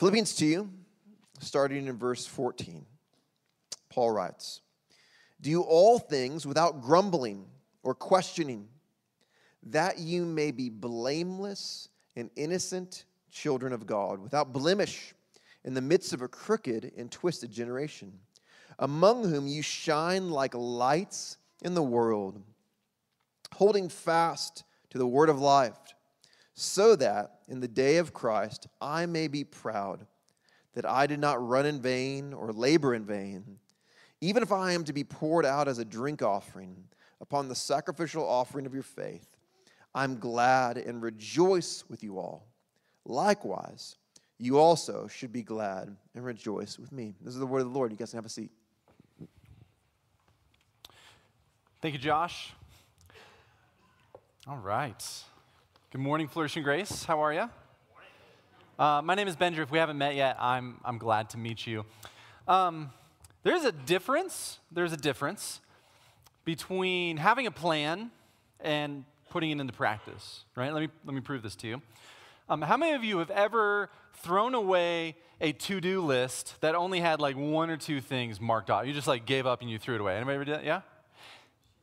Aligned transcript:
Philippians 0.00 0.34
2, 0.36 0.66
starting 1.40 1.86
in 1.86 1.98
verse 1.98 2.24
14, 2.24 2.86
Paul 3.90 4.12
writes 4.12 4.62
Do 5.42 5.60
all 5.60 5.98
things 5.98 6.46
without 6.46 6.80
grumbling 6.80 7.44
or 7.82 7.94
questioning, 7.94 8.66
that 9.64 9.98
you 9.98 10.24
may 10.24 10.52
be 10.52 10.70
blameless 10.70 11.90
and 12.16 12.30
innocent 12.34 13.04
children 13.30 13.74
of 13.74 13.86
God, 13.86 14.20
without 14.20 14.54
blemish 14.54 15.12
in 15.66 15.74
the 15.74 15.82
midst 15.82 16.14
of 16.14 16.22
a 16.22 16.28
crooked 16.28 16.92
and 16.96 17.12
twisted 17.12 17.52
generation, 17.52 18.10
among 18.78 19.28
whom 19.28 19.46
you 19.46 19.60
shine 19.60 20.30
like 20.30 20.54
lights 20.54 21.36
in 21.60 21.74
the 21.74 21.82
world, 21.82 22.40
holding 23.52 23.90
fast 23.90 24.64
to 24.88 24.96
the 24.96 25.06
word 25.06 25.28
of 25.28 25.38
life, 25.38 25.76
so 26.54 26.96
that 26.96 27.39
in 27.50 27.60
the 27.60 27.68
day 27.68 27.98
of 27.98 28.14
Christ 28.14 28.66
I 28.80 29.06
may 29.06 29.28
be 29.28 29.44
proud 29.44 30.06
that 30.74 30.86
I 30.86 31.06
did 31.06 31.20
not 31.20 31.46
run 31.46 31.66
in 31.66 31.82
vain 31.82 32.32
or 32.32 32.52
labor 32.52 32.94
in 32.94 33.04
vain. 33.04 33.58
Even 34.20 34.42
if 34.42 34.52
I 34.52 34.72
am 34.72 34.84
to 34.84 34.92
be 34.92 35.04
poured 35.04 35.44
out 35.44 35.66
as 35.66 35.78
a 35.78 35.84
drink 35.84 36.22
offering 36.22 36.84
upon 37.20 37.48
the 37.48 37.54
sacrificial 37.54 38.26
offering 38.26 38.66
of 38.66 38.74
your 38.74 38.82
faith, 38.82 39.26
I'm 39.94 40.18
glad 40.18 40.78
and 40.78 41.02
rejoice 41.02 41.84
with 41.88 42.04
you 42.04 42.18
all. 42.18 42.46
Likewise, 43.04 43.96
you 44.38 44.58
also 44.58 45.08
should 45.08 45.32
be 45.32 45.42
glad 45.42 45.94
and 46.14 46.24
rejoice 46.24 46.78
with 46.78 46.92
me. 46.92 47.14
This 47.20 47.34
is 47.34 47.40
the 47.40 47.46
word 47.46 47.60
of 47.60 47.72
the 47.72 47.78
Lord. 47.78 47.90
You 47.90 47.98
guys 47.98 48.10
can 48.10 48.18
have 48.18 48.26
a 48.26 48.30
seat. 48.30 48.50
Thank 51.82 51.94
you, 51.94 52.00
Josh. 52.00 52.52
All 54.46 54.58
right. 54.58 55.02
Good 55.92 56.00
morning, 56.00 56.28
Flourishing 56.28 56.62
Grace. 56.62 57.02
How 57.02 57.18
are 57.18 57.34
you? 57.34 57.50
Uh, 58.78 59.02
my 59.02 59.16
name 59.16 59.26
is 59.26 59.34
Benjer. 59.34 59.58
If 59.58 59.72
we 59.72 59.78
haven't 59.78 59.98
met 59.98 60.14
yet, 60.14 60.36
I'm, 60.38 60.76
I'm 60.84 60.98
glad 60.98 61.30
to 61.30 61.36
meet 61.36 61.66
you. 61.66 61.84
Um, 62.46 62.92
there's 63.42 63.64
a 63.64 63.72
difference. 63.72 64.60
There's 64.70 64.92
a 64.92 64.96
difference 64.96 65.60
between 66.44 67.16
having 67.16 67.48
a 67.48 67.50
plan 67.50 68.12
and 68.60 69.04
putting 69.30 69.50
it 69.50 69.58
into 69.58 69.72
practice, 69.72 70.44
right? 70.54 70.72
Let 70.72 70.80
me, 70.80 70.88
let 71.04 71.12
me 71.12 71.20
prove 71.20 71.42
this 71.42 71.56
to 71.56 71.66
you. 71.66 71.82
Um, 72.48 72.62
how 72.62 72.76
many 72.76 72.92
of 72.92 73.02
you 73.02 73.18
have 73.18 73.30
ever 73.30 73.90
thrown 74.14 74.54
away 74.54 75.16
a 75.40 75.50
to-do 75.50 76.02
list 76.02 76.54
that 76.60 76.76
only 76.76 77.00
had 77.00 77.20
like 77.20 77.36
one 77.36 77.68
or 77.68 77.76
two 77.76 78.00
things 78.00 78.40
marked 78.40 78.70
off? 78.70 78.86
You 78.86 78.92
just 78.92 79.08
like 79.08 79.26
gave 79.26 79.44
up 79.44 79.60
and 79.60 79.68
you 79.68 79.76
threw 79.76 79.96
it 79.96 80.00
away. 80.00 80.14
Anybody 80.14 80.34
ever 80.36 80.44
do 80.44 80.52
that? 80.52 80.64
Yeah? 80.64 80.82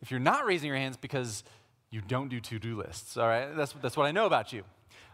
If 0.01 0.11
you're 0.11 0.21
not 0.21 0.45
raising 0.45 0.67
your 0.67 0.77
hands 0.77 0.95
because 0.95 1.43
you 1.89 2.01
don't 2.01 2.29
do 2.29 2.39
to-do 2.39 2.77
lists, 2.77 3.17
all 3.17 3.27
right? 3.27 3.55
That's, 3.55 3.73
that's 3.81 3.95
what 3.95 4.05
I 4.05 4.11
know 4.11 4.25
about 4.25 4.53
you. 4.53 4.63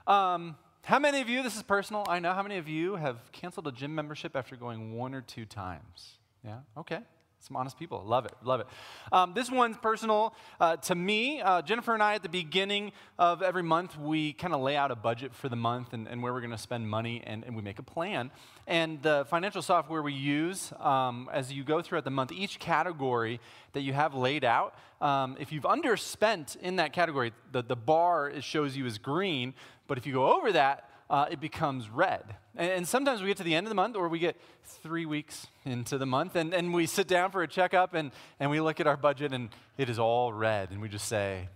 Um, 0.08 0.56
how 0.84 1.00
many 1.00 1.22
of 1.22 1.30
you, 1.30 1.44
this 1.44 1.56
is 1.56 1.64
personal, 1.64 2.06
I 2.10 2.20
know, 2.20 2.34
how 2.34 2.44
many 2.44 2.58
of 2.58 2.68
you 2.68 2.96
have 2.96 3.32
canceled 3.32 3.68
a 3.68 3.72
gym 3.72 3.96
membership 3.96 4.36
after 4.36 4.56
going 4.56 4.96
one 4.96 5.14
or 5.14 5.22
two 5.22 5.46
times? 5.46 6.18
Yeah? 6.44 6.60
Okay. 6.78 7.00
Some 7.44 7.58
honest 7.58 7.78
people. 7.78 8.02
Love 8.06 8.26
it. 8.26 8.32
Love 8.42 8.62
it. 8.62 8.68
Um, 9.12 9.34
this 9.34 9.52
one's 9.52 9.76
personal 9.76 10.34
uh, 10.62 10.78
to 10.78 10.96
me. 10.96 11.42
Uh, 11.42 11.62
Jennifer 11.62 11.94
and 11.94 12.02
I, 12.02 12.16
at 12.16 12.24
the 12.24 12.30
beginning 12.30 12.94
of 13.20 13.42
every 13.42 13.64
month, 13.64 14.00
we 14.00 14.32
kind 14.32 14.54
of 14.54 14.62
lay 14.62 14.78
out 14.78 14.92
a 14.92 14.96
budget 14.96 15.36
for 15.36 15.50
the 15.50 15.58
month 15.58 15.92
and, 15.92 16.08
and 16.08 16.24
where 16.24 16.32
we're 16.32 16.40
going 16.40 16.52
to 16.52 16.58
spend 16.58 16.90
money, 16.90 17.22
and, 17.26 17.44
and, 17.44 17.54
we 17.54 17.62
make 17.62 17.80
a 17.80 17.84
plan. 17.84 18.32
And 18.66 19.02
the 19.02 19.26
financial 19.30 19.62
software 19.62 20.02
we 20.02 20.14
use, 20.14 20.72
um, 20.80 21.30
as 21.34 21.52
you 21.52 21.66
go 21.66 21.82
throughout 21.82 22.06
the 22.06 22.12
month, 22.12 22.32
each 22.32 22.60
category 22.60 23.42
that 23.74 23.82
you 23.82 23.92
have 23.92 24.16
laid 24.16 24.46
out, 24.46 24.76
um, 25.02 25.36
if 25.38 25.52
you've 25.52 25.64
underspent 25.64 26.56
in 26.62 26.78
that 26.78 26.94
category, 26.94 27.34
the, 27.52 27.62
the 27.62 27.76
bar 27.76 28.30
it 28.30 28.46
shows 28.46 28.78
you 28.78 28.86
is 28.86 28.98
green, 28.98 29.54
but 29.88 29.98
if 29.98 30.08
you 30.08 30.14
go 30.14 30.32
over 30.34 30.54
that, 30.54 30.90
uh, 31.10 31.26
it 31.30 31.40
becomes 31.40 31.90
red. 31.90 32.36
And, 32.56 32.72
and, 32.72 32.88
sometimes 32.88 33.22
we 33.22 33.28
get 33.28 33.38
to 33.38 33.44
the 33.44 33.56
end 33.56 33.68
of 33.68 33.70
the 33.70 33.76
month, 33.76 33.96
or 33.96 34.08
we 34.08 34.20
get 34.20 34.38
three 34.64 35.06
weeks 35.06 35.48
into 35.66 35.98
the 35.98 36.06
month, 36.06 36.36
and, 36.36 36.54
and 36.54 36.74
we 36.74 36.86
sit 36.86 37.08
down 37.08 37.32
for 37.32 37.44
a 37.44 37.48
checkup 37.48 37.94
and, 37.94 38.12
and 38.40 38.50
we 38.50 38.60
look 38.62 38.80
at 38.80 38.88
our 38.88 38.98
budget, 38.98 39.34
and 39.34 39.50
it 39.78 39.90
is 39.90 40.00
all 40.00 40.34
red. 40.34 40.72
And 40.72 40.82
we 40.82 40.90
just 40.90 41.08
say, 41.08 41.50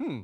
hmm, 0.00 0.20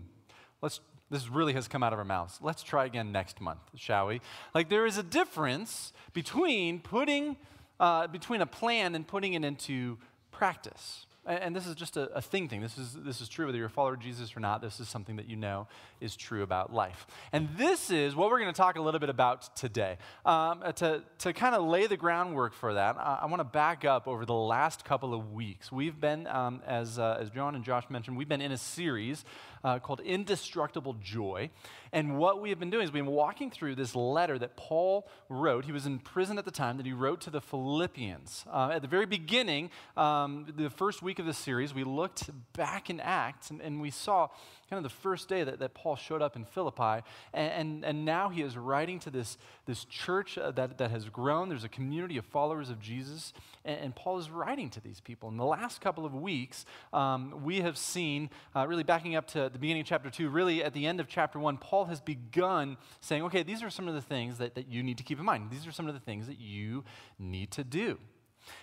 let's, 0.62 0.81
this 1.11 1.28
really 1.28 1.53
has 1.53 1.69
come 1.69 1.83
out 1.83 1.93
of 1.93 1.99
our 1.99 2.05
mouths. 2.05 2.39
Let's 2.41 2.62
try 2.62 2.84
again 2.84 3.12
next 3.12 3.41
month, 3.41 3.61
shall 3.77 4.06
we? 4.06 4.21
Like, 4.55 4.69
there 4.69 4.87
is 4.87 4.99
a 4.99 5.03
difference 5.03 5.93
between 6.12 6.81
putting, 6.81 7.37
uh, 7.78 8.07
between 8.07 8.41
a 8.41 8.47
plan 8.47 8.95
and 8.95 9.07
putting 9.07 9.34
it 9.34 9.45
into 9.45 9.99
practice 10.31 11.07
and 11.35 11.55
this 11.55 11.67
is 11.67 11.75
just 11.75 11.97
a, 11.97 12.11
a, 12.13 12.23
thing 12.23 12.49
thing. 12.49 12.61
This 12.61 12.77
is, 12.79 12.93
this 12.95 13.21
is 13.21 13.29
true 13.29 13.47
whether 13.47 13.59
you're 13.59 13.67
a 13.67 13.71
follower 13.71 13.95
of 13.95 14.01
Jesus 14.01 14.37
or 14.37 14.41
not. 14.41 14.63
This 14.63 14.81
is 14.81 14.89
something 14.89 15.17
that 15.17 15.29
you 15.29 15.37
know 15.37 15.69
is 16.01 16.17
true 16.17 16.43
about 16.43 16.73
life. 16.73 17.07
And 17.33 17.49
this 17.57 17.91
is 17.91 18.17
what 18.17 18.31
we're 18.31 18.41
going 18.41 18.53
to 18.53 18.57
talk 18.57 18.77
a 18.77 18.83
little 18.83 19.01
bit 19.01 19.09
about 19.09 19.55
today. 19.57 19.99
Um, 20.25 20.63
uh, 20.65 20.73
to 20.73 21.03
to 21.19 21.33
kind 21.33 21.55
of 21.55 21.65
lay 21.65 21.87
the 21.87 21.97
groundwork 21.97 22.55
for 22.55 22.75
that, 22.75 22.97
I, 22.97 23.21
I 23.23 23.27
want 23.27 23.41
to 23.41 23.45
back 23.45 23.85
up 23.85 24.09
over 24.09 24.25
the 24.25 24.35
last 24.35 24.85
couple 24.85 25.15
of 25.15 25.33
weeks. 25.33 25.71
We've 25.71 25.99
been, 25.99 26.27
um, 26.27 26.63
as, 26.67 26.99
uh, 26.99 27.19
as 27.21 27.31
John 27.31 27.55
and 27.55 27.65
Josh 27.65 27.85
mentioned, 27.91 28.17
we've 28.17 28.29
been 28.29 28.41
in 28.41 28.53
a 28.53 28.59
series 28.59 29.25
uh, 29.65 29.78
called 29.78 30.00
Indestructible 30.00 30.94
Joy. 31.03 31.50
And 31.93 32.19
what 32.19 32.41
we 32.41 32.50
have 32.50 32.59
been 32.59 32.71
doing 32.71 32.84
is 32.84 32.93
we've 32.93 33.04
been 33.04 33.12
walking 33.12 33.50
through 33.50 33.75
this 33.75 33.94
letter 33.94 34.38
that 34.38 34.56
Paul 34.56 35.09
wrote. 35.28 35.65
He 35.65 35.72
was 35.72 35.87
in 35.87 35.98
prison 35.98 36.38
at 36.38 36.44
the 36.44 36.50
time 36.50 36.76
that 36.76 36.87
he 36.87 36.93
wrote 36.93 37.21
to 37.22 37.31
the 37.31 37.41
Philippians. 37.41 38.44
Uh, 38.50 38.71
at 38.72 38.82
the 38.82 38.88
very 38.88 39.06
beginning, 39.06 39.71
um, 39.97 40.47
the 40.56 40.71
first 40.71 41.03
week 41.03 41.19
of 41.19 41.26
the 41.26 41.34
series, 41.34 41.75
we 41.75 41.84
looked 41.84 42.31
back 42.53 42.91
in 42.91 43.00
Acts 43.00 43.50
and, 43.50 43.60
and 43.60 43.81
we 43.81 43.91
saw 43.91 44.28
kind 44.71 44.85
of 44.85 44.91
the 44.91 44.97
first 44.97 45.29
day 45.29 45.43
that, 45.43 45.59
that 45.59 45.75
Paul 45.75 45.97
showed 45.97 46.23
up 46.23 46.37
in 46.37 46.45
Philippi. 46.45 47.05
And, 47.35 47.53
and, 47.53 47.85
and 47.85 48.05
now 48.05 48.29
he 48.29 48.41
is 48.43 48.57
writing 48.57 49.01
to 49.01 49.11
this, 49.11 49.37
this 49.67 49.85
church 49.85 50.39
uh, 50.39 50.53
that, 50.53 50.79
that 50.79 50.93
has 50.93 51.09
grown. 51.09 51.49
There's 51.49 51.65
a 51.65 51.69
community 51.69 52.17
of 52.17 52.25
followers 52.25 52.71
of 52.71 52.81
Jesus. 52.81 53.33
And, 53.65 53.81
and 53.81 53.97
Paul 53.97 54.19
is 54.19 54.31
writing 54.31 54.71
to 54.71 54.81
these 54.81 55.01
people. 55.01 55.29
In 55.29 55.37
the 55.37 55.45
last 55.45 55.81
couple 55.81 56.07
of 56.07 56.15
weeks, 56.15 56.65
um, 56.93 57.43
we 57.43 57.61
have 57.63 57.77
seen, 57.77 58.31
uh, 58.55 58.67
really 58.69 58.85
backing 58.85 59.17
up 59.17 59.27
to 59.29 59.51
the 59.53 59.59
beginning 59.59 59.83
of 59.83 59.89
chapter 59.89 60.09
2, 60.09 60.29
really 60.29 60.63
at 60.63 60.73
the 60.73 60.87
end 60.87 61.01
of 61.01 61.09
chapter 61.09 61.39
1, 61.39 61.59
Paul 61.59 61.87
has 61.87 62.01
begun 62.01 62.77
saying, 63.01 63.25
okay, 63.25 63.43
these 63.43 63.63
are 63.65 63.71
some 63.71 63.89
of 63.89 63.95
the 63.95 64.01
things 64.01 64.39
that, 64.39 64.55
that 64.55 64.69
you 64.69 64.85
need 64.85 64.99
to 64.99 65.05
keep 65.05 65.19
in 65.19 65.25
mind. 65.25 65.51
These 65.51 65.67
are 65.67 65.73
some 65.73 65.89
of 65.89 65.95
the 65.95 66.01
things 66.01 66.29
that 66.29 66.39
you 66.39 66.85
need 67.19 67.51
to 67.53 67.65
do. 67.65 67.99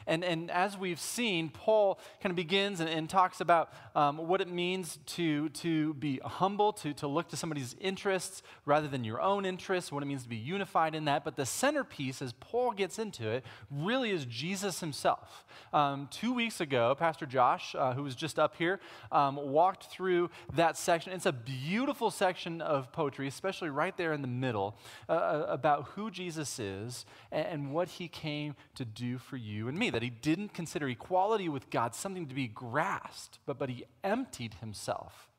And, 0.06 0.24
and 0.24 0.50
as 0.52 0.78
we've 0.78 1.00
seen, 1.00 1.50
Paul 1.50 2.00
kind 2.22 2.32
of 2.32 2.36
begins 2.36 2.80
and, 2.80 2.90
and 2.90 3.10
talks 3.10 3.42
about 3.42 3.72
um, 3.96 4.18
what 4.18 4.42
it 4.42 4.48
means 4.48 5.00
to, 5.08 5.50
to 5.50 5.94
be 5.96 6.20
humble, 6.24 6.72
to, 6.74 6.94
to 6.96 7.08
look 7.08 7.30
to 7.30 7.38
somebody's 7.38 7.76
interests 7.80 8.42
rather 8.66 8.88
than 8.88 9.04
your 9.04 9.22
own 9.22 9.46
interests, 9.46 9.92
what 9.92 10.04
it 10.04 10.06
means 10.06 10.24
to 10.24 10.30
be 10.30 10.38
unified 10.38 10.96
in 10.96 11.06
that. 11.06 11.24
But 11.24 11.36
the 11.36 11.46
centerpiece, 11.46 12.22
as 12.22 12.34
Paul 12.34 12.72
gets 12.72 13.00
into 13.00 13.30
it, 13.30 13.46
really 13.70 14.12
is 14.12 14.26
Jesus 14.26 14.80
himself. 14.80 15.46
Um, 15.74 16.08
two 16.12 16.34
weeks 16.34 16.62
ago, 16.62 16.96
Pastor 16.98 17.26
Josh, 17.26 17.76
uh, 17.78 17.94
who 17.94 18.04
was 18.04 18.16
just 18.16 18.40
up 18.40 18.56
here, 18.56 18.80
um, 19.12 19.36
walked 19.36 19.86
through 19.86 20.30
that 20.54 20.78
section. 20.78 21.14
It's 21.14 21.26
a 21.26 21.32
beautiful 21.32 22.12
section 22.12 22.62
of 22.62 22.92
poetry, 22.92 23.28
especially 23.28 23.70
right 23.70 23.96
there 23.98 24.14
in 24.14 24.22
the 24.22 24.28
middle, 24.28 24.78
uh, 25.10 25.12
uh 25.12 25.46
about 25.50 25.90
who 25.90 26.12
Jesus 26.12 26.60
is 26.60 27.06
and, 27.32 27.48
and 27.48 27.74
what 27.74 27.88
he 27.88 28.08
came 28.08 28.56
to 28.76 28.86
do 28.86 29.18
for 29.18 29.38
you 29.38 29.67
and 29.68 29.78
me, 29.78 29.90
that 29.90 30.02
he 30.02 30.10
didn't 30.10 30.54
consider 30.54 30.88
equality 30.88 31.50
with 31.50 31.70
God 31.70 31.96
something 31.96 32.28
to 32.28 32.36
be 32.36 32.48
grasped, 32.48 33.40
but, 33.46 33.58
but 33.58 33.70
he 33.70 33.86
emptied 34.04 34.56
himself. 34.56 35.30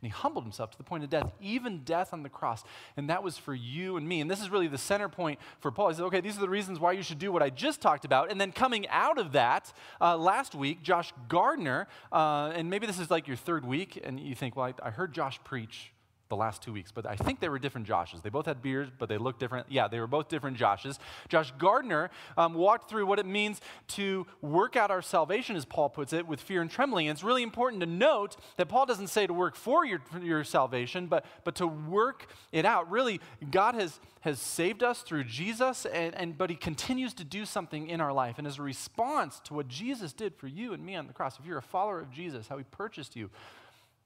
And 0.00 0.10
he 0.10 0.16
humbled 0.16 0.44
himself 0.44 0.72
to 0.72 0.78
the 0.78 0.84
point 0.84 1.04
of 1.04 1.10
death, 1.10 1.30
even 1.40 1.84
death 1.84 2.12
on 2.12 2.24
the 2.24 2.28
cross. 2.28 2.64
And 2.96 3.08
that 3.08 3.22
was 3.22 3.38
for 3.38 3.54
you 3.54 3.96
and 3.96 4.08
me. 4.08 4.20
And 4.20 4.28
this 4.28 4.40
is 4.40 4.50
really 4.50 4.66
the 4.66 4.78
center 4.78 5.08
point 5.08 5.38
for 5.60 5.70
Paul. 5.70 5.90
He 5.90 5.94
said, 5.94 6.04
okay, 6.06 6.20
these 6.20 6.36
are 6.36 6.40
the 6.40 6.48
reasons 6.48 6.80
why 6.80 6.92
you 6.92 7.02
should 7.02 7.20
do 7.20 7.30
what 7.30 7.42
I 7.42 7.50
just 7.50 7.80
talked 7.80 8.04
about. 8.04 8.30
And 8.30 8.40
then 8.40 8.50
coming 8.50 8.88
out 8.88 9.18
of 9.18 9.32
that, 9.32 9.72
uh, 10.00 10.16
last 10.16 10.56
week, 10.56 10.82
Josh 10.82 11.12
Gardner, 11.28 11.86
uh, 12.10 12.52
and 12.54 12.68
maybe 12.68 12.86
this 12.86 12.98
is 12.98 13.12
like 13.12 13.28
your 13.28 13.36
third 13.36 13.64
week, 13.64 14.00
and 14.02 14.18
you 14.18 14.34
think, 14.34 14.56
well, 14.56 14.72
I, 14.82 14.88
I 14.88 14.90
heard 14.90 15.12
Josh 15.12 15.38
preach 15.44 15.92
the 16.32 16.36
last 16.36 16.62
two 16.62 16.72
weeks, 16.72 16.90
but 16.90 17.04
I 17.04 17.14
think 17.14 17.40
they 17.40 17.50
were 17.50 17.58
different 17.58 17.86
Joshes. 17.86 18.22
They 18.22 18.30
both 18.30 18.46
had 18.46 18.62
beards, 18.62 18.90
but 18.98 19.10
they 19.10 19.18
looked 19.18 19.38
different. 19.38 19.66
Yeah, 19.68 19.86
they 19.86 20.00
were 20.00 20.06
both 20.06 20.30
different 20.30 20.56
Joshes. 20.56 20.98
Josh 21.28 21.52
Gardner 21.58 22.10
um, 22.38 22.54
walked 22.54 22.88
through 22.88 23.04
what 23.04 23.18
it 23.18 23.26
means 23.26 23.60
to 23.88 24.26
work 24.40 24.74
out 24.74 24.90
our 24.90 25.02
salvation, 25.02 25.56
as 25.56 25.66
Paul 25.66 25.90
puts 25.90 26.14
it, 26.14 26.26
with 26.26 26.40
fear 26.40 26.62
and 26.62 26.70
trembling. 26.70 27.06
And 27.06 27.14
it's 27.14 27.22
really 27.22 27.42
important 27.42 27.80
to 27.80 27.86
note 27.86 28.36
that 28.56 28.70
Paul 28.70 28.86
doesn't 28.86 29.08
say 29.08 29.26
to 29.26 29.34
work 29.34 29.54
for 29.54 29.84
your, 29.84 30.00
your 30.22 30.42
salvation, 30.42 31.06
but, 31.06 31.26
but 31.44 31.54
to 31.56 31.66
work 31.66 32.28
it 32.50 32.64
out. 32.64 32.90
Really, 32.90 33.20
God 33.50 33.74
has, 33.74 34.00
has 34.22 34.38
saved 34.38 34.82
us 34.82 35.02
through 35.02 35.24
Jesus, 35.24 35.84
and, 35.84 36.14
and, 36.14 36.38
but 36.38 36.48
he 36.48 36.56
continues 36.56 37.12
to 37.14 37.24
do 37.24 37.44
something 37.44 37.88
in 37.88 38.00
our 38.00 38.14
life. 38.14 38.38
And 38.38 38.46
as 38.46 38.58
a 38.58 38.62
response 38.62 39.38
to 39.44 39.52
what 39.52 39.68
Jesus 39.68 40.14
did 40.14 40.34
for 40.34 40.46
you 40.46 40.72
and 40.72 40.82
me 40.82 40.96
on 40.96 41.06
the 41.06 41.12
cross, 41.12 41.38
if 41.38 41.44
you're 41.44 41.58
a 41.58 41.62
follower 41.62 42.00
of 42.00 42.10
Jesus, 42.10 42.48
how 42.48 42.56
he 42.56 42.64
purchased 42.64 43.16
you 43.16 43.28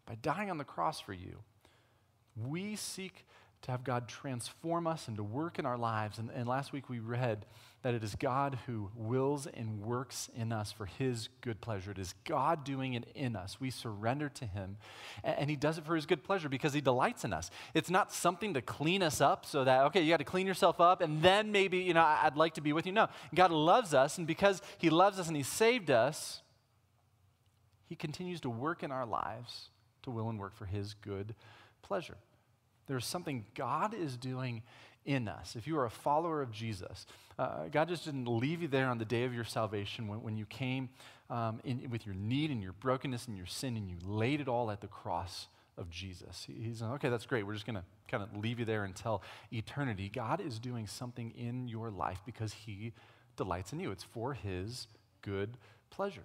by 0.07 0.17
dying 0.23 0.51
on 0.51 0.59
the 0.59 0.65
cross 0.65 1.01
for 1.01 1.13
you, 1.13 1.37
we 2.37 2.77
seek 2.77 3.27
to 3.63 3.71
have 3.71 3.83
God 3.83 4.07
transform 4.07 4.87
us 4.87 5.09
and 5.09 5.17
to 5.17 5.25
work 5.25 5.59
in 5.59 5.67
our 5.67 5.79
lives. 5.79 6.19
And, 6.19 6.31
and 6.31 6.47
last 6.47 6.73
week 6.73 6.89
we 6.89 7.01
read 7.01 7.47
that 7.83 7.95
it 7.95 8.05
is 8.05 8.15
God 8.15 8.59
who 8.67 8.91
wills 8.95 9.47
and 9.47 9.81
works 9.81 10.29
in 10.37 10.53
us 10.53 10.73
for 10.73 10.87
his 10.87 11.29
good 11.41 11.61
pleasure. 11.61 11.91
It 11.91 11.99
is 11.99 12.15
God 12.25 12.65
doing 12.65 12.95
it 12.95 13.05
in 13.15 13.35
us. 13.35 13.61
We 13.61 13.71
surrender 13.71 14.29
to 14.29 14.45
him, 14.45 14.77
and, 15.25 15.39
and 15.39 15.51
he 15.51 15.57
does 15.57 15.79
it 15.79 15.85
for 15.85 15.95
his 15.95 16.07
good 16.07 16.23
pleasure 16.23 16.49
because 16.49 16.75
he 16.75 16.81
delights 16.81 17.25
in 17.25 17.33
us. 17.33 17.51
It's 17.75 17.91
not 17.91 18.13
something 18.13 18.55
to 18.55 18.63
clean 18.63 19.03
us 19.03 19.21
up 19.21 19.47
so 19.47 19.65
that, 19.65 19.85
okay, 19.87 20.03
you 20.03 20.11
got 20.11 20.19
to 20.19 20.25
clean 20.25 20.47
yourself 20.47 20.81
up, 20.81 21.01
and 21.01 21.23
then 21.23 21.53
maybe, 21.53 21.79
you 21.79 21.95
know, 21.95 22.03
I'd 22.03 22.37
like 22.37 22.55
to 22.55 22.61
be 22.61 22.73
with 22.73 22.87
you. 22.87 22.93
No, 22.93 23.09
God 23.35 23.51
loves 23.51 23.95
us, 23.95 24.19
and 24.19 24.27
because 24.27 24.63
he 24.79 24.91
loves 24.91 25.19
us 25.19 25.29
and 25.29 25.37
he 25.37 25.43
saved 25.43 25.91
us, 25.91 26.43
he 27.89 27.95
continues 27.95 28.41
to 28.43 28.51
work 28.51 28.83
in 28.83 28.91
our 28.91 29.07
lives 29.07 29.71
to 30.03 30.11
will 30.11 30.29
and 30.29 30.39
work 30.39 30.57
for 30.57 30.67
his 30.67 30.95
good 30.95 31.35
pleasure. 31.83 32.17
There's 32.87 33.07
something 33.07 33.45
God 33.55 33.95
is 33.95 34.17
doing 34.17 34.63
in 35.05 35.29
us. 35.29 35.57
If 35.57 35.67
you 35.67 35.79
are 35.79 35.87
a 35.87 35.91
follower 35.91 36.43
of 36.43 36.51
Jesus, 36.51 37.07
uh, 37.39 37.69
God 37.71 37.89
just 37.89 38.05
didn't 38.05 38.27
leave 38.27 38.63
you 38.63 38.69
there 38.69 38.89
on 38.89 38.99
the 38.99 39.05
day 39.05 39.25
of 39.25 39.33
your 39.33 39.45
salvation 39.45 40.09
when, 40.09 40.23
when 40.23 40.37
you 40.37 40.47
came 40.47 40.89
um, 41.31 41.61
in, 41.65 41.89
with 41.91 42.07
your 42.07 42.15
need 42.15 42.51
and 42.51 42.63
your 42.63 42.73
brokenness 42.73 43.29
and 43.29 43.37
your 43.37 43.47
sin 43.47 43.77
and 43.77 43.89
you 43.89 43.97
laid 44.05 44.41
it 44.41 44.49
all 44.49 44.71
at 44.71 44.81
the 44.81 44.87
cross 44.87 45.47
of 45.79 45.91
Jesus. 45.91 46.47
He's 46.47 46.83
like, 46.83 46.93
okay, 46.93 47.09
that's 47.09 47.27
great. 47.27 47.47
We're 47.47 47.55
just 47.55 47.67
going 47.67 47.77
to 47.77 47.85
kind 48.09 48.23
of 48.23 48.37
leave 48.37 48.59
you 48.59 48.65
there 48.65 48.85
until 48.85 49.23
eternity. 49.53 50.11
God 50.13 50.41
is 50.41 50.59
doing 50.59 50.87
something 50.87 51.33
in 51.37 51.69
your 51.69 51.91
life 51.91 52.21
because 52.25 52.53
He 52.53 52.93
delights 53.37 53.73
in 53.73 53.81
you. 53.81 53.91
It's 53.91 54.05
for 54.05 54.35
His 54.35 54.87
good 55.23 55.59
pleasure. 55.91 56.25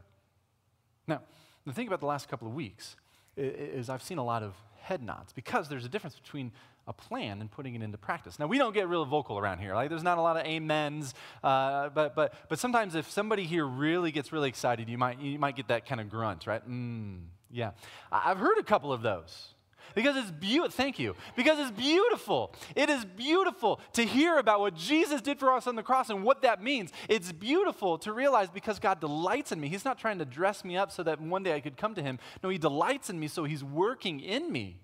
Now, 1.08 1.22
the 1.66 1.74
thing 1.74 1.88
about 1.88 2.00
the 2.00 2.06
last 2.06 2.30
couple 2.30 2.48
of 2.48 2.54
weeks 2.54 2.96
is 3.36 3.90
I've 3.90 4.04
seen 4.04 4.18
a 4.18 4.24
lot 4.24 4.44
of 4.44 4.56
head 4.82 5.02
nods 5.02 5.34
because 5.34 5.70
there's 5.70 5.86
a 5.86 5.90
difference 5.90 6.16
between 6.16 6.52
a 6.88 6.94
plan 6.94 7.42
and 7.42 7.50
putting 7.50 7.76
it 7.76 7.82
into 7.82 7.98
practice. 7.98 8.40
Now, 8.40 8.48
we 8.48 8.58
don't 8.58 8.74
get 8.74 8.90
real 8.90 9.06
vocal 9.06 9.38
around 9.38 9.60
here. 9.60 9.76
Like, 9.76 9.90
there's 9.90 10.04
not 10.04 10.18
a 10.18 10.22
lot 10.22 10.38
of 10.38 10.46
amens, 10.46 11.14
uh, 11.44 11.90
but, 11.90 12.16
but, 12.16 12.34
but 12.50 12.60
sometimes 12.60 12.96
if 12.96 13.10
somebody 13.10 13.44
here 13.44 13.66
really 13.66 14.12
gets 14.12 14.32
really 14.32 14.50
excited, 14.50 14.90
you 14.90 14.98
might, 14.98 15.20
you 15.20 15.38
might 15.38 15.56
get 15.56 15.68
that 15.68 15.86
kind 15.86 16.02
of 16.02 16.10
grunt, 16.10 16.48
right? 16.48 16.68
Mm, 16.68 17.22
yeah. 17.52 17.72
I've 18.12 18.40
heard 18.40 18.58
a 18.58 18.64
couple 18.64 18.92
of 18.92 19.02
those. 19.02 19.54
Because 19.96 20.16
it's 20.18 20.32
beautiful. 20.32 20.72
Thank 20.72 21.00
you. 21.00 21.16
Because 21.36 21.60
it's 21.60 21.72
beautiful. 21.72 22.54
It 22.76 22.90
is 22.90 23.06
beautiful 23.06 23.80
to 23.94 24.04
hear 24.04 24.38
about 24.38 24.60
what 24.60 24.76
Jesus 24.76 25.22
did 25.22 25.40
for 25.40 25.52
us 25.52 25.68
on 25.68 25.76
the 25.76 25.84
cross 25.84 26.10
and 26.10 26.24
what 26.24 26.42
that 26.42 26.64
means. 26.64 26.92
It's 27.10 27.32
beautiful 27.32 27.98
to 28.00 28.14
realize 28.14 28.50
because 28.50 28.80
God 28.80 29.00
delights 29.00 29.52
in 29.52 29.60
me. 29.60 29.68
He's 29.68 29.86
not 29.86 29.98
trying 29.98 30.20
to 30.20 30.26
dress 30.26 30.64
me 30.64 30.78
up 30.78 30.92
so 30.92 31.04
that 31.04 31.20
one 31.20 31.44
day 31.44 31.54
I 31.54 31.60
could 31.60 31.78
come 31.78 31.96
to 31.96 32.02
Him. 32.02 32.20
No, 32.44 32.50
He 32.50 32.58
delights 32.58 33.10
in 33.10 33.20
me, 33.20 33.28
so 33.28 33.44
He's 33.44 33.64
working 33.64 34.20
in 34.20 34.52
me. 34.52 34.80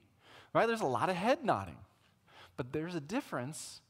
Right? 0.54 0.66
There's 0.66 0.82
a 0.82 0.86
lot 0.86 1.10
of 1.10 1.16
head 1.16 1.44
nodding. 1.44 1.78
But 2.56 2.74
there's 2.74 2.96
a 2.96 3.02
difference 3.02 3.82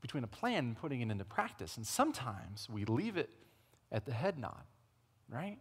between 0.00 0.24
a 0.24 0.28
plan 0.28 0.58
and 0.58 0.76
putting 0.76 1.00
it 1.00 1.10
into 1.10 1.24
practice. 1.24 1.76
And 1.76 1.86
sometimes 1.86 2.68
we 2.70 2.84
leave 2.84 3.16
it 3.16 3.30
at 3.92 4.04
the 4.06 4.12
head 4.12 4.38
nod, 4.38 4.62
right? 5.28 5.58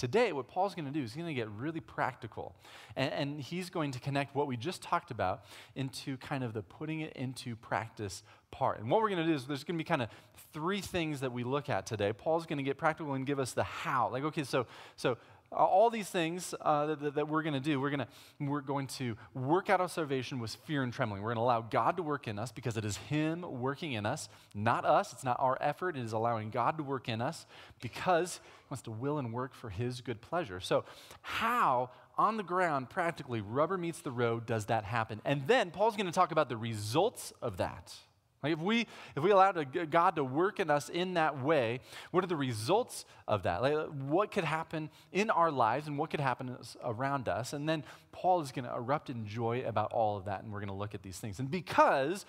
Today, 0.00 0.32
what 0.32 0.48
Paul's 0.48 0.74
going 0.74 0.86
to 0.86 0.90
do 0.90 1.02
is 1.02 1.12
he's 1.12 1.22
going 1.22 1.28
to 1.28 1.38
get 1.38 1.50
really 1.50 1.80
practical. 1.80 2.54
And, 2.96 3.12
and, 3.12 3.38
he's 3.38 3.68
going 3.68 3.90
to 3.92 4.00
connect 4.00 4.34
what 4.34 4.46
we 4.46 4.56
just 4.56 4.80
talked 4.80 5.10
about 5.10 5.44
into 5.76 6.16
kind 6.16 6.42
of 6.42 6.54
the 6.54 6.62
putting 6.62 7.00
it 7.00 7.12
into 7.16 7.54
practice 7.54 8.22
part. 8.50 8.80
And 8.80 8.90
what 8.90 9.02
we're 9.02 9.10
going 9.10 9.20
to 9.20 9.26
do 9.26 9.34
is 9.34 9.44
there's 9.44 9.62
going 9.62 9.76
to 9.76 9.84
be 9.84 9.86
kind 9.86 10.00
of 10.00 10.08
three 10.54 10.80
things 10.80 11.20
that 11.20 11.32
we 11.32 11.44
look 11.44 11.68
at 11.68 11.84
today. 11.84 12.14
Paul's 12.14 12.46
going 12.46 12.56
to 12.56 12.62
get 12.62 12.78
practical 12.78 13.12
and 13.12 13.26
give 13.26 13.38
us 13.38 13.52
the 13.52 13.62
how. 13.62 14.08
Like, 14.08 14.24
okay, 14.24 14.42
so, 14.42 14.66
so 14.96 15.18
all 15.52 15.90
these 15.90 16.08
things 16.08 16.54
uh, 16.60 16.86
that, 16.86 17.14
that, 17.14 17.28
we're 17.28 17.42
going 17.42 17.54
to 17.54 17.60
do, 17.60 17.80
we're, 17.80 17.90
gonna, 17.90 18.06
we're 18.38 18.60
going 18.60 18.86
to 18.86 19.16
work 19.34 19.68
out 19.68 19.80
our 19.80 19.88
salvation 19.88 20.38
with 20.38 20.54
fear 20.66 20.82
and 20.82 20.92
trembling. 20.92 21.22
We're 21.22 21.34
going 21.34 21.38
to 21.38 21.42
allow 21.42 21.62
God 21.62 21.96
to 21.96 22.02
work 22.02 22.28
in 22.28 22.38
us 22.38 22.52
because 22.52 22.76
it 22.76 22.84
is 22.84 22.96
Him 22.96 23.42
working 23.60 23.92
in 23.92 24.06
us, 24.06 24.28
not 24.54 24.84
us. 24.84 25.12
It's 25.12 25.24
not 25.24 25.36
our 25.40 25.58
effort. 25.60 25.96
It 25.96 26.04
is 26.04 26.12
allowing 26.12 26.50
God 26.50 26.76
to 26.78 26.84
work 26.84 27.08
in 27.08 27.20
us 27.20 27.46
because 27.80 28.40
He 28.42 28.66
wants 28.70 28.82
to 28.82 28.90
will 28.90 29.18
and 29.18 29.32
work 29.32 29.54
for 29.54 29.70
His 29.70 30.00
good 30.00 30.20
pleasure. 30.20 30.60
So, 30.60 30.84
how 31.22 31.90
on 32.16 32.36
the 32.36 32.42
ground, 32.42 32.90
practically, 32.90 33.40
rubber 33.40 33.78
meets 33.78 34.00
the 34.00 34.12
road, 34.12 34.46
does 34.46 34.66
that 34.66 34.84
happen? 34.84 35.20
And 35.24 35.46
then 35.46 35.70
Paul's 35.70 35.96
going 35.96 36.06
to 36.06 36.12
talk 36.12 36.32
about 36.32 36.48
the 36.48 36.56
results 36.56 37.32
of 37.42 37.56
that. 37.56 37.94
Like 38.42 38.54
if 38.54 38.58
we 38.58 38.86
if 39.16 39.22
we 39.22 39.30
allow 39.30 39.52
God 39.52 40.16
to 40.16 40.24
work 40.24 40.60
in 40.60 40.70
us 40.70 40.88
in 40.88 41.14
that 41.14 41.42
way, 41.42 41.80
what 42.10 42.24
are 42.24 42.26
the 42.26 42.36
results 42.36 43.04
of 43.28 43.42
that? 43.42 43.60
Like 43.60 43.88
what 43.88 44.30
could 44.30 44.44
happen 44.44 44.88
in 45.12 45.28
our 45.28 45.50
lives 45.50 45.86
and 45.86 45.98
what 45.98 46.10
could 46.10 46.20
happen 46.20 46.56
around 46.82 47.28
us? 47.28 47.52
And 47.52 47.68
then 47.68 47.84
Paul 48.12 48.40
is 48.40 48.50
going 48.50 48.64
to 48.64 48.74
erupt 48.74 49.10
in 49.10 49.26
joy 49.26 49.64
about 49.66 49.92
all 49.92 50.16
of 50.16 50.24
that, 50.24 50.42
and 50.42 50.52
we're 50.52 50.60
going 50.60 50.68
to 50.68 50.74
look 50.74 50.94
at 50.94 51.02
these 51.02 51.18
things. 51.18 51.38
And 51.38 51.50
because 51.50 52.24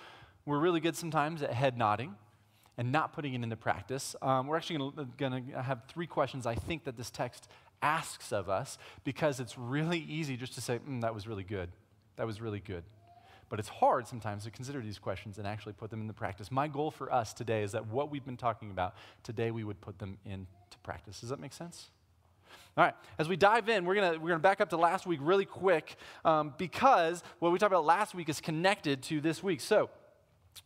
we're 0.46 0.60
really 0.60 0.82
good 0.82 0.98
sometimes 0.98 1.42
at 1.42 1.54
head 1.54 1.78
nodding 1.78 2.16
and 2.78 2.92
not 2.92 3.14
putting 3.14 3.34
it 3.34 3.42
into 3.42 3.56
practice, 3.56 4.16
um, 4.22 4.48
we're 4.48 4.58
actually 4.58 4.92
going 5.18 5.52
to 5.52 5.62
have 5.62 5.84
three 5.88 6.08
questions 6.08 6.46
I 6.46 6.56
think 6.56 6.84
that 6.86 6.98
this 6.98 7.10
text 7.10 7.48
asks 7.82 8.34
of 8.34 8.50
us 8.50 8.78
because 9.06 9.40
it's 9.40 9.58
really 9.58 10.00
easy 10.00 10.36
just 10.36 10.54
to 10.56 10.62
say, 10.62 10.80
mm, 10.80 11.02
"That 11.02 11.14
was 11.14 11.26
really 11.26 11.44
good. 11.44 11.70
That 12.18 12.28
was 12.28 12.42
really 12.42 12.60
good." 12.60 12.84
But 13.52 13.60
it's 13.60 13.68
hard 13.68 14.08
sometimes 14.08 14.46
to 14.46 14.50
consider 14.50 14.80
these 14.80 14.98
questions 14.98 15.38
and 15.38 15.46
actually 15.46 15.74
put 15.74 15.90
them 15.90 16.00
into 16.00 16.14
practice. 16.14 16.50
My 16.50 16.70
goal 16.70 16.90
for 16.90 17.14
us 17.14 17.34
today 17.34 17.64
is 17.64 17.74
that 17.74 17.86
what 17.88 18.10
we've 18.10 18.24
been 18.24 18.38
talking 18.38 18.72
about, 18.72 18.96
today 19.24 19.52
we 19.52 19.66
would 19.66 19.82
put 19.82 20.00
them 20.00 20.18
into 20.26 20.48
practice. 20.84 21.20
Does 21.20 21.30
that 21.32 21.40
make 21.42 21.52
sense? 21.52 21.90
All 22.78 22.86
right, 22.86 22.94
as 23.20 23.28
we 23.28 23.36
dive 23.36 23.68
in, 23.68 23.84
we're 23.84 23.96
going 23.96 24.22
we're 24.22 24.30
gonna 24.30 24.40
back 24.40 24.62
up 24.62 24.70
to 24.70 24.78
last 24.78 25.06
week 25.06 25.20
really 25.22 25.44
quick 25.44 25.98
um, 26.24 26.54
because 26.58 27.24
what 27.40 27.52
we 27.52 27.60
talked 27.60 27.74
about 27.74 27.84
last 27.84 28.16
week 28.16 28.30
is 28.30 28.40
connected 28.40 29.04
to 29.04 29.20
this 29.20 29.44
week. 29.44 29.60
So, 29.60 29.90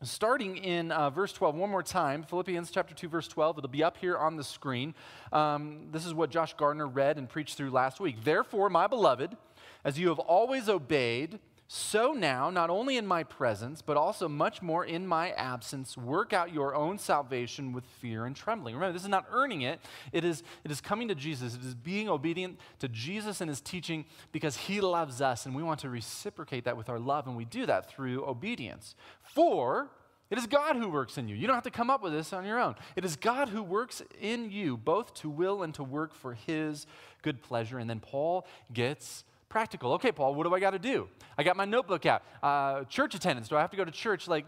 starting 0.04 0.56
in 0.58 0.92
uh, 0.92 1.10
verse 1.10 1.34
12, 1.34 1.56
one 1.56 1.72
more 1.72 1.82
time, 1.82 2.22
Philippians 2.22 2.70
chapter 2.70 2.94
2, 2.94 3.10
verse 3.10 3.28
12, 3.28 3.58
it'll 3.58 3.68
be 3.68 3.84
up 3.84 3.98
here 3.98 4.16
on 4.16 4.36
the 4.36 4.44
screen. 4.44 4.94
Um, 5.34 5.88
this 5.92 6.06
is 6.06 6.14
what 6.14 6.30
Josh 6.30 6.54
Gardner 6.54 6.86
read 6.86 7.18
and 7.18 7.28
preached 7.28 7.58
through 7.58 7.72
last 7.72 8.00
week. 8.00 8.24
Therefore, 8.24 8.70
my 8.70 8.86
beloved, 8.86 9.36
as 9.84 9.98
you 9.98 10.10
have 10.10 10.20
always 10.20 10.70
obeyed, 10.70 11.40
so 11.68 12.14
now, 12.14 12.52
not 12.52 12.70
only 12.70 12.96
in 12.96 13.08
my 13.08 13.24
presence, 13.24 13.82
but 13.82 13.98
also 13.98 14.28
much 14.28 14.62
more 14.62 14.86
in 14.86 15.08
my 15.08 15.32
absence, 15.32 15.98
work 15.98 16.32
out 16.32 16.54
your 16.54 16.76
own 16.76 17.00
salvation 17.00 17.74
with 17.74 17.86
fear 17.86 18.26
and 18.26 18.36
trembling. 18.36 18.76
Remember, 18.76 18.94
this 18.94 19.02
is 19.02 19.10
not 19.10 19.26
earning 19.32 19.64
it, 19.64 19.80
it 20.12 20.24
is, 20.24 20.44
it 20.64 20.70
is 20.70 20.80
coming 20.80 21.08
to 21.08 21.16
Jesus. 21.16 21.56
It 21.56 21.64
is 21.64 21.74
being 21.74 22.08
obedient 22.08 22.60
to 22.80 22.88
Jesus 22.88 23.42
and 23.42 23.50
his 23.50 23.62
teaching 23.62 24.06
because 24.32 24.56
he 24.56 24.80
loves 24.80 25.22
us, 25.22 25.48
and 25.48 25.56
we 25.56 25.64
want 25.64 25.80
to 25.80 25.90
reciprocate 25.90 26.66
that 26.66 26.78
with 26.78 26.88
our 26.88 27.00
love, 27.00 27.26
and 27.26 27.36
we 27.36 27.46
do 27.46 27.66
that 27.66 27.90
through 27.90 28.24
obedience. 28.26 28.94
For 29.24 29.90
it 30.30 30.38
is 30.38 30.46
God 30.46 30.76
who 30.76 30.90
works 30.90 31.18
in 31.18 31.28
you. 31.28 31.36
You 31.36 31.48
don't 31.48 31.56
have 31.56 31.64
to 31.64 31.72
come 31.72 31.90
up 31.90 32.04
with 32.04 32.14
this 32.14 32.32
on 32.32 32.46
your 32.46 32.60
own. 32.60 32.76
It 32.96 33.06
is 33.06 33.16
God 33.16 33.50
who 33.50 33.64
works 33.64 34.04
in 34.22 34.52
you, 34.52 34.78
both 34.78 35.16
to 35.16 35.30
will 35.32 35.64
and 35.64 35.74
to 35.76 35.84
work 35.84 36.14
for 36.14 36.36
his 36.36 36.86
good 37.24 37.42
pleasure. 37.42 37.80
And 37.80 37.90
then 37.90 38.00
Paul 38.00 38.46
gets 38.72 39.24
practical. 39.50 39.94
Okay, 39.94 40.12
Paul, 40.12 40.36
what 40.36 40.46
do 40.46 40.54
I 40.54 40.60
got 40.60 40.72
to 40.72 40.80
do? 40.80 41.08
I 41.38 41.44
got 41.44 41.58
my 41.58 41.66
notebook 41.66 42.06
out. 42.06 42.24
Uh, 42.42 42.84
church 42.86 43.16
attendance. 43.16 43.48
Do 43.48 43.56
I 43.56 43.62
have 43.62 43.72
to 43.72 43.78
go 43.78 43.86
to 43.86 43.92
church 43.92 44.28
like 44.28 44.46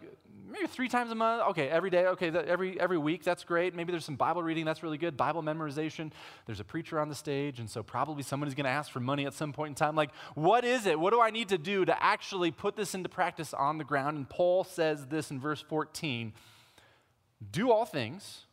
maybe 0.49 0.68
three 0.68 0.87
times 0.87 1.11
a 1.11 1.16
month? 1.16 1.44
Okay, 1.49 1.69
every 1.69 1.89
day. 1.89 2.06
Okay, 2.07 2.30
that, 2.30 2.45
every 2.45 2.80
every 2.80 2.97
week. 2.97 3.23
That's 3.23 3.44
great. 3.44 3.75
Maybe 3.75 3.92
there's 3.92 4.06
some 4.06 4.16
Bible 4.16 4.44
reading. 4.44 4.66
That's 4.66 4.83
really 4.83 4.97
good. 4.97 5.18
Bible 5.18 5.44
memorization. 5.44 6.11
There's 6.45 6.59
a 6.59 6.63
preacher 6.63 6.99
on 6.99 7.09
the 7.09 7.16
stage, 7.16 7.59
and 7.59 7.69
so 7.69 7.83
probably 7.83 8.23
somebody's 8.23 8.56
going 8.56 8.66
to 8.66 8.69
ask 8.69 8.92
for 8.92 8.99
money 8.99 9.25
at 9.25 9.33
some 9.33 9.54
point 9.54 9.69
in 9.69 9.75
time. 9.75 9.95
Like, 9.95 10.11
what 10.35 10.63
is 10.63 10.85
it? 10.85 10.99
What 10.99 11.13
do 11.13 11.21
I 11.21 11.30
need 11.30 11.49
to 11.49 11.57
do 11.57 11.85
to 11.85 12.04
actually 12.04 12.51
put 12.51 12.75
this 12.75 12.94
into 12.94 13.09
practice 13.09 13.54
on 13.54 13.77
the 13.77 13.83
ground? 13.83 14.18
And 14.18 14.30
Paul 14.30 14.63
says 14.63 15.06
this 15.07 15.31
in 15.31 15.39
verse 15.39 15.61
14: 15.61 16.33
Do 17.51 17.71
all 17.71 17.85
things 17.85 18.45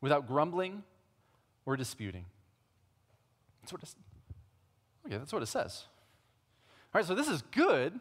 without 0.00 0.26
grumbling 0.26 0.82
or 1.66 1.76
disputing. 1.76 2.24
That's 3.60 3.72
what 3.72 3.82
Okay, 5.08 5.18
that's 5.18 5.32
what 5.32 5.42
it 5.42 5.46
says. 5.46 5.84
All 6.94 7.00
right, 7.00 7.06
so 7.06 7.14
this 7.14 7.28
is 7.28 7.42
good. 7.50 7.98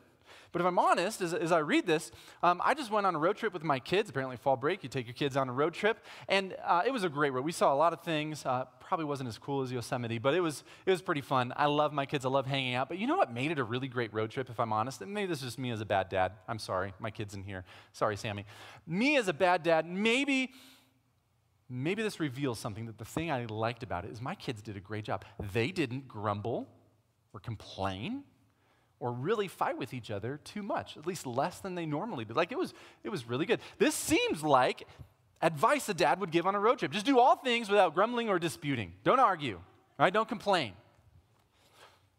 But 0.52 0.62
if 0.62 0.68
I'm 0.68 0.80
honest, 0.80 1.22
as, 1.22 1.34
as 1.34 1.52
I 1.52 1.60
read 1.60 1.86
this, 1.86 2.12
um, 2.42 2.62
I 2.64 2.74
just 2.74 2.90
went 2.90 3.06
on 3.06 3.16
a 3.16 3.20
road 3.20 3.38
trip 3.38 3.54
with 3.54 3.64
my 3.64 3.80
kids. 3.80 4.10
Apparently, 4.10 4.38
fall 4.38 4.56
break, 4.56 4.82
you 4.82 4.90
take 4.90 5.06
your 5.06 5.14
kids 5.14 5.36
on 5.36 5.50
a 5.50 5.54
road 5.54 5.74
trip. 5.74 6.00
And 6.28 6.56
uh, 6.66 6.84
it 6.86 6.92
was 6.92 7.04
a 7.04 7.10
great 7.10 7.32
road. 7.32 7.44
We 7.44 7.52
saw 7.52 7.74
a 7.74 7.76
lot 7.76 7.94
of 7.94 8.02
things. 8.02 8.46
Uh, 8.46 8.66
probably 8.80 9.06
wasn't 9.06 9.28
as 9.28 9.38
cool 9.38 9.62
as 9.62 9.72
Yosemite, 9.72 10.20
but 10.20 10.34
it 10.34 10.40
was, 10.40 10.64
it 10.86 10.92
was 10.92 11.02
pretty 11.02 11.22
fun. 11.22 11.54
I 11.56 11.66
love 11.66 11.94
my 11.94 12.06
kids. 12.06 12.26
I 12.26 12.30
love 12.30 12.46
hanging 12.46 12.76
out. 12.76 12.88
But 12.88 12.98
you 12.98 13.08
know 13.08 13.18
what 13.18 13.34
made 13.34 13.52
it 13.52 13.60
a 13.60 13.64
really 13.64 13.88
great 13.88 14.14
road 14.14 14.32
trip, 14.32 14.50
if 14.50 14.60
I'm 14.60 14.72
honest? 14.72 15.02
And 15.02 15.14
maybe 15.14 15.28
this 15.28 15.40
is 15.40 15.46
just 15.46 15.60
me 15.60 15.72
as 15.72 15.82
a 15.82 15.86
bad 15.86 16.10
dad. 16.10 16.32
I'm 16.48 16.60
sorry. 16.60 16.94
My 17.00 17.12
kid's 17.12 17.34
in 17.34 17.44
here. 17.44 17.66
Sorry, 17.92 18.16
Sammy. 18.16 18.46
Me 18.86 19.18
as 19.18 19.28
a 19.28 19.34
bad 19.34 19.64
dad, 19.64 19.86
maybe 19.86 20.52
maybe 21.70 22.02
this 22.02 22.22
reveals 22.22 22.58
something 22.58 22.86
that 22.86 22.98
the 22.98 23.04
thing 23.04 23.30
I 23.30 23.44
liked 23.46 23.84
about 23.84 24.06
it 24.06 24.12
is 24.12 24.22
my 24.22 24.36
kids 24.36 24.62
did 24.62 24.78
a 24.78 24.80
great 24.80 25.04
job. 25.04 25.26
They 25.52 25.72
didn't 25.72 26.08
grumble 26.08 26.70
or 27.38 27.40
complain 27.40 28.24
or 29.00 29.12
really 29.12 29.48
fight 29.48 29.78
with 29.78 29.94
each 29.94 30.10
other 30.10 30.40
too 30.44 30.64
much, 30.64 30.98
at 30.98 31.06
least 31.06 31.28
less 31.28 31.60
than 31.60 31.76
they 31.76 31.86
normally 31.86 32.26
do. 32.26 32.34
Like 32.34 32.52
it 32.52 32.58
was, 32.58 32.74
it 33.04 33.10
was 33.10 33.30
really 33.30 33.46
good. 33.46 33.60
This 33.78 33.94
seems 33.94 34.42
like 34.42 34.88
advice 35.40 35.88
a 35.88 35.94
dad 35.94 36.20
would 36.20 36.32
give 36.32 36.48
on 36.48 36.56
a 36.56 36.60
road 36.60 36.80
trip. 36.80 36.92
Just 36.92 37.06
do 37.06 37.20
all 37.20 37.36
things 37.36 37.70
without 37.70 37.94
grumbling 37.94 38.28
or 38.28 38.40
disputing. 38.40 38.94
Don't 39.04 39.20
argue, 39.20 39.60
right? 40.00 40.12
Don't 40.12 40.28
complain. 40.28 40.74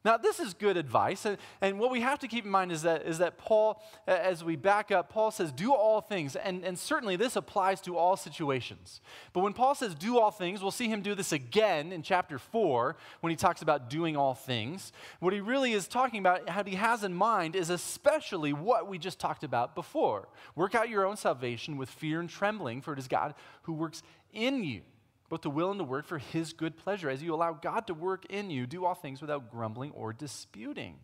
Now, 0.04 0.16
this 0.16 0.38
is 0.38 0.54
good 0.54 0.76
advice. 0.76 1.26
And, 1.26 1.38
and 1.60 1.78
what 1.78 1.90
we 1.90 2.00
have 2.00 2.20
to 2.20 2.28
keep 2.28 2.44
in 2.44 2.50
mind 2.50 2.70
is 2.70 2.82
that, 2.82 3.02
is 3.02 3.18
that 3.18 3.36
Paul, 3.36 3.82
as 4.06 4.44
we 4.44 4.54
back 4.54 4.92
up, 4.92 5.08
Paul 5.08 5.32
says, 5.32 5.50
do 5.50 5.74
all 5.74 6.00
things. 6.00 6.36
And, 6.36 6.64
and 6.64 6.78
certainly 6.78 7.16
this 7.16 7.34
applies 7.34 7.80
to 7.82 7.96
all 7.96 8.16
situations. 8.16 9.00
But 9.32 9.40
when 9.40 9.52
Paul 9.52 9.74
says 9.74 9.96
do 9.96 10.18
all 10.18 10.30
things, 10.30 10.62
we'll 10.62 10.70
see 10.70 10.88
him 10.88 11.02
do 11.02 11.16
this 11.16 11.32
again 11.32 11.90
in 11.92 12.02
chapter 12.02 12.38
4 12.38 12.96
when 13.20 13.30
he 13.30 13.36
talks 13.36 13.60
about 13.60 13.90
doing 13.90 14.16
all 14.16 14.34
things. 14.34 14.92
What 15.18 15.32
he 15.32 15.40
really 15.40 15.72
is 15.72 15.88
talking 15.88 16.20
about, 16.20 16.46
what 16.46 16.68
he 16.68 16.76
has 16.76 17.02
in 17.02 17.12
mind, 17.12 17.56
is 17.56 17.68
especially 17.68 18.52
what 18.52 18.88
we 18.88 18.98
just 18.98 19.18
talked 19.18 19.42
about 19.42 19.74
before. 19.74 20.28
Work 20.54 20.76
out 20.76 20.88
your 20.88 21.06
own 21.06 21.16
salvation 21.16 21.76
with 21.76 21.90
fear 21.90 22.20
and 22.20 22.30
trembling, 22.30 22.82
for 22.82 22.92
it 22.92 23.00
is 23.00 23.08
God 23.08 23.34
who 23.62 23.72
works 23.72 24.02
in 24.32 24.62
you 24.62 24.82
both 25.28 25.42
to 25.42 25.50
will 25.50 25.70
and 25.70 25.78
to 25.78 25.84
work 25.84 26.06
for 26.06 26.18
his 26.18 26.52
good 26.52 26.76
pleasure. 26.76 27.10
As 27.10 27.22
you 27.22 27.34
allow 27.34 27.52
God 27.52 27.86
to 27.88 27.94
work 27.94 28.24
in 28.26 28.50
you, 28.50 28.66
do 28.66 28.84
all 28.84 28.94
things 28.94 29.20
without 29.20 29.50
grumbling 29.50 29.92
or 29.92 30.12
disputing. 30.12 30.96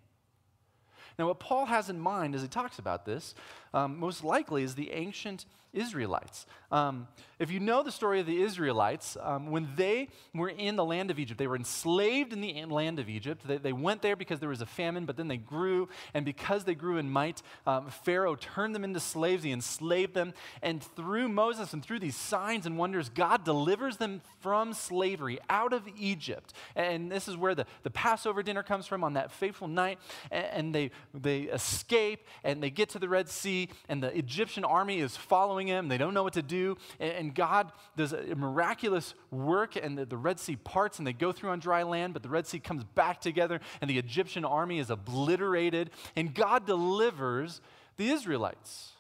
Now, 1.19 1.29
what 1.29 1.41
Paul 1.41 1.67
has 1.67 1.89
in 1.89 2.01
mind 2.01 2.35
as 2.35 2.43
he 2.43 2.49
talks 2.49 2.79
about 2.79 3.05
this, 3.05 3.35
um, 3.73 3.99
most 3.99 4.25
likely, 4.25 4.63
is 4.63 4.75
the 4.75 4.91
ancient 4.93 5.45
Israelites. 5.75 6.47
Um, 6.71 7.09
if 7.39 7.51
you 7.51 7.61
know 7.61 7.83
the 7.83 7.93
story 7.93 8.21
of 8.21 8.27
the 8.27 8.41
Israelites, 8.41 9.17
um, 9.21 9.51
when 9.51 9.69
they 9.77 10.09
were 10.35 10.49
in 10.49 10.77
the 10.77 10.85
land 10.85 11.11
of 11.11 11.19
Egypt, 11.19 11.39
they 11.39 11.47
were 11.47 11.57
enslaved 11.57 12.33
in 12.33 12.41
the 12.41 12.65
land 12.67 12.99
of 12.99 13.09
Egypt. 13.09 13.47
They, 13.47 13.59
they, 13.59 13.73
went 13.73 14.03
there 14.03 14.17
because 14.17 14.41
there 14.41 14.49
was 14.49 14.61
a 14.61 14.67
famine, 14.67 15.05
but 15.05 15.17
then 15.17 15.29
they 15.29 15.37
grew. 15.37 15.89
And 16.15 16.25
because 16.25 16.65
they 16.65 16.75
grew 16.75 16.97
in 16.97 17.11
might, 17.11 17.43
um, 17.67 17.91
Pharaoh 17.91 18.37
turned 18.37 18.75
them 18.75 18.85
into 18.85 19.01
slaves. 19.01 19.43
He 19.43 19.53
enslaved 19.53 20.15
them. 20.15 20.33
And 20.63 20.83
through 20.83 21.29
Moses 21.29 21.73
and 21.73 21.83
through 21.83 21.99
these 21.99 22.17
signs 22.17 22.67
and 22.67 22.79
wonders, 22.79 23.09
God 23.09 23.45
delivers 23.45 23.97
them 23.97 24.23
from 24.41 24.73
slavery 24.73 25.39
out 25.51 25.73
of 25.73 25.83
Egypt. 25.99 26.53
And 26.77 27.11
this 27.11 27.29
is 27.29 27.37
where 27.37 27.55
the, 27.55 27.67
the 27.83 27.91
Passover 27.91 28.43
dinner 28.43 28.63
comes 28.63 28.87
from 28.87 29.05
on 29.05 29.15
that 29.15 29.33
fateful 29.33 29.69
night. 29.69 29.99
And, 30.31 30.47
and 30.47 30.75
they, 30.75 30.91
they 31.13 31.43
escape 31.43 32.27
and 32.43 32.63
they 32.63 32.71
get 32.71 32.91
to 32.91 32.99
the 32.99 33.09
Red 33.09 33.29
Sea, 33.29 33.69
and 33.89 34.03
the 34.03 34.17
Egyptian 34.17 34.65
army 34.65 35.01
is 35.01 35.17
following 35.17 35.64
him. 35.67 35.89
They 35.89 35.99
don't 35.99 36.15
know 36.15 36.23
what 36.23 36.35
to 36.35 36.43
do. 36.43 36.77
And 36.99 37.35
God 37.35 37.73
does 37.97 38.13
a 38.13 38.35
miraculous 38.35 39.15
work, 39.31 39.77
and 39.77 39.99
the 39.99 40.17
Red 40.17 40.39
Sea 40.39 40.57
parts, 40.57 40.99
and 40.99 41.07
they 41.07 41.13
go 41.13 41.33
through 41.33 41.51
on 41.51 41.61
dry 41.61 41.83
land, 41.83 42.13
but 42.13 42.23
the 42.23 42.29
Red 42.29 42.47
Sea 42.47 42.59
comes 42.59 42.85
back 42.85 43.21
together, 43.21 43.61
and 43.81 43.91
the 43.91 43.99
Egyptian 43.99 44.45
army 44.45 44.79
is 44.79 44.91
obliterated, 44.91 45.91
and 46.17 46.35
God 46.35 46.67
delivers 46.67 47.61
the 47.97 48.11
Israelites. 48.11 48.93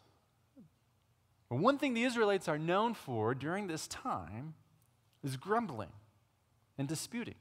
one 1.48 1.78
thing 1.78 1.94
the 1.94 2.02
Israelites 2.02 2.48
are 2.48 2.58
known 2.58 2.94
for 2.94 3.34
during 3.34 3.68
this 3.68 3.86
time 3.86 4.54
is 5.22 5.36
grumbling 5.36 5.92
and 6.76 6.88
disputing. 6.88 7.36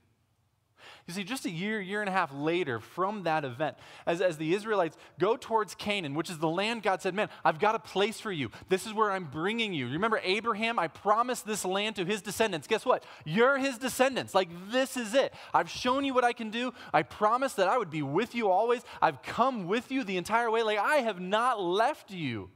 You 1.08 1.14
see, 1.14 1.24
just 1.24 1.46
a 1.46 1.50
year, 1.50 1.82
year 1.82 2.02
and 2.02 2.10
a 2.10 2.12
half 2.12 2.34
later 2.34 2.80
from 2.80 3.24
that 3.24 3.44
event, 3.46 3.78
as, 4.06 4.22
as 4.22 4.38
the 4.38 4.54
Israelites 4.54 4.98
go 5.20 5.36
towards 5.36 5.76
Canaan, 5.76 6.14
which 6.14 6.30
is 6.30 6.38
the 6.38 6.48
land 6.48 6.84
God 6.84 7.02
said, 7.02 7.14
Man, 7.14 7.30
I've 7.44 7.60
got 7.60 7.76
a 7.76 7.80
place 7.80 8.20
for 8.20 8.32
you. 8.32 8.52
This 8.70 8.86
is 8.86 8.94
where 8.94 9.12
I'm 9.12 9.26
bringing 9.26 9.74
you. 9.74 9.90
Remember 9.90 10.20
Abraham? 10.24 10.80
I 10.80 10.88
promised 10.88 11.46
this 11.46 11.66
land 11.66 11.96
to 11.98 12.06
his 12.06 12.22
descendants. 12.22 12.68
Guess 12.68 12.86
what? 12.86 13.04
You're 13.26 13.58
his 13.58 13.78
descendants. 13.78 14.34
Like, 14.34 14.50
this 14.72 14.98
is 14.98 15.14
it. 15.14 15.34
I've 15.54 15.70
shown 15.70 16.06
you 16.06 16.14
what 16.14 16.24
I 16.24 16.34
can 16.34 16.50
do. 16.50 16.74
I 16.94 17.04
promised 17.04 17.58
that 17.58 17.68
I 17.68 17.78
would 17.78 17.90
be 17.90 18.02
with 18.02 18.36
you 18.36 18.50
always. 18.50 18.82
I've 19.02 19.22
come 19.22 19.68
with 19.68 19.92
you 19.92 20.04
the 20.04 20.18
entire 20.18 20.50
way. 20.50 20.64
Like, 20.64 20.80
I 20.80 20.98
have 20.98 21.20
not 21.20 21.62
left 21.62 22.12
you. 22.12 22.50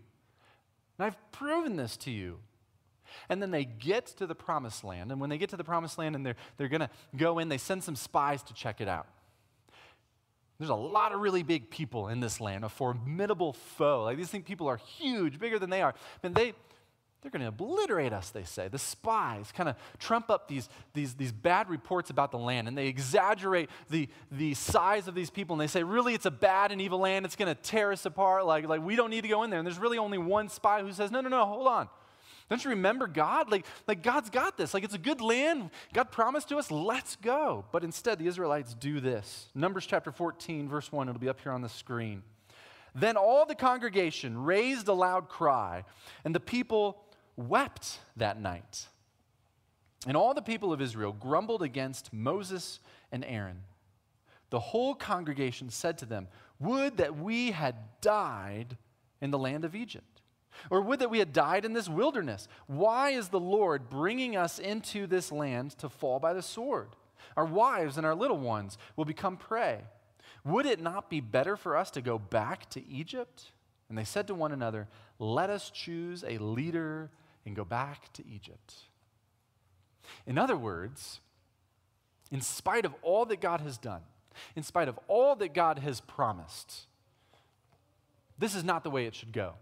And 0.98 1.06
I've 1.06 1.32
proven 1.32 1.76
this 1.76 1.98
to 1.98 2.12
you. 2.12 2.40
And 3.30 3.42
then 3.42 3.52
they 3.52 3.66
get 3.66 4.08
to 4.18 4.28
the 4.28 4.36
promised 4.36 4.84
land. 4.84 5.12
And 5.12 5.20
when 5.20 5.30
they 5.30 5.38
get 5.38 5.50
to 5.50 5.58
the 5.58 5.64
promised 5.64 5.98
land 5.98 6.16
and 6.16 6.26
they're, 6.26 6.36
they're 6.58 6.70
going 6.70 6.82
to 6.82 6.90
go 7.16 7.40
in, 7.40 7.50
they 7.50 7.58
send 7.58 7.84
some 7.84 7.96
spies 7.96 8.44
to 8.44 8.54
check 8.54 8.82
it 8.82 8.88
out. 8.88 9.08
There's 10.60 10.72
a 10.72 10.76
lot 10.76 11.14
of 11.14 11.20
really 11.20 11.44
big 11.44 11.70
people 11.70 12.08
in 12.08 12.20
this 12.20 12.42
land, 12.42 12.66
a 12.66 12.70
formidable 12.70 13.54
foe. 13.54 14.04
Like 14.04 14.18
these 14.18 14.30
people 14.30 14.68
are 14.68 14.78
huge, 14.78 15.40
bigger 15.40 15.60
than 15.60 15.70
they 15.70 15.84
are. 15.84 15.94
And 16.24 16.34
they, 16.34 16.54
they're 17.22 17.32
going 17.32 17.42
to 17.42 17.48
obliterate 17.48 18.14
us, 18.14 18.30
they 18.30 18.44
say. 18.44 18.68
The 18.68 18.80
spies 18.80 19.52
kind 19.52 19.70
of 19.70 19.76
trump 20.00 20.30
up 20.30 20.48
these, 20.48 20.70
these, 20.94 21.16
these 21.16 21.32
bad 21.32 21.70
reports 21.70 22.10
about 22.10 22.32
the 22.32 22.38
land, 22.38 22.68
and 22.68 22.78
they 22.78 22.88
exaggerate 22.88 23.70
the, 23.90 24.08
the 24.32 24.54
size 24.54 25.08
of 25.08 25.16
these 25.16 25.30
people, 25.30 25.56
and 25.56 25.62
they 25.62 25.68
say, 25.68 25.84
really, 25.84 26.14
it's 26.14 26.26
a 26.26 26.32
bad 26.32 26.72
and 26.72 26.80
evil 26.80 27.00
land. 27.00 27.26
It's 27.26 27.36
going 27.36 27.54
to 27.54 27.62
tear 27.62 27.92
us 27.92 28.06
apart. 28.06 28.46
Like, 28.46 28.68
like, 28.68 28.84
we 28.84 28.96
don't 28.96 29.10
need 29.10 29.22
to 29.22 29.28
go 29.28 29.44
in 29.44 29.50
there. 29.50 29.60
And 29.60 29.66
there's 29.66 29.80
really 29.80 29.98
only 29.98 30.18
one 30.18 30.48
spy 30.48 30.82
who 30.82 30.92
says, 30.94 31.12
no, 31.12 31.22
no, 31.22 31.30
no, 31.30 31.46
hold 31.46 31.68
on. 31.68 31.90
Don't 32.50 32.64
you 32.64 32.70
remember 32.72 33.08
God? 33.08 33.52
Like, 33.52 33.66
like 33.88 34.02
God's 34.02 34.30
got 34.30 34.58
this. 34.58 34.74
Like 34.74 34.84
it's 34.84 34.94
a 34.94 35.00
good 35.00 35.20
land. 35.20 35.70
God 35.94 36.12
promised 36.12 36.50
to 36.50 36.58
us, 36.58 36.72
let's 36.72 37.18
go. 37.18 37.66
But 37.72 37.84
instead, 37.84 38.20
the 38.20 38.28
Israelites 38.28 38.74
do 38.74 39.02
this. 39.02 39.50
Numbers 39.54 39.86
chapter 39.86 40.12
14, 40.12 40.70
verse 40.70 40.92
1, 40.92 41.10
it'll 41.10 41.20
be 41.20 41.30
up 41.30 41.42
here 41.42 41.52
on 41.52 41.62
the 41.62 41.70
screen. 41.70 42.24
Then 42.96 43.18
all 43.18 43.46
the 43.46 43.56
congregation 43.56 44.44
raised 44.44 44.88
a 44.88 44.94
loud 44.94 45.28
cry, 45.28 45.84
and 46.24 46.34
the 46.34 46.40
people 46.40 47.04
wept 47.36 48.00
that 48.16 48.42
night. 48.42 48.88
And 50.08 50.16
all 50.16 50.34
the 50.34 50.42
people 50.42 50.72
of 50.72 50.82
Israel 50.82 51.12
grumbled 51.12 51.62
against 51.62 52.14
Moses 52.14 52.80
and 53.12 53.26
Aaron. 53.26 53.64
The 54.52 54.60
whole 54.60 54.96
congregation 54.96 55.70
said 55.70 55.98
to 55.98 56.06
them, 56.06 56.30
Would 56.60 56.98
that 56.98 57.18
we 57.18 57.52
had 57.52 57.76
died 58.00 58.78
in 59.22 59.32
the 59.32 59.38
land 59.38 59.66
of 59.66 59.76
Egypt 59.76 60.17
or 60.70 60.82
would 60.82 61.00
that 61.00 61.10
we 61.10 61.20
had 61.20 61.34
died 61.34 61.66
in 61.66 61.74
this 61.74 61.90
wilderness. 61.90 62.48
Why 62.68 63.12
is 63.12 63.30
the 63.30 63.40
Lord 63.40 63.90
bringing 63.90 64.36
us 64.36 64.60
into 64.60 65.08
this 65.08 65.32
land 65.32 65.72
to 65.80 65.90
fall 65.90 66.20
by 66.20 66.34
the 66.34 66.42
sword? 66.42 66.90
Our 67.36 67.46
wives 67.46 67.98
and 67.98 68.06
our 68.06 68.16
little 68.16 68.38
ones 68.38 68.78
will 68.96 69.06
become 69.06 69.38
prey. 69.38 69.82
Would 70.44 70.66
it 70.66 70.82
not 70.82 71.10
be 71.10 71.22
better 71.22 71.56
for 71.56 71.76
us 71.76 71.92
to 71.92 72.02
go 72.02 72.18
back 72.18 72.70
to 72.72 72.88
Egypt? 72.88 73.52
And 73.90 73.98
they 73.98 74.04
said 74.04 74.28
to 74.28 74.36
one 74.36 74.52
another, 74.52 74.88
Let 75.20 75.50
us 75.50 75.70
choose 75.70 76.24
a 76.28 76.38
leader 76.38 77.10
and 77.46 77.56
go 77.56 77.64
back 77.64 78.12
to 78.14 78.24
Egypt. 78.28 78.76
In 80.26 80.38
other 80.38 80.58
words, 80.58 81.20
in 82.32 82.42
spite 82.42 82.86
of 82.86 82.94
all 83.02 83.26
that 83.26 83.42
God 83.42 83.62
has 83.62 83.78
done, 83.78 84.02
in 84.56 84.64
spite 84.64 84.88
of 84.88 85.00
all 85.08 85.36
that 85.36 85.54
God 85.54 85.80
has 85.80 86.02
promised, 86.02 86.88
this 88.38 88.56
is 88.56 88.64
not 88.64 88.84
the 88.84 88.90
way 88.90 89.06
it 89.06 89.16
should 89.16 89.34
go 89.34 89.54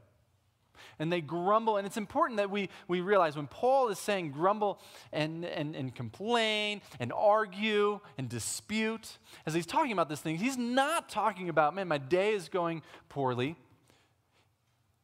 and 0.99 1.11
they 1.11 1.21
grumble. 1.21 1.77
And 1.77 1.85
it's 1.85 1.97
important 1.97 2.37
that 2.37 2.49
we, 2.49 2.69
we 2.87 3.01
realize 3.01 3.35
when 3.35 3.47
Paul 3.47 3.89
is 3.89 3.99
saying 3.99 4.31
grumble 4.31 4.79
and, 5.11 5.45
and, 5.45 5.75
and 5.75 5.93
complain 5.93 6.81
and 6.99 7.11
argue 7.13 7.99
and 8.17 8.29
dispute, 8.29 9.17
as 9.45 9.53
he's 9.53 9.65
talking 9.65 9.91
about 9.91 10.09
this 10.09 10.21
thing, 10.21 10.37
he's 10.37 10.57
not 10.57 11.09
talking 11.09 11.49
about, 11.49 11.75
man, 11.75 11.87
my 11.87 11.97
day 11.97 12.33
is 12.33 12.49
going 12.49 12.81
poorly. 13.09 13.55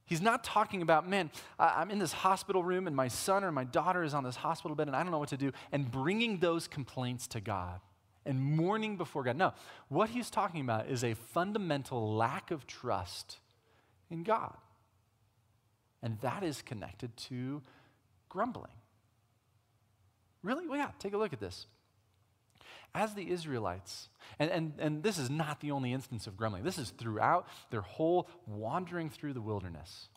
He's 0.05 0.21
not 0.21 0.43
talking 0.43 0.81
about, 0.81 1.07
man, 1.07 1.31
I'm 1.57 1.89
in 1.89 1.97
this 1.97 2.11
hospital 2.11 2.63
room 2.63 2.85
and 2.85 2.95
my 2.95 3.07
son 3.07 3.45
or 3.45 3.51
my 3.51 3.63
daughter 3.63 4.03
is 4.03 4.13
on 4.13 4.25
this 4.25 4.35
hospital 4.35 4.75
bed 4.75 4.87
and 4.87 4.95
I 4.95 5.03
don't 5.03 5.11
know 5.11 5.19
what 5.19 5.29
to 5.29 5.37
do, 5.37 5.53
and 5.71 5.89
bringing 5.89 6.39
those 6.39 6.67
complaints 6.67 7.27
to 7.27 7.39
God 7.39 7.79
and 8.25 8.41
mourning 8.41 8.97
before 8.97 9.23
God. 9.23 9.37
No, 9.37 9.53
what 9.87 10.09
he's 10.09 10.29
talking 10.29 10.61
about 10.61 10.89
is 10.89 11.03
a 11.03 11.13
fundamental 11.13 12.13
lack 12.15 12.51
of 12.51 12.67
trust 12.67 13.37
in 14.09 14.23
God. 14.23 14.57
And 16.03 16.19
that 16.21 16.43
is 16.43 16.61
connected 16.61 17.15
to 17.17 17.61
grumbling. 18.29 18.71
Really? 20.43 20.67
Well, 20.67 20.77
yeah, 20.77 20.91
take 20.99 21.13
a 21.13 21.17
look 21.17 21.33
at 21.33 21.39
this. 21.39 21.67
As 22.93 23.13
the 23.13 23.29
Israelites, 23.29 24.09
and, 24.37 24.49
and, 24.51 24.73
and 24.79 25.03
this 25.03 25.17
is 25.17 25.29
not 25.29 25.61
the 25.61 25.71
only 25.71 25.93
instance 25.93 26.27
of 26.27 26.35
grumbling, 26.35 26.63
this 26.63 26.77
is 26.77 26.89
throughout 26.89 27.47
their 27.69 27.81
whole 27.81 28.27
wandering 28.47 29.09
through 29.09 29.33
the 29.33 29.41
wilderness. 29.41 30.09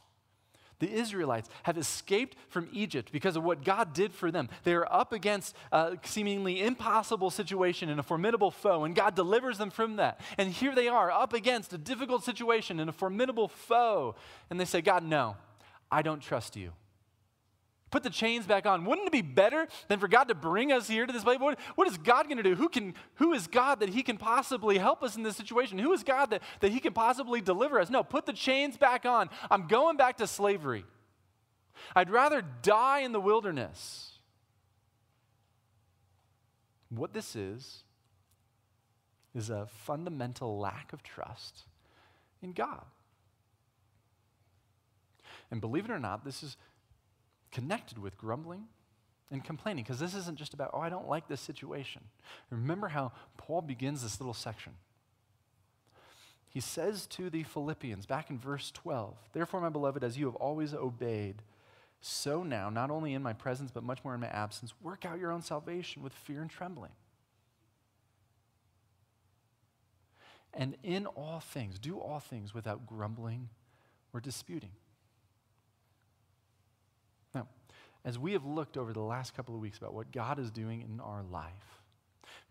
The 0.80 0.92
Israelites 0.92 1.48
have 1.62 1.78
escaped 1.78 2.36
from 2.48 2.68
Egypt 2.72 3.12
because 3.12 3.36
of 3.36 3.44
what 3.44 3.64
God 3.64 3.94
did 3.94 4.12
for 4.12 4.32
them. 4.32 4.48
They 4.64 4.74
are 4.74 4.92
up 4.92 5.12
against 5.12 5.54
a 5.70 5.96
seemingly 6.02 6.62
impossible 6.62 7.30
situation 7.30 7.88
and 7.88 8.00
a 8.00 8.02
formidable 8.02 8.50
foe, 8.50 8.82
and 8.84 8.94
God 8.94 9.14
delivers 9.14 9.56
them 9.56 9.70
from 9.70 9.96
that. 9.96 10.20
And 10.36 10.50
here 10.50 10.74
they 10.74 10.88
are 10.88 11.12
up 11.12 11.32
against 11.32 11.72
a 11.72 11.78
difficult 11.78 12.24
situation 12.24 12.80
and 12.80 12.90
a 12.90 12.92
formidable 12.92 13.48
foe. 13.48 14.16
And 14.50 14.58
they 14.58 14.64
say, 14.64 14.80
God, 14.80 15.04
no, 15.04 15.36
I 15.90 16.02
don't 16.02 16.20
trust 16.20 16.56
you. 16.56 16.72
Put 17.90 18.02
the 18.02 18.10
chains 18.10 18.44
back 18.44 18.66
on. 18.66 18.84
Wouldn't 18.84 19.06
it 19.06 19.12
be 19.12 19.22
better 19.22 19.68
than 19.86 20.00
for 20.00 20.08
God 20.08 20.24
to 20.24 20.34
bring 20.34 20.72
us 20.72 20.88
here 20.88 21.06
to 21.06 21.12
this 21.12 21.22
place? 21.22 21.38
What, 21.38 21.60
what 21.76 21.86
is 21.86 21.96
God 21.96 22.24
going 22.24 22.38
to 22.38 22.42
do? 22.42 22.56
Who, 22.56 22.68
can, 22.68 22.94
who 23.14 23.32
is 23.34 23.46
God 23.46 23.78
that 23.78 23.88
He 23.88 24.02
can 24.02 24.16
possibly 24.16 24.78
help 24.78 25.04
us 25.04 25.14
in 25.16 25.22
this 25.22 25.36
situation? 25.36 25.78
Who 25.78 25.92
is 25.92 26.02
God 26.02 26.30
that, 26.30 26.42
that 26.58 26.72
He 26.72 26.80
can 26.80 26.92
possibly 26.92 27.40
deliver 27.40 27.78
us? 27.78 27.90
No, 27.90 28.02
put 28.02 28.26
the 28.26 28.32
chains 28.32 28.76
back 28.76 29.06
on. 29.06 29.30
I'm 29.48 29.68
going 29.68 29.96
back 29.96 30.16
to 30.16 30.26
slavery. 30.26 30.84
I'd 31.94 32.10
rather 32.10 32.42
die 32.62 33.00
in 33.00 33.12
the 33.12 33.20
wilderness. 33.20 34.18
What 36.88 37.12
this 37.12 37.36
is, 37.36 37.84
is 39.34 39.50
a 39.50 39.66
fundamental 39.66 40.58
lack 40.58 40.92
of 40.92 41.02
trust 41.04 41.62
in 42.42 42.52
God. 42.52 42.84
And 45.50 45.60
believe 45.60 45.84
it 45.84 45.90
or 45.90 45.98
not, 45.98 46.24
this 46.24 46.42
is 46.42 46.56
connected 47.52 47.98
with 47.98 48.18
grumbling 48.18 48.64
and 49.30 49.44
complaining 49.44 49.84
because 49.84 50.00
this 50.00 50.14
isn't 50.14 50.38
just 50.38 50.54
about, 50.54 50.70
oh, 50.72 50.80
I 50.80 50.88
don't 50.88 51.08
like 51.08 51.28
this 51.28 51.40
situation. 51.40 52.02
Remember 52.50 52.88
how 52.88 53.12
Paul 53.36 53.62
begins 53.62 54.02
this 54.02 54.20
little 54.20 54.34
section. 54.34 54.74
he 56.48 56.60
says 56.60 57.06
to 57.06 57.30
the 57.30 57.42
Philippians, 57.42 58.06
back 58.06 58.30
in 58.30 58.38
verse 58.38 58.70
12, 58.72 59.16
Therefore, 59.32 59.60
my 59.60 59.70
beloved, 59.70 60.04
as 60.04 60.16
you 60.16 60.26
have 60.26 60.36
always 60.36 60.72
obeyed, 60.72 61.42
so 62.00 62.42
now, 62.42 62.68
not 62.68 62.90
only 62.90 63.14
in 63.14 63.22
my 63.22 63.32
presence, 63.32 63.70
but 63.70 63.82
much 63.82 64.04
more 64.04 64.14
in 64.14 64.20
my 64.20 64.28
absence, 64.28 64.74
work 64.82 65.06
out 65.06 65.18
your 65.18 65.32
own 65.32 65.40
salvation 65.40 66.02
with 66.02 66.12
fear 66.12 66.42
and 66.42 66.50
trembling. 66.50 66.92
And 70.52 70.76
in 70.82 71.06
all 71.06 71.40
things, 71.40 71.78
do 71.78 71.98
all 71.98 72.20
things 72.20 72.54
without 72.54 72.86
grumbling 72.86 73.48
or 74.12 74.20
disputing. 74.20 74.70
Now, 77.34 77.48
as 78.04 78.18
we 78.18 78.32
have 78.32 78.44
looked 78.44 78.76
over 78.76 78.92
the 78.92 79.00
last 79.00 79.34
couple 79.34 79.54
of 79.54 79.60
weeks 79.60 79.78
about 79.78 79.94
what 79.94 80.12
God 80.12 80.38
is 80.38 80.50
doing 80.50 80.82
in 80.82 81.00
our 81.00 81.22
life, 81.22 81.80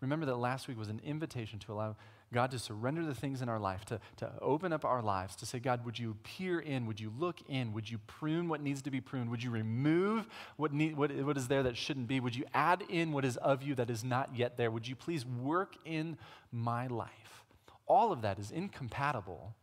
remember 0.00 0.26
that 0.26 0.36
last 0.36 0.68
week 0.68 0.78
was 0.78 0.88
an 0.88 1.00
invitation 1.04 1.58
to 1.60 1.72
allow 1.72 1.96
God 2.32 2.50
to 2.50 2.58
surrender 2.58 3.04
the 3.04 3.14
things 3.14 3.42
in 3.42 3.48
our 3.48 3.60
life, 3.60 3.84
to, 3.86 4.00
to 4.16 4.30
open 4.40 4.72
up 4.72 4.84
our 4.84 5.00
lives, 5.00 5.36
to 5.36 5.46
say, 5.46 5.60
God, 5.60 5.84
would 5.84 5.98
you 5.98 6.16
peer 6.24 6.58
in? 6.58 6.86
Would 6.86 6.98
you 6.98 7.12
look 7.16 7.36
in? 7.48 7.72
Would 7.72 7.88
you 7.88 7.98
prune 8.06 8.48
what 8.48 8.60
needs 8.60 8.82
to 8.82 8.90
be 8.90 9.00
pruned? 9.00 9.30
Would 9.30 9.42
you 9.42 9.50
remove 9.50 10.26
what, 10.56 10.72
need, 10.72 10.96
what, 10.96 11.12
what 11.12 11.36
is 11.36 11.46
there 11.46 11.62
that 11.62 11.76
shouldn't 11.76 12.08
be? 12.08 12.18
Would 12.18 12.34
you 12.34 12.44
add 12.52 12.82
in 12.88 13.12
what 13.12 13.24
is 13.24 13.36
of 13.36 13.62
you 13.62 13.76
that 13.76 13.88
is 13.88 14.02
not 14.02 14.30
yet 14.34 14.56
there? 14.56 14.70
Would 14.70 14.88
you 14.88 14.96
please 14.96 15.24
work 15.24 15.76
in 15.84 16.18
my 16.50 16.88
life? 16.88 17.44
All 17.86 18.10
of 18.10 18.22
that 18.22 18.38
is 18.38 18.50
incompatible 18.50 19.54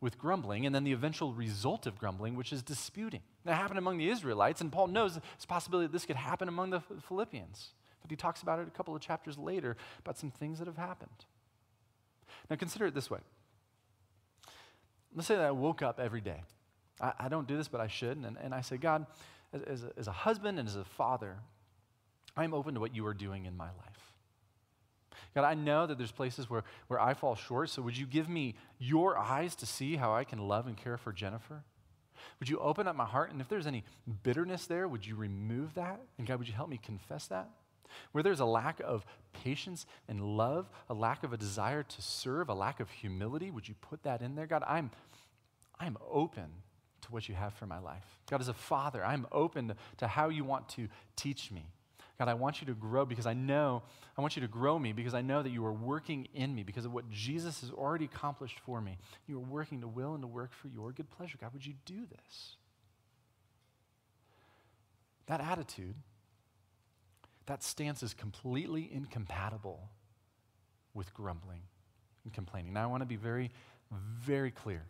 with 0.00 0.18
grumbling 0.18 0.66
and 0.66 0.74
then 0.74 0.84
the 0.84 0.92
eventual 0.92 1.32
result 1.34 1.86
of 1.86 1.98
grumbling, 1.98 2.34
which 2.34 2.52
is 2.52 2.62
disputing. 2.62 3.20
That 3.44 3.54
happened 3.54 3.78
among 3.78 3.98
the 3.98 4.08
Israelites, 4.08 4.60
and 4.60 4.72
Paul 4.72 4.88
knows 4.88 5.18
it's 5.34 5.44
a 5.44 5.48
possibility 5.48 5.86
that 5.86 5.92
this 5.92 6.06
could 6.06 6.16
happen 6.16 6.48
among 6.48 6.70
the 6.70 6.80
Philippians. 7.08 7.70
But 8.02 8.10
he 8.10 8.16
talks 8.16 8.42
about 8.42 8.58
it 8.58 8.68
a 8.68 8.70
couple 8.70 8.94
of 8.94 9.02
chapters 9.02 9.36
later 9.36 9.76
about 9.98 10.18
some 10.18 10.30
things 10.30 10.58
that 10.58 10.66
have 10.66 10.78
happened. 10.78 11.24
Now 12.48 12.56
consider 12.56 12.86
it 12.86 12.94
this 12.94 13.10
way. 13.10 13.20
Let's 15.14 15.28
say 15.28 15.36
that 15.36 15.44
I 15.44 15.50
woke 15.50 15.82
up 15.82 16.00
every 16.00 16.20
day. 16.20 16.42
I, 17.00 17.12
I 17.18 17.28
don't 17.28 17.46
do 17.46 17.56
this, 17.56 17.68
but 17.68 17.80
I 17.80 17.88
should. 17.88 18.16
And, 18.16 18.36
and 18.42 18.54
I 18.54 18.60
say, 18.60 18.76
God, 18.76 19.06
as, 19.52 19.62
as, 19.62 19.84
a, 19.84 19.92
as 19.98 20.08
a 20.08 20.12
husband 20.12 20.58
and 20.58 20.68
as 20.68 20.76
a 20.76 20.84
father, 20.84 21.36
I'm 22.36 22.54
open 22.54 22.74
to 22.74 22.80
what 22.80 22.94
you 22.94 23.06
are 23.06 23.14
doing 23.14 23.46
in 23.46 23.56
my 23.56 23.66
life. 23.66 24.09
God, 25.34 25.44
I 25.44 25.54
know 25.54 25.86
that 25.86 25.96
there's 25.96 26.12
places 26.12 26.50
where, 26.50 26.64
where 26.88 27.00
I 27.00 27.14
fall 27.14 27.36
short, 27.36 27.70
so 27.70 27.82
would 27.82 27.96
you 27.96 28.06
give 28.06 28.28
me 28.28 28.56
your 28.78 29.16
eyes 29.16 29.54
to 29.56 29.66
see 29.66 29.96
how 29.96 30.14
I 30.14 30.24
can 30.24 30.48
love 30.48 30.66
and 30.66 30.76
care 30.76 30.96
for 30.96 31.12
Jennifer? 31.12 31.62
Would 32.38 32.48
you 32.48 32.58
open 32.58 32.88
up 32.88 32.96
my 32.96 33.04
heart? 33.04 33.30
And 33.32 33.40
if 33.40 33.48
there's 33.48 33.66
any 33.66 33.84
bitterness 34.22 34.66
there, 34.66 34.88
would 34.88 35.06
you 35.06 35.14
remove 35.14 35.74
that? 35.74 36.00
And 36.18 36.26
God, 36.26 36.38
would 36.38 36.48
you 36.48 36.54
help 36.54 36.68
me 36.68 36.80
confess 36.82 37.26
that? 37.28 37.48
Where 38.12 38.22
there's 38.22 38.40
a 38.40 38.44
lack 38.44 38.80
of 38.80 39.04
patience 39.32 39.86
and 40.08 40.20
love, 40.20 40.68
a 40.88 40.94
lack 40.94 41.24
of 41.24 41.32
a 41.32 41.36
desire 41.36 41.82
to 41.82 42.02
serve, 42.02 42.48
a 42.48 42.54
lack 42.54 42.80
of 42.80 42.90
humility, 42.90 43.50
would 43.50 43.68
you 43.68 43.74
put 43.80 44.02
that 44.04 44.22
in 44.22 44.34
there? 44.34 44.46
God, 44.46 44.62
I'm, 44.66 44.90
I'm 45.78 45.96
open 46.08 46.46
to 47.02 47.08
what 47.10 47.28
you 47.28 47.34
have 47.34 47.54
for 47.54 47.66
my 47.66 47.78
life. 47.78 48.04
God, 48.28 48.40
as 48.40 48.48
a 48.48 48.54
father, 48.54 49.04
I'm 49.04 49.26
open 49.32 49.68
to, 49.68 49.76
to 49.98 50.06
how 50.06 50.28
you 50.28 50.44
want 50.44 50.68
to 50.70 50.88
teach 51.16 51.50
me. 51.50 51.66
God, 52.20 52.28
I 52.28 52.34
want 52.34 52.60
you 52.60 52.66
to 52.66 52.74
grow 52.74 53.06
because 53.06 53.24
I 53.24 53.32
know, 53.32 53.82
I 54.18 54.20
want 54.20 54.36
you 54.36 54.42
to 54.42 54.48
grow 54.48 54.78
me 54.78 54.92
because 54.92 55.14
I 55.14 55.22
know 55.22 55.42
that 55.42 55.48
you 55.48 55.64
are 55.64 55.72
working 55.72 56.28
in 56.34 56.54
me 56.54 56.62
because 56.62 56.84
of 56.84 56.92
what 56.92 57.08
Jesus 57.08 57.62
has 57.62 57.70
already 57.70 58.04
accomplished 58.04 58.60
for 58.60 58.78
me. 58.82 58.98
You 59.26 59.38
are 59.38 59.40
working 59.40 59.80
to 59.80 59.88
will 59.88 60.12
and 60.12 60.22
to 60.22 60.26
work 60.26 60.52
for 60.52 60.68
your 60.68 60.92
good 60.92 61.08
pleasure. 61.08 61.38
God, 61.40 61.54
would 61.54 61.64
you 61.64 61.72
do 61.86 62.02
this? 62.04 62.56
That 65.28 65.40
attitude 65.40 65.94
that 67.46 67.62
stance 67.62 68.02
is 68.02 68.12
completely 68.12 68.90
incompatible 68.92 69.88
with 70.92 71.14
grumbling 71.14 71.62
and 72.24 72.34
complaining. 72.34 72.74
Now, 72.74 72.82
I 72.82 72.86
want 72.86 73.00
to 73.00 73.06
be 73.06 73.16
very, 73.16 73.50
very 73.90 74.50
clear. 74.50 74.84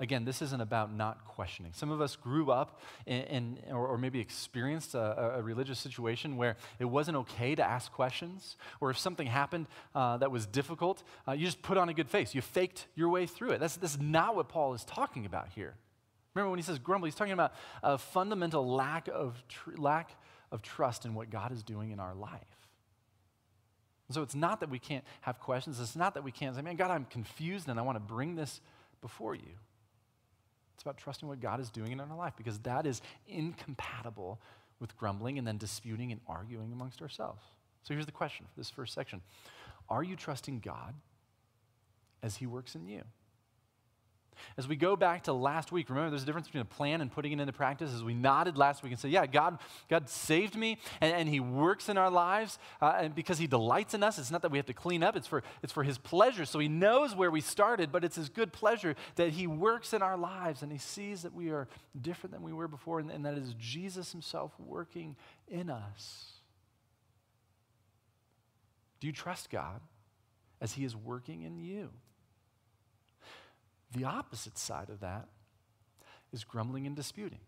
Again, 0.00 0.24
this 0.24 0.42
isn't 0.42 0.60
about 0.60 0.92
not 0.92 1.24
questioning. 1.24 1.72
Some 1.74 1.90
of 1.90 2.00
us 2.00 2.16
grew 2.16 2.50
up 2.50 2.80
in, 3.06 3.22
in 3.22 3.58
or, 3.70 3.86
or, 3.86 3.98
maybe 3.98 4.20
experienced 4.20 4.94
a, 4.94 5.36
a, 5.36 5.42
religious 5.42 5.78
situation 5.78 6.36
where 6.36 6.56
it 6.78 6.84
wasn't 6.84 7.16
okay 7.18 7.54
to 7.54 7.62
ask 7.62 7.92
questions, 7.92 8.56
or 8.80 8.90
if 8.90 8.98
something 8.98 9.26
happened 9.26 9.66
uh, 9.94 10.16
that 10.18 10.30
was 10.30 10.46
difficult, 10.46 11.02
uh, 11.28 11.32
you 11.32 11.46
just 11.46 11.62
put 11.62 11.78
on 11.78 11.88
a 11.88 11.94
good 11.94 12.08
face. 12.08 12.34
You 12.34 12.42
faked 12.42 12.86
your 12.94 13.08
way 13.08 13.26
through 13.26 13.50
it. 13.50 13.60
That's, 13.60 13.76
that's 13.76 13.98
not 13.98 14.36
what 14.36 14.48
Paul 14.48 14.74
is 14.74 14.84
talking 14.84 15.26
about 15.26 15.48
here. 15.54 15.74
Remember 16.34 16.50
when 16.50 16.58
he 16.58 16.64
says 16.64 16.78
grumble, 16.78 17.06
he's 17.06 17.14
talking 17.14 17.32
about 17.32 17.54
a 17.82 17.96
fundamental 17.96 18.66
lack 18.66 19.08
of, 19.08 19.42
tr- 19.48 19.76
lack 19.76 20.16
of 20.50 20.62
trust 20.62 21.04
in 21.04 21.14
what 21.14 21.30
God 21.30 21.52
is 21.52 21.62
doing 21.62 21.90
in 21.90 22.00
our 22.00 22.14
life. 22.14 22.40
so 24.10 24.22
it's 24.22 24.34
not 24.34 24.60
that 24.60 24.70
we 24.70 24.78
can't 24.78 25.04
have 25.22 25.38
questions. 25.38 25.80
It's 25.80 25.96
not 25.96 26.14
that 26.14 26.24
we 26.24 26.32
can't 26.32 26.54
say, 26.56 26.62
man, 26.62 26.76
God, 26.76 26.90
I'm 26.90 27.04
confused 27.04 27.68
and 27.68 27.78
I 27.78 27.82
want 27.82 27.96
to 27.96 28.00
bring 28.00 28.34
this 28.34 28.60
before 29.00 29.34
you. 29.34 29.58
About 30.84 30.98
trusting 30.98 31.28
what 31.28 31.40
God 31.40 31.60
is 31.60 31.70
doing 31.70 31.92
in 31.92 32.00
our 32.00 32.16
life 32.16 32.34
because 32.36 32.58
that 32.60 32.86
is 32.86 33.00
incompatible 33.26 34.38
with 34.80 34.96
grumbling 34.96 35.38
and 35.38 35.46
then 35.46 35.56
disputing 35.56 36.12
and 36.12 36.20
arguing 36.26 36.72
amongst 36.72 37.00
ourselves. 37.00 37.40
So 37.84 37.94
here's 37.94 38.06
the 38.06 38.12
question 38.12 38.46
for 38.46 38.60
this 38.60 38.70
first 38.70 38.92
section 38.94 39.22
Are 39.88 40.02
you 40.02 40.16
trusting 40.16 40.60
God 40.60 40.94
as 42.22 42.36
He 42.36 42.46
works 42.46 42.74
in 42.74 42.86
you? 42.86 43.02
As 44.56 44.68
we 44.68 44.76
go 44.76 44.96
back 44.96 45.24
to 45.24 45.32
last 45.32 45.72
week, 45.72 45.88
remember 45.88 46.10
there's 46.10 46.22
a 46.22 46.26
difference 46.26 46.48
between 46.48 46.62
a 46.62 46.66
plan 46.66 47.00
and 47.00 47.10
putting 47.10 47.32
it 47.32 47.40
into 47.40 47.52
practice. 47.52 47.92
As 47.92 48.02
we 48.02 48.14
nodded 48.14 48.56
last 48.56 48.82
week 48.82 48.92
and 48.92 49.00
said, 49.00 49.10
Yeah, 49.10 49.26
God, 49.26 49.58
God 49.88 50.08
saved 50.08 50.56
me 50.56 50.78
and, 51.00 51.14
and 51.14 51.28
He 51.28 51.40
works 51.40 51.88
in 51.88 51.98
our 51.98 52.10
lives 52.10 52.58
uh, 52.80 52.94
and 52.98 53.14
because 53.14 53.38
He 53.38 53.46
delights 53.46 53.94
in 53.94 54.02
us. 54.02 54.18
It's 54.18 54.30
not 54.30 54.42
that 54.42 54.50
we 54.50 54.58
have 54.58 54.66
to 54.66 54.74
clean 54.74 55.02
up, 55.02 55.16
it's 55.16 55.26
for, 55.26 55.42
it's 55.62 55.72
for 55.72 55.82
His 55.82 55.98
pleasure. 55.98 56.44
So 56.44 56.58
He 56.58 56.68
knows 56.68 57.14
where 57.14 57.30
we 57.30 57.40
started, 57.40 57.92
but 57.92 58.04
it's 58.04 58.16
His 58.16 58.28
good 58.28 58.52
pleasure 58.52 58.94
that 59.16 59.30
He 59.30 59.46
works 59.46 59.92
in 59.92 60.02
our 60.02 60.16
lives 60.16 60.62
and 60.62 60.70
He 60.70 60.78
sees 60.78 61.22
that 61.22 61.34
we 61.34 61.50
are 61.50 61.68
different 62.00 62.32
than 62.32 62.42
we 62.42 62.52
were 62.52 62.68
before 62.68 63.00
and, 63.00 63.10
and 63.10 63.24
that 63.24 63.38
is 63.38 63.54
Jesus 63.58 64.12
Himself 64.12 64.52
working 64.58 65.16
in 65.48 65.70
us. 65.70 66.32
Do 69.00 69.06
you 69.06 69.12
trust 69.12 69.50
God 69.50 69.80
as 70.60 70.72
He 70.72 70.84
is 70.84 70.96
working 70.96 71.42
in 71.42 71.58
you? 71.58 71.90
The 73.94 74.04
opposite 74.04 74.58
side 74.58 74.90
of 74.90 75.00
that 75.00 75.28
is 76.32 76.44
grumbling 76.44 76.86
and 76.86 76.96
disputing. 76.96 77.40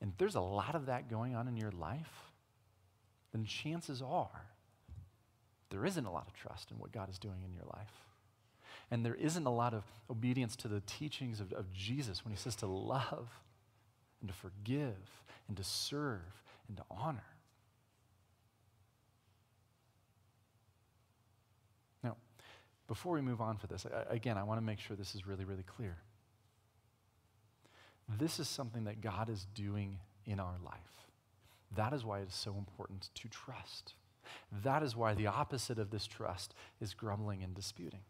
And 0.00 0.12
there's 0.18 0.36
a 0.36 0.40
lot 0.40 0.74
of 0.74 0.86
that 0.86 1.10
going 1.10 1.34
on 1.34 1.48
in 1.48 1.56
your 1.56 1.72
life, 1.72 2.32
then 3.32 3.44
chances 3.44 4.00
are 4.00 4.46
there 5.70 5.84
isn't 5.84 6.06
a 6.06 6.10
lot 6.10 6.26
of 6.26 6.32
trust 6.34 6.70
in 6.70 6.78
what 6.78 6.92
God 6.92 7.10
is 7.10 7.18
doing 7.18 7.42
in 7.44 7.52
your 7.52 7.64
life. 7.74 7.92
And 8.90 9.04
there 9.04 9.14
isn't 9.14 9.44
a 9.44 9.52
lot 9.52 9.74
of 9.74 9.84
obedience 10.10 10.56
to 10.56 10.68
the 10.68 10.80
teachings 10.86 11.40
of, 11.40 11.52
of 11.52 11.70
Jesus 11.72 12.24
when 12.24 12.32
he 12.32 12.38
says 12.38 12.56
to 12.56 12.66
love 12.66 13.28
and 14.20 14.28
to 14.28 14.34
forgive 14.34 14.96
and 15.46 15.56
to 15.56 15.64
serve 15.64 16.42
and 16.68 16.76
to 16.78 16.84
honor. 16.90 17.24
Before 22.88 23.12
we 23.12 23.20
move 23.20 23.40
on 23.40 23.58
for 23.58 23.66
this, 23.66 23.86
again, 24.08 24.38
I 24.38 24.42
want 24.42 24.58
to 24.58 24.64
make 24.64 24.80
sure 24.80 24.96
this 24.96 25.14
is 25.14 25.26
really, 25.26 25.44
really 25.44 25.62
clear. 25.62 25.98
This 28.18 28.40
is 28.40 28.48
something 28.48 28.84
that 28.84 29.02
God 29.02 29.28
is 29.28 29.46
doing 29.54 29.98
in 30.24 30.40
our 30.40 30.56
life. 30.64 30.74
That 31.76 31.92
is 31.92 32.04
why 32.04 32.20
it 32.20 32.28
is 32.28 32.34
so 32.34 32.54
important 32.56 33.10
to 33.14 33.28
trust. 33.28 33.92
That 34.64 34.82
is 34.82 34.96
why 34.96 35.14
the 35.14 35.26
opposite 35.26 35.78
of 35.78 35.90
this 35.90 36.06
trust 36.06 36.54
is 36.80 36.94
grumbling 36.94 37.42
and 37.42 37.54
disputing. 37.54 38.00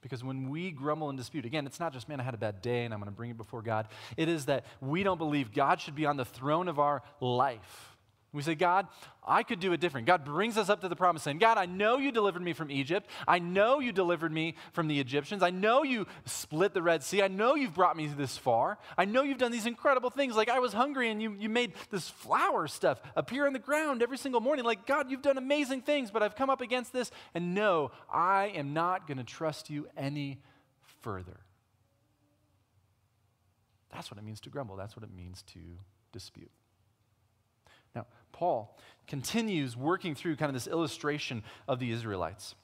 Because 0.00 0.24
when 0.24 0.48
we 0.48 0.70
grumble 0.70 1.08
and 1.08 1.18
dispute, 1.18 1.44
again, 1.44 1.66
it's 1.66 1.80
not 1.80 1.92
just, 1.92 2.08
man, 2.08 2.20
I 2.20 2.22
had 2.22 2.34
a 2.34 2.38
bad 2.38 2.62
day 2.62 2.84
and 2.84 2.94
I'm 2.94 3.00
going 3.00 3.10
to 3.10 3.16
bring 3.16 3.30
it 3.30 3.36
before 3.36 3.62
God. 3.62 3.88
It 4.16 4.28
is 4.28 4.46
that 4.46 4.64
we 4.80 5.02
don't 5.02 5.18
believe 5.18 5.52
God 5.52 5.80
should 5.80 5.94
be 5.96 6.06
on 6.06 6.16
the 6.16 6.24
throne 6.24 6.68
of 6.68 6.78
our 6.78 7.02
life. 7.20 7.96
We 8.32 8.42
say, 8.42 8.54
God, 8.54 8.86
I 9.26 9.42
could 9.42 9.58
do 9.58 9.72
it 9.72 9.80
different. 9.80 10.06
God 10.06 10.24
brings 10.24 10.56
us 10.56 10.68
up 10.68 10.82
to 10.82 10.88
the 10.88 10.94
promised 10.94 11.26
land. 11.26 11.40
God, 11.40 11.58
I 11.58 11.66
know 11.66 11.98
you 11.98 12.12
delivered 12.12 12.42
me 12.42 12.52
from 12.52 12.70
Egypt. 12.70 13.10
I 13.26 13.40
know 13.40 13.80
you 13.80 13.90
delivered 13.90 14.30
me 14.30 14.54
from 14.72 14.86
the 14.86 15.00
Egyptians. 15.00 15.42
I 15.42 15.50
know 15.50 15.82
you 15.82 16.06
split 16.26 16.72
the 16.72 16.82
Red 16.82 17.02
Sea. 17.02 17.22
I 17.22 17.28
know 17.28 17.56
you've 17.56 17.74
brought 17.74 17.96
me 17.96 18.06
this 18.06 18.38
far. 18.38 18.78
I 18.96 19.04
know 19.04 19.24
you've 19.24 19.38
done 19.38 19.50
these 19.50 19.66
incredible 19.66 20.10
things. 20.10 20.36
Like 20.36 20.48
I 20.48 20.60
was 20.60 20.72
hungry 20.72 21.10
and 21.10 21.20
you, 21.20 21.34
you 21.38 21.48
made 21.48 21.72
this 21.90 22.08
flower 22.08 22.68
stuff 22.68 23.00
appear 23.16 23.48
on 23.48 23.52
the 23.52 23.58
ground 23.58 24.00
every 24.00 24.18
single 24.18 24.40
morning. 24.40 24.64
Like, 24.64 24.86
God, 24.86 25.10
you've 25.10 25.22
done 25.22 25.36
amazing 25.36 25.82
things, 25.82 26.12
but 26.12 26.22
I've 26.22 26.36
come 26.36 26.50
up 26.50 26.60
against 26.60 26.92
this. 26.92 27.10
And 27.34 27.52
no, 27.52 27.90
I 28.12 28.52
am 28.54 28.74
not 28.74 29.08
going 29.08 29.18
to 29.18 29.24
trust 29.24 29.70
you 29.70 29.88
any 29.96 30.38
further. 31.00 31.40
That's 33.92 34.08
what 34.08 34.18
it 34.18 34.24
means 34.24 34.40
to 34.42 34.50
grumble. 34.50 34.76
That's 34.76 34.96
what 34.96 35.02
it 35.02 35.12
means 35.12 35.42
to 35.48 35.58
dispute. 36.12 36.52
Now, 37.94 38.06
Paul 38.32 38.76
continues 39.06 39.76
working 39.76 40.14
through 40.14 40.36
kind 40.36 40.48
of 40.48 40.54
this 40.54 40.66
illustration 40.66 41.42
of 41.66 41.78
the 41.78 41.90
Israelites. 41.90 42.54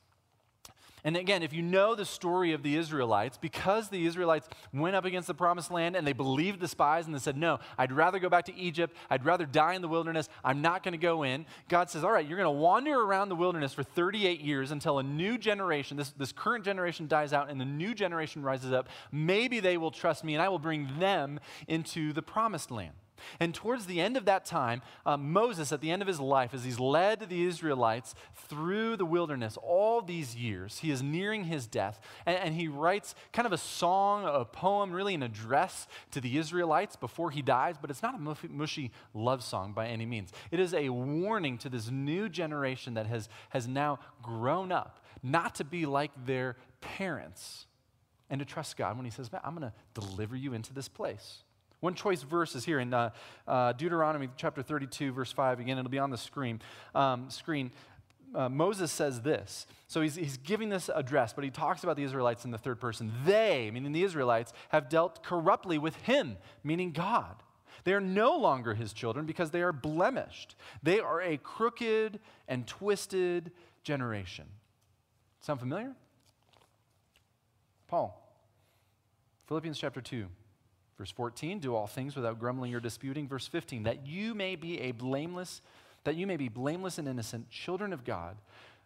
And 1.07 1.17
again, 1.17 1.45
if 1.45 1.53
you 1.53 1.63
know 1.63 1.95
the 1.95 2.05
story 2.05 2.53
of 2.53 2.65
the 2.65 2.75
Israelites, 2.75 3.39
because 3.39 3.91
the 3.91 4.07
Israelites 4.07 4.49
went 4.75 4.97
up 4.97 5.05
against 5.05 5.29
the 5.29 5.35
promised 5.35 5.71
land 5.71 5.95
and 5.95 6.05
they 6.05 6.13
believed 6.13 6.59
the 6.59 6.67
spies 6.67 7.07
and 7.07 7.15
they 7.15 7.21
said, 7.21 7.37
No, 7.37 7.61
I'd 7.79 7.93
rather 7.93 8.19
go 8.19 8.29
back 8.29 8.47
to 8.47 8.57
Egypt. 8.57 8.97
I'd 9.09 9.25
rather 9.25 9.47
die 9.47 9.75
in 9.75 9.83
the 9.83 9.89
wilderness. 9.89 10.29
I'm 10.43 10.63
not 10.63 10.83
going 10.83 10.93
to 10.93 10.99
go 10.99 11.23
in. 11.23 11.47
God 11.69 11.91
says, 11.91 12.03
All 12.03 12.11
right, 12.11 12.27
you're 12.27 12.37
going 12.37 12.53
to 12.53 12.61
wander 12.61 13.01
around 13.01 13.29
the 13.29 13.37
wilderness 13.37 13.73
for 13.73 13.85
38 13.85 14.41
years 14.41 14.73
until 14.73 14.99
a 14.99 15.03
new 15.05 15.39
generation, 15.39 15.97
this, 15.97 16.11
this 16.11 16.33
current 16.33 16.65
generation 16.65 17.07
dies 17.07 17.33
out 17.33 17.51
and 17.51 17.61
the 17.61 17.65
new 17.65 17.95
generation 17.95 18.43
rises 18.43 18.73
up. 18.73 18.89
Maybe 19.13 19.61
they 19.61 19.77
will 19.77 19.93
trust 19.93 20.25
me 20.25 20.35
and 20.35 20.43
I 20.43 20.49
will 20.49 20.59
bring 20.59 20.89
them 20.99 21.39
into 21.69 22.15
the 22.15 22.23
promised 22.23 22.73
land. 22.73 22.95
And 23.41 23.55
towards 23.55 23.87
the 23.87 24.01
end 24.01 24.17
of 24.17 24.25
that 24.27 24.45
time, 24.45 24.83
uh, 25.05 25.17
Moses, 25.17 25.73
at 25.73 25.81
the 25.81 25.91
end 25.91 26.03
of 26.03 26.09
his 26.09 26.21
life, 26.21 26.55
as 26.55 26.65
he's 26.65 26.81
led 26.81 27.21
the 27.21 27.45
Israelites 27.45 28.15
through 28.35 28.97
the 28.97 29.05
wilderness 29.05 29.57
all 29.63 30.03
these 30.03 30.35
years, 30.35 30.79
he 30.79 30.91
is 30.91 31.03
nearing 31.03 31.45
his 31.45 31.67
death. 31.67 32.01
And, 32.25 32.37
and, 32.37 32.55
he 32.57 32.69
writes 32.69 33.15
kind 33.33 33.47
of 33.47 33.53
a 33.53 33.59
song, 33.59 34.25
a 34.25 34.45
poem, 34.45 34.93
really 34.93 35.15
an 35.15 35.23
address 35.23 35.87
to 36.13 36.21
the 36.21 36.39
Israelites 36.39 36.97
before 36.97 37.31
he 37.31 37.43
dies, 37.43 37.77
but 37.81 37.91
it's 37.91 38.03
not 38.03 38.15
a 38.15 38.49
mushy 38.49 38.93
love 39.13 39.43
song 39.43 39.73
by 39.73 39.89
any 39.89 40.07
means. 40.07 40.33
It 40.51 40.61
is 40.61 40.73
a 40.73 40.89
warning 40.89 41.59
to 41.59 41.69
this 41.69 41.91
new 41.91 42.29
generation 42.29 42.95
that 42.95 43.07
has, 43.07 43.29
has 43.51 43.69
now 43.69 43.99
grown 44.23 44.73
up 44.73 45.05
not 45.23 45.57
to 45.57 45.65
be 45.65 45.87
like 45.87 46.13
their 46.25 46.57
parents 46.81 47.67
and 48.31 48.39
to 48.39 48.45
trust 48.45 48.77
God 48.77 48.97
when 48.97 49.05
he 49.05 49.11
says, 49.11 49.31
Man, 49.31 49.41
I'm 49.45 49.57
going 49.57 49.71
to 49.71 50.01
deliver 50.01 50.37
you 50.37 50.53
into 50.53 50.73
this 50.73 50.89
place. 50.89 51.43
One 51.81 51.95
choice 51.95 52.23
verse 52.23 52.55
is 52.55 52.65
here 52.65 52.81
in 52.81 52.95
uh, 52.95 53.11
uh, 53.47 53.73
Deuteronomy 53.73 54.29
chapter 54.37 54.63
32, 54.63 55.13
verse 55.13 55.33
5. 55.33 55.61
Again, 55.61 55.79
it'll 55.79 55.91
be 55.91 55.99
on 55.99 56.11
the 56.11 56.19
screen. 56.19 56.61
Um, 56.95 57.31
screen. 57.31 57.71
Uh, 58.35 58.49
Moses 58.49 58.91
says 58.91 59.21
this. 59.21 59.67
So 59.87 60.01
he's, 60.01 60.15
he's 60.17 60.37
giving 60.39 60.69
this 60.69 60.91
address, 60.93 61.33
but 61.33 61.45
he 61.45 61.51
talks 61.51 61.85
about 61.85 61.97
the 61.97 62.03
Israelites 62.03 62.45
in 62.45 62.51
the 62.51 62.59
third 62.59 62.81
person. 62.81 63.13
They, 63.25 63.71
meaning 63.73 63.93
the 63.93 64.03
Israelites, 64.03 64.53
have 64.71 64.89
dealt 64.89 65.23
corruptly 65.23 65.79
with 65.79 65.97
him, 65.97 66.37
meaning 66.65 66.93
God. 66.93 67.37
They 67.85 67.93
are 67.93 68.01
no 68.01 68.37
longer 68.37 68.75
his 68.75 68.93
children 68.93 69.27
because 69.27 69.53
they 69.53 69.63
are 69.63 69.73
blemished. 69.73 70.57
They 70.83 70.99
are 70.99 71.21
a 71.21 71.37
crooked 71.37 72.19
and 72.49 72.67
twisted 72.67 73.53
generation. 73.85 74.47
Sound 75.41 75.61
familiar? 75.61 75.95
Paul, 77.87 78.21
Philippians 79.47 79.79
chapter 79.79 80.01
2. 80.01 80.27
Verse 80.99 81.11
14, 81.11 81.59
do 81.59 81.75
all 81.75 81.87
things 81.87 82.17
without 82.17 82.39
grumbling 82.39 82.75
or 82.75 82.81
disputing. 82.81 83.29
Verse 83.29 83.47
15, 83.47 83.83
that 83.83 84.07
you 84.07 84.35
may 84.35 84.57
be 84.57 84.81
a 84.81 84.93
blameless, 84.93 85.61
that 86.05 86.17
you 86.17 86.27
may 86.27 86.37
be 86.37 86.49
blameless 86.49 86.99
and 86.99 87.07
innocent, 87.07 87.51
children 87.51 87.93
of 87.93 88.05
God, 88.05 88.37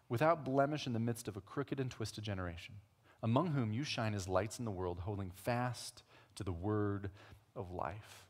without 0.08 0.44
blemish 0.44 0.86
in 0.86 0.92
the 0.92 0.98
midst 0.98 1.28
of 1.28 1.36
a 1.36 1.40
crooked 1.40 1.78
and 1.78 1.90
twisted 1.90 2.24
generation, 2.24 2.74
among 3.22 3.52
whom 3.52 3.72
you 3.72 3.84
shine 3.84 4.14
as 4.14 4.28
lights 4.28 4.58
in 4.58 4.64
the 4.64 4.70
world, 4.70 5.00
holding 5.00 5.30
fast 5.30 6.02
to 6.34 6.42
the 6.42 6.52
word 6.52 7.10
of 7.54 7.70
life. 7.70 8.24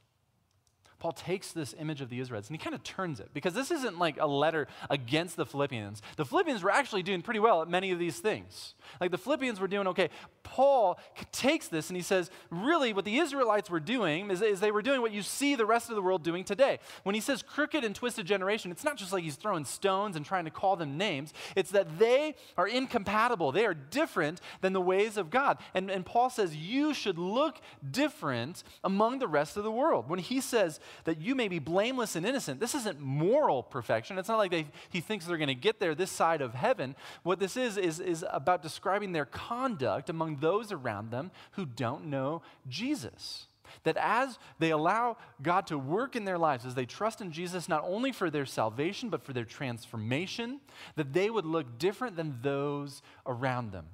Paul 1.01 1.13
takes 1.13 1.53
this 1.53 1.75
image 1.79 2.03
of 2.03 2.11
the 2.11 2.21
Israelites 2.21 2.49
and 2.49 2.55
he 2.55 2.63
kind 2.63 2.75
of 2.75 2.83
turns 2.85 3.21
it 3.21 3.31
because 3.33 3.55
this 3.55 3.71
isn't 3.71 3.99
like 3.99 4.21
a 4.21 4.27
letter 4.27 4.69
against 4.91 5.37
the 5.37 5.47
Philippians. 5.47 6.03
The 6.17 6.27
Philippians 6.27 6.63
were 6.63 6.71
actually 6.71 7.03
doing 7.03 7.23
pretty 7.23 7.41
well 7.41 7.63
at 7.63 7.69
many 7.69 7.91
of 7.91 7.99
these 7.99 8.19
things. 8.19 8.75
Like 9.01 9.11
the 9.11 9.19
Philippians 9.19 9.59
were 9.61 9.67
doing 9.67 9.87
okay. 9.89 10.11
Paul 10.43 10.99
takes 11.33 11.69
this 11.69 11.89
and 11.89 11.97
he 11.97 12.03
says, 12.03 12.31
really, 12.51 12.93
what 12.93 13.07
the 13.07 13.19
Israelites 13.19 13.71
were 13.71 13.81
doing 13.81 14.31
is, 14.31 14.43
is 14.43 14.61
they 14.61 14.71
were 14.71 14.83
doing 14.83 15.01
what 15.01 15.11
you 15.11 15.23
see 15.23 15.55
the 15.55 15.65
rest 15.65 15.89
of 15.89 15.97
the 15.97 16.03
world 16.03 16.23
doing 16.23 16.45
today. 16.45 16.79
When 17.03 17.15
he 17.15 17.21
says 17.23 17.43
crooked 17.43 17.83
and 17.83 17.95
twisted 17.95 18.27
generation, 18.27 18.71
it's 18.71 18.85
not 18.85 18.99
just 18.99 19.11
like 19.11 19.25
he's 19.25 19.37
throwing 19.37 19.65
stones 19.65 20.17
and 20.17 20.27
trying 20.27 20.45
to 20.45 20.51
call 20.51 20.77
them 20.77 20.99
names, 20.99 21.33
it's 21.57 21.71
that 21.71 21.99
they 21.99 22.35
are 22.59 22.69
incompatible. 22.69 23.53
They 23.53 23.65
are 23.65 23.75
different 23.75 24.43
than 24.61 24.75
the 24.75 24.81
ways 24.83 25.17
of 25.17 25.31
God. 25.31 25.59
And, 25.73 25.91
and 25.91 26.05
Paul 26.05 26.29
says, 26.29 26.55
you 26.55 26.93
should 26.93 27.19
look 27.19 27.59
different 27.91 28.65
among 28.85 29.19
the 29.19 29.29
rest 29.29 29.57
of 29.57 29.65
the 29.65 29.71
world. 29.71 30.11
When 30.11 30.19
he 30.19 30.43
says, 30.43 30.79
that 31.05 31.21
you 31.21 31.35
may 31.35 31.49
be 31.49 31.59
blameless 31.59 32.17
and 32.17 32.27
innocent. 32.27 32.61
This 32.61 32.75
isn't 32.75 33.01
moral 33.01 33.63
perfection. 33.63 34.19
It's 34.19 34.29
not 34.29 34.39
like 34.39 34.51
they, 34.51 34.67
he 34.91 35.01
thinks 35.01 35.27
they're 35.27 35.37
going 35.37 35.49
to 35.49 35.55
get 35.55 35.81
there 35.81 35.95
this 35.95 36.11
side 36.11 36.41
of 36.41 36.55
heaven. 36.55 36.95
What 37.23 37.39
this 37.39 37.57
is, 37.57 37.77
is, 37.77 38.01
is 38.01 38.25
about 38.31 38.63
describing 38.63 39.13
their 39.13 39.25
conduct 39.25 40.11
among 40.11 40.37
those 40.37 40.73
around 40.73 41.11
them 41.11 41.31
who 41.53 41.67
don't 41.67 42.07
know 42.07 42.43
Jesus. 42.69 43.47
That 43.85 43.97
as 43.97 44.39
they 44.59 44.71
allow 44.71 45.17
God 45.43 45.67
to 45.69 45.79
work 45.79 46.17
in 46.17 46.25
their 46.25 46.39
lives, 46.39 46.67
as 46.67 46.75
they 46.75 46.87
trust 46.87 47.21
in 47.21 47.33
Jesus 47.33 47.69
not 47.69 47.85
only 47.87 48.13
for 48.13 48.31
their 48.31 48.47
salvation, 48.47 49.09
but 49.09 49.23
for 49.23 49.33
their 49.33 49.45
transformation, 49.45 50.61
that 50.97 51.13
they 51.13 51.31
would 51.31 51.47
look 51.47 51.79
different 51.79 52.17
than 52.17 52.39
those 52.43 53.03
around 53.27 53.73
them. 53.73 53.87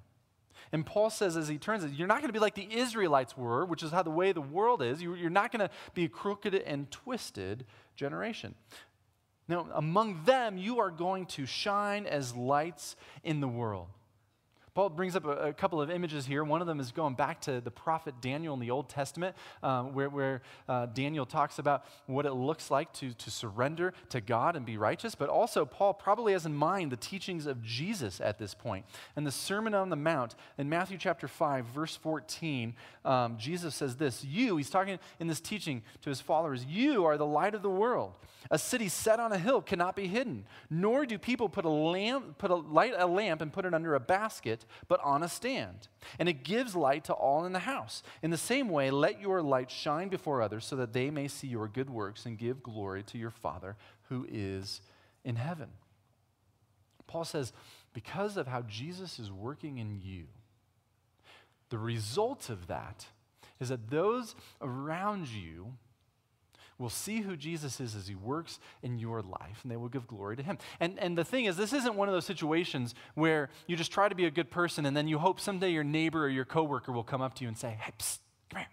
And 0.73 0.85
Paul 0.85 1.11
says, 1.11 1.37
as 1.37 1.49
he 1.49 1.59
turns 1.59 1.85
it, 1.85 1.93
you're 1.93 2.09
not 2.09 2.19
going 2.19 2.29
to 2.29 2.33
be 2.33 2.39
like 2.39 2.55
the 2.55 2.69
Israelites 2.71 3.37
were, 3.37 3.65
which 3.65 3.83
is 3.83 3.91
how 3.91 4.03
the 4.03 4.11
way 4.11 4.33
the 4.33 4.41
world 4.41 4.83
is. 4.83 5.01
You're 5.01 5.31
not 5.31 5.53
going 5.53 5.67
to 5.67 5.71
be 5.95 6.05
a 6.05 6.09
crooked 6.09 6.55
and 6.55 6.91
twisted 6.91 7.65
generation. 7.95 8.55
Now, 9.49 9.69
among 9.75 10.25
them, 10.25 10.59
you 10.59 10.81
are 10.81 10.91
going 10.91 11.27
to 11.27 11.47
shine 11.47 12.07
as 12.07 12.35
lights 12.35 12.97
in 13.23 13.41
the 13.41 13.49
world. 13.49 13.89
Paul 14.77 14.91
brings 14.91 15.17
up 15.17 15.25
a, 15.25 15.31
a, 15.31 15.53
couple 15.55 15.81
of 15.81 15.91
images 15.91 16.27
here. 16.27 16.45
One 16.45 16.61
of 16.61 16.67
them 16.67 16.81
is 16.81 16.93
going 16.93 17.15
back 17.15 17.41
to 17.43 17.63
the 17.63 17.71
prophet 17.71 18.17
Daniel 18.21 18.53
in 18.53 18.61
the 18.61 18.71
Old 18.71 18.91
Testament, 18.91 19.35
um, 19.63 19.95
where, 19.95 20.11
where 20.11 20.43
uh, 20.69 20.85
Daniel 20.85 21.25
talks 21.25 21.59
about 21.59 21.87
what 22.05 22.27
it 22.27 22.35
looks 22.35 22.71
like 22.71 22.93
to, 22.93 23.15
to 23.15 23.31
surrender 23.31 23.95
to 24.11 24.21
God 24.21 24.55
and 24.55 24.67
be 24.67 24.77
righteous. 24.77 25.15
But 25.15 25.31
also, 25.31 25.65
Paul 25.65 25.95
probably 25.95 26.35
has 26.35 26.45
in 26.45 26.55
mind 26.55 26.93
the 26.93 26.99
teachings 26.99 27.47
of 27.47 27.63
Jesus 27.63 28.21
at 28.21 28.39
this 28.39 28.53
point. 28.53 28.85
And 29.17 29.27
the 29.27 29.33
Sermon 29.33 29.73
on 29.73 29.89
the 29.89 29.97
Mount 29.97 30.35
in 30.59 30.69
Matthew 30.69 30.99
chapter 30.99 31.27
5, 31.27 31.65
verse 31.65 31.97
14, 31.97 32.75
um, 33.07 33.39
Jesus 33.39 33.75
says 33.75 33.97
this 33.97 34.25
You, 34.25 34.59
he's 34.59 34.69
talking 34.69 34.99
in 35.19 35.27
this 35.27 35.41
teaching 35.41 35.85
to 36.03 36.11
his 36.11 36.21
followers, 36.21 36.67
you 36.67 37.07
are 37.07 37.17
the 37.17 37.25
light 37.25 37.55
of 37.55 37.63
the 37.63 37.71
world. 37.71 38.13
A 38.51 38.59
city 38.59 38.89
set 38.89 39.19
on 39.19 39.33
a 39.33 39.39
hill 39.39 39.61
cannot 39.61 39.97
be 39.97 40.07
hidden, 40.07 40.45
nor 40.71 41.05
do 41.05 41.19
people 41.19 41.49
put 41.49 41.65
a 41.65 41.71
lamp, 41.71 42.39
put 42.39 42.51
a 42.51 42.55
light 42.55 42.95
a 42.97 43.07
lamp 43.07 43.41
and 43.41 43.53
put 43.53 43.65
it 43.65 43.75
under 43.75 43.95
a 43.95 44.01
basket, 44.01 44.65
but 44.89 45.01
on 45.03 45.23
a 45.23 45.29
stand. 45.29 45.89
And 46.19 46.29
it 46.29 46.45
gives 46.45 46.75
light 46.75 47.05
to 47.05 47.13
all 47.13 47.45
in 47.45 47.53
the 47.53 47.61
house. 47.61 48.03
In 48.23 48.31
the 48.31 48.37
same 48.37 48.69
way, 48.69 48.91
let 48.91 49.21
your 49.21 49.43
light 49.43 49.71
shine 49.71 50.09
before 50.09 50.43
others 50.43 50.65
so 50.65 50.77
that 50.77 50.93
they 50.93 51.11
may 51.11 51.29
see 51.29 51.47
your 51.47 51.69
good 51.69 51.91
works 51.91 52.27
and 52.27 52.39
give 52.39 52.63
glory 52.63 53.03
to 53.05 53.19
your 53.19 53.31
Father 53.31 53.77
who 54.09 54.27
is 54.31 54.81
in 55.25 55.37
heaven. 55.37 55.69
Paul 57.07 57.25
says, 57.25 57.53
because 57.93 58.37
of 58.37 58.47
how 58.47 58.63
Jesus 58.63 59.19
is 59.19 59.31
working 59.33 59.79
in 59.79 60.01
you, 60.03 60.27
the 61.71 61.79
result 61.79 62.49
of 62.49 62.67
that 62.67 63.07
is 63.59 63.71
that 63.71 63.91
those 63.91 64.35
around 64.61 65.29
you 65.29 65.75
will 66.79 66.91
see 66.91 67.21
who 67.21 67.37
Jesus 67.37 67.81
is 67.81 67.95
as 67.95 68.07
he 68.07 68.15
works 68.15 68.59
in 68.83 68.99
your 68.99 69.23
life, 69.23 69.61
and 69.63 69.71
they 69.71 69.77
will 69.77 69.89
give 69.89 70.07
glory 70.07 70.37
to 70.37 70.43
him. 70.43 70.59
And, 70.79 70.99
and 70.99 71.17
the 71.17 71.25
thing 71.25 71.47
is, 71.47 71.57
this 71.57 71.73
isn't 71.73 71.95
one 71.95 72.09
of 72.09 72.15
those 72.15 72.27
situations 72.27 72.95
where 73.15 73.49
you 73.67 73.77
just 73.77 73.93
try 73.93 74.09
to 74.09 74.15
be 74.15 74.27
a 74.27 74.31
good 74.31 74.51
person 74.51 74.85
and 74.85 74.97
then 74.97 75.09
you 75.09 75.19
hope 75.19 75.41
someday 75.41 75.71
your 75.71 75.85
neighbor 75.85 76.25
or 76.25 76.29
your 76.29 76.45
coworker 76.45 76.93
will 76.93 77.05
come 77.05 77.23
up 77.23 77.35
to 77.35 77.43
you 77.43 77.49
and 77.49 77.57
say, 77.57 77.79
Hey, 77.81 77.93
psst, 77.99 78.19
come 78.51 78.61
here. 78.61 78.69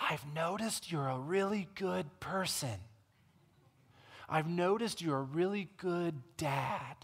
I've 0.00 0.24
noticed 0.34 0.90
you're 0.90 1.08
a 1.08 1.18
really 1.18 1.68
good 1.74 2.06
person. 2.18 2.80
I've 4.28 4.48
noticed 4.48 5.00
you're 5.00 5.18
a 5.18 5.22
really 5.22 5.68
good 5.76 6.14
dad. 6.36 6.96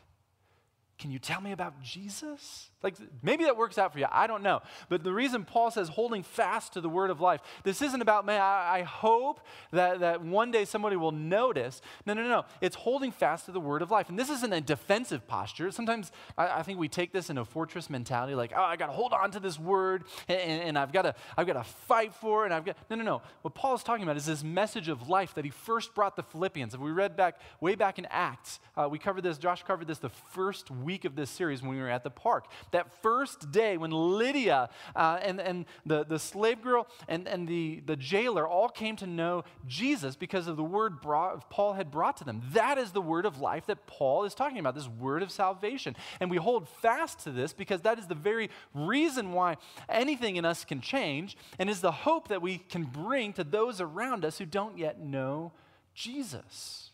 Can 0.98 1.10
you 1.10 1.18
tell 1.18 1.40
me 1.40 1.52
about 1.52 1.80
Jesus? 1.82 2.70
Like, 2.82 2.94
maybe 3.22 3.44
that 3.44 3.56
works 3.56 3.76
out 3.76 3.92
for 3.92 3.98
you. 3.98 4.06
I 4.10 4.26
don't 4.26 4.42
know. 4.42 4.62
But 4.88 5.04
the 5.04 5.12
reason 5.12 5.44
Paul 5.44 5.70
says 5.70 5.88
holding 5.88 6.22
fast 6.22 6.72
to 6.72 6.80
the 6.80 6.88
word 6.88 7.10
of 7.10 7.20
life, 7.20 7.40
this 7.62 7.82
isn't 7.82 8.00
about, 8.00 8.24
man, 8.24 8.40
I, 8.40 8.78
I, 8.78 8.82
hope 8.82 9.40
that, 9.70 10.00
that 10.00 10.22
one 10.22 10.50
day 10.50 10.64
somebody 10.64 10.96
will 10.96 11.12
notice. 11.12 11.82
No, 12.06 12.14
no, 12.14 12.22
no. 12.22 12.46
It's 12.62 12.76
holding 12.76 13.12
fast 13.12 13.44
to 13.46 13.52
the 13.52 13.60
word 13.60 13.82
of 13.82 13.90
life. 13.90 14.08
And 14.08 14.18
this 14.18 14.30
isn't 14.30 14.52
a 14.52 14.62
defensive 14.62 15.26
posture. 15.28 15.70
Sometimes 15.70 16.10
I, 16.38 16.60
I 16.60 16.62
think 16.62 16.78
we 16.78 16.88
take 16.88 17.12
this 17.12 17.28
in 17.28 17.36
a 17.36 17.44
fortress 17.44 17.90
mentality, 17.90 18.34
like, 18.34 18.52
oh, 18.56 18.62
I 18.62 18.76
got 18.76 18.86
to 18.86 18.92
hold 18.92 19.12
on 19.12 19.30
to 19.32 19.40
this 19.40 19.58
word 19.58 20.04
and, 20.28 20.62
and 20.62 20.78
I've 20.78 20.92
got 20.92 21.02
to 21.02 21.14
I've 21.36 21.46
got 21.46 21.54
to 21.54 21.64
fight 21.64 22.14
for 22.14 22.44
it. 22.44 22.46
And 22.46 22.54
I've 22.54 22.64
got, 22.64 22.76
no, 22.88 22.96
no, 22.96 23.04
no. 23.04 23.22
What 23.42 23.54
Paul 23.54 23.74
is 23.74 23.82
talking 23.82 24.04
about 24.04 24.16
is 24.16 24.24
this 24.24 24.42
message 24.42 24.88
of 24.88 25.08
life 25.08 25.34
that 25.34 25.44
he 25.44 25.50
first 25.50 25.94
brought 25.94 26.16
the 26.16 26.22
Philippians. 26.22 26.72
If 26.72 26.80
we 26.80 26.90
read 26.90 27.14
back, 27.14 27.40
way 27.60 27.74
back 27.74 27.98
in 27.98 28.06
Acts, 28.10 28.58
uh, 28.76 28.88
we 28.90 28.98
covered 28.98 29.22
this, 29.22 29.36
Josh 29.36 29.62
covered 29.64 29.86
this 29.86 29.98
the 29.98 30.08
first 30.08 30.70
week 30.70 31.04
of 31.04 31.14
this 31.14 31.28
series 31.28 31.60
when 31.60 31.72
we 31.72 31.78
were 31.78 31.90
at 31.90 32.04
the 32.04 32.10
park 32.10 32.46
that 32.72 33.02
first 33.02 33.50
day 33.50 33.76
when 33.76 33.90
Lydia 33.90 34.68
uh, 34.94 35.18
and, 35.22 35.40
and 35.40 35.66
the, 35.84 36.04
the 36.04 36.18
slave 36.18 36.62
girl 36.62 36.86
and, 37.08 37.28
and 37.28 37.48
the, 37.48 37.82
the 37.86 37.96
jailer 37.96 38.46
all 38.46 38.68
came 38.68 38.96
to 38.96 39.06
know 39.06 39.44
Jesus 39.66 40.16
because 40.16 40.46
of 40.46 40.56
the 40.56 40.64
word 40.64 41.00
brought, 41.00 41.50
Paul 41.50 41.74
had 41.74 41.90
brought 41.90 42.16
to 42.18 42.24
them. 42.24 42.42
That 42.52 42.78
is 42.78 42.92
the 42.92 43.00
word 43.00 43.26
of 43.26 43.40
life 43.40 43.66
that 43.66 43.86
Paul 43.86 44.24
is 44.24 44.34
talking 44.34 44.58
about, 44.58 44.74
this 44.74 44.88
word 44.88 45.22
of 45.22 45.30
salvation. 45.30 45.96
And 46.20 46.30
we 46.30 46.36
hold 46.36 46.68
fast 46.68 47.20
to 47.20 47.30
this 47.30 47.52
because 47.52 47.82
that 47.82 47.98
is 47.98 48.06
the 48.06 48.14
very 48.14 48.50
reason 48.74 49.32
why 49.32 49.56
anything 49.88 50.36
in 50.36 50.44
us 50.44 50.64
can 50.64 50.80
change 50.80 51.36
and 51.58 51.68
is 51.68 51.80
the 51.80 51.92
hope 51.92 52.28
that 52.28 52.42
we 52.42 52.58
can 52.58 52.84
bring 52.84 53.32
to 53.34 53.44
those 53.44 53.80
around 53.80 54.24
us 54.24 54.38
who 54.38 54.46
don't 54.46 54.78
yet 54.78 55.00
know 55.00 55.52
Jesus. 55.94 56.90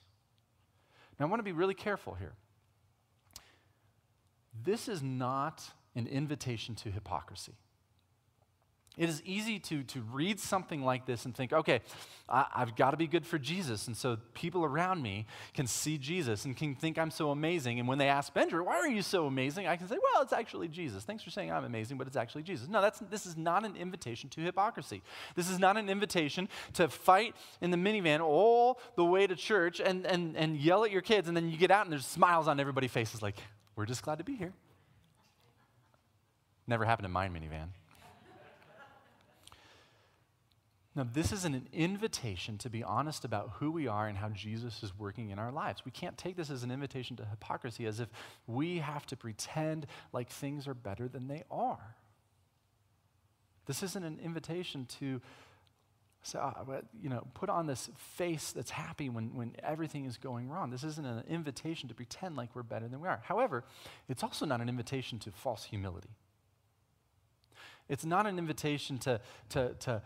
Now, 1.19 1.27
I 1.27 1.29
want 1.29 1.41
to 1.41 1.45
be 1.45 1.53
really 1.53 1.75
careful 1.75 2.15
here 2.15 2.35
this 4.65 4.89
is 4.89 5.03
not 5.03 5.63
an 5.95 6.07
invitation 6.07 6.75
to 6.77 6.91
hypocrisy. 6.91 7.55
It 8.97 9.11
is 9.11 9.23
easy 9.27 9.59
to, 9.59 9.83
to 9.83 10.01
read 10.01 10.41
something 10.41 10.83
like 10.83 11.05
this 11.05 11.27
and 11.27 11.35
think, 11.35 11.53
okay, 11.53 11.81
I, 12.31 12.47
have 12.55 12.77
got 12.77 12.93
to 12.93 12.97
be 12.97 13.07
good 13.07 13.27
for 13.27 13.39
Jesus. 13.39 13.89
And 13.89 13.97
so 13.97 14.17
people 14.33 14.65
around 14.65 15.03
me 15.03 15.27
can 15.53 15.67
see 15.67 15.99
Jesus 15.99 16.47
and 16.47 16.57
can 16.57 16.75
think 16.75 16.97
I'm 16.97 17.11
so 17.11 17.31
amazing. 17.31 17.79
And 17.79 17.87
when 17.87 17.99
they 17.99 18.09
ask 18.09 18.33
Benjamin, 18.33 18.65
why 18.65 18.77
are 18.77 18.89
you 18.89 19.03
so 19.03 19.27
amazing? 19.27 19.67
I 19.67 19.77
can 19.77 19.87
say, 19.87 19.97
well, 20.03 20.23
it's 20.23 20.33
actually 20.33 20.69
Jesus. 20.69 21.05
Thanks 21.05 21.23
for 21.23 21.29
saying 21.29 21.53
I'm 21.53 21.65
amazing, 21.65 21.99
but 21.99 22.07
it's 22.07 22.17
actually 22.17 22.43
Jesus. 22.43 22.69
No, 22.69 22.81
that's, 22.81 23.01
this 23.11 23.27
is 23.27 23.37
not 23.37 23.67
an 23.67 23.77
invitation 23.77 24.31
to 24.31 24.41
hypocrisy. 24.41 25.03
This 25.35 25.51
is 25.51 25.59
not 25.59 25.77
an 25.77 25.91
invitation 25.91 26.49
to 26.73 26.89
fight 26.89 27.37
in 27.61 27.71
the 27.71 27.77
minivan 27.77 28.21
all 28.21 28.81
the 28.97 29.05
way 29.05 29.27
to 29.27 29.37
church 29.37 29.79
and, 29.79 30.07
and, 30.07 30.39
and 30.39 30.57
yell 30.57 30.85
at 30.85 30.91
your 30.91 31.03
kids. 31.03 31.29
And 31.29 31.37
then 31.37 31.51
you 31.51 31.59
get 31.59 31.71
out 31.71 31.85
and 31.85 31.93
there's 31.93 32.07
smiles 32.07 32.49
on 32.49 32.59
everybody's 32.59 32.93
faces 32.93 33.21
like, 33.21 33.37
we're 33.77 33.87
just 33.87 34.03
glad 34.03 34.19
to 34.19 34.25
be 34.25 34.35
here. 34.35 34.53
Never 36.67 36.85
happened 36.85 37.07
in 37.07 37.13
my 37.13 37.29
minivan. 37.29 37.69
Now, 40.97 41.07
this 41.13 41.31
is 41.31 41.45
an 41.45 41.69
invitation 41.75 42.57
to 42.59 42.71
be 42.71 42.83
honest 42.83 43.27
about 43.27 43.51
who 43.57 43.71
we 43.71 43.87
are 43.87 44.09
and 44.09 44.17
how 44.17 44.31
Jesus 44.31 44.83
is 44.83 44.99
working 44.99 45.29
in 45.29 45.39
our 45.39 45.53
lives. 45.53 45.85
We 45.85 45.91
can't 45.91 46.17
take 46.17 46.37
this 46.37 46.49
as 46.49 46.63
an 46.63 46.71
invitation 46.71 47.17
to 47.17 47.25
hypocrisy, 47.27 47.85
as 47.85 48.01
if 48.01 48.09
we 48.47 48.79
have 48.79 49.05
to 49.09 49.17
pretend 49.17 49.87
like 50.15 50.31
things 50.31 50.67
are 50.67 50.73
better 50.73 51.07
than 51.07 51.29
they 51.29 51.45
are. 51.51 51.97
This 53.67 53.83
isn't 53.83 54.05
an 54.05 54.19
invitation 54.25 54.87
to 55.01 55.21
say, 56.27 56.39
uh, 56.39 56.53
you 57.01 57.09
know, 57.09 57.27
put 57.35 57.49
on 57.49 57.67
this 57.67 57.89
face 57.97 58.53
that's 58.53 58.71
happy 58.71 59.09
when, 59.09 59.35
when 59.35 59.55
everything 59.63 60.05
is 60.05 60.17
going 60.17 60.49
wrong. 60.49 60.71
This 60.71 60.85
isn't 60.85 61.07
an 61.07 61.25
invitation 61.29 61.89
to 61.89 61.95
pretend 61.95 62.37
like 62.37 62.55
we're 62.55 62.63
better 62.63 62.89
than 62.89 63.01
we 63.01 63.09
are. 63.09 63.21
However, 63.25 63.65
it's 64.09 64.23
also 64.23 64.45
not 64.45 64.61
an 64.61 64.69
invitation 64.69 65.19
to 65.21 65.31
false 65.31 65.65
humility. 65.65 66.11
It's 67.89 68.05
not 68.05 68.27
an 68.27 68.39
invitation 68.39 68.99
to, 68.99 69.21
to, 69.51 69.75
to 69.81 70.03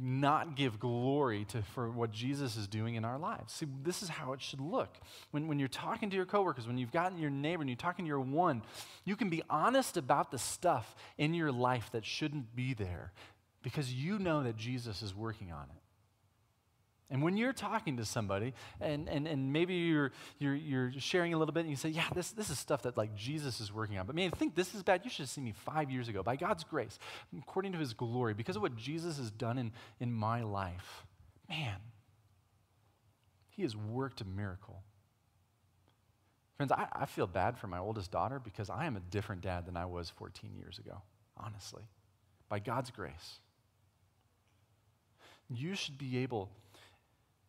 not 0.00 0.56
give 0.56 0.78
glory 0.78 1.44
to, 1.46 1.62
for 1.62 1.90
what 1.90 2.10
Jesus 2.10 2.56
is 2.56 2.66
doing 2.66 2.96
in 2.96 3.04
our 3.04 3.18
lives. 3.18 3.52
See, 3.52 3.66
this 3.82 4.02
is 4.02 4.08
how 4.08 4.32
it 4.32 4.40
should 4.40 4.60
look. 4.60 4.96
When, 5.30 5.46
when 5.46 5.58
you're 5.58 5.68
talking 5.68 6.10
to 6.10 6.16
your 6.16 6.26
coworkers, 6.26 6.66
when 6.66 6.78
you've 6.78 6.92
gotten 6.92 7.18
your 7.18 7.30
neighbor, 7.30 7.62
and 7.62 7.70
you're 7.70 7.76
talking 7.76 8.04
to 8.04 8.08
your 8.08 8.20
one, 8.20 8.62
you 9.04 9.16
can 9.16 9.28
be 9.28 9.42
honest 9.48 9.96
about 9.96 10.30
the 10.30 10.38
stuff 10.38 10.96
in 11.18 11.34
your 11.34 11.52
life 11.52 11.90
that 11.92 12.04
shouldn't 12.04 12.54
be 12.54 12.74
there 12.74 13.12
because 13.66 13.92
you 13.92 14.20
know 14.20 14.44
that 14.44 14.56
Jesus 14.56 15.02
is 15.02 15.12
working 15.12 15.50
on 15.50 15.64
it. 15.64 15.82
And 17.10 17.20
when 17.20 17.36
you're 17.36 17.52
talking 17.52 17.96
to 17.96 18.04
somebody, 18.04 18.54
and, 18.80 19.08
and, 19.08 19.26
and 19.26 19.52
maybe 19.52 19.74
you're, 19.74 20.12
you're, 20.38 20.54
you're 20.54 20.92
sharing 20.98 21.34
a 21.34 21.36
little 21.36 21.52
bit, 21.52 21.62
and 21.62 21.70
you 21.70 21.74
say, 21.74 21.88
Yeah, 21.88 22.04
this, 22.14 22.30
this 22.30 22.48
is 22.48 22.60
stuff 22.60 22.82
that 22.82 22.96
like 22.96 23.16
Jesus 23.16 23.60
is 23.60 23.72
working 23.72 23.98
on. 23.98 24.06
But 24.06 24.14
man, 24.14 24.30
think 24.30 24.54
this 24.54 24.72
is 24.72 24.84
bad. 24.84 25.00
You 25.02 25.10
should 25.10 25.24
have 25.24 25.30
seen 25.30 25.42
me 25.42 25.52
five 25.64 25.90
years 25.90 26.06
ago. 26.06 26.22
By 26.22 26.36
God's 26.36 26.62
grace, 26.62 26.96
according 27.36 27.72
to 27.72 27.78
his 27.78 27.92
glory, 27.92 28.34
because 28.34 28.54
of 28.54 28.62
what 28.62 28.76
Jesus 28.76 29.18
has 29.18 29.32
done 29.32 29.58
in, 29.58 29.72
in 29.98 30.12
my 30.12 30.44
life, 30.44 31.04
man, 31.48 31.78
he 33.48 33.62
has 33.62 33.74
worked 33.74 34.20
a 34.20 34.24
miracle. 34.24 34.84
Friends, 36.56 36.70
I, 36.70 36.86
I 36.92 37.06
feel 37.06 37.26
bad 37.26 37.58
for 37.58 37.66
my 37.66 37.78
oldest 37.78 38.12
daughter 38.12 38.38
because 38.38 38.70
I 38.70 38.86
am 38.86 38.96
a 38.96 39.00
different 39.00 39.42
dad 39.42 39.66
than 39.66 39.76
I 39.76 39.86
was 39.86 40.08
14 40.10 40.54
years 40.54 40.78
ago, 40.78 41.02
honestly, 41.36 41.82
by 42.48 42.60
God's 42.60 42.92
grace. 42.92 43.40
You 45.48 45.74
should 45.74 45.98
be 45.98 46.18
able 46.18 46.50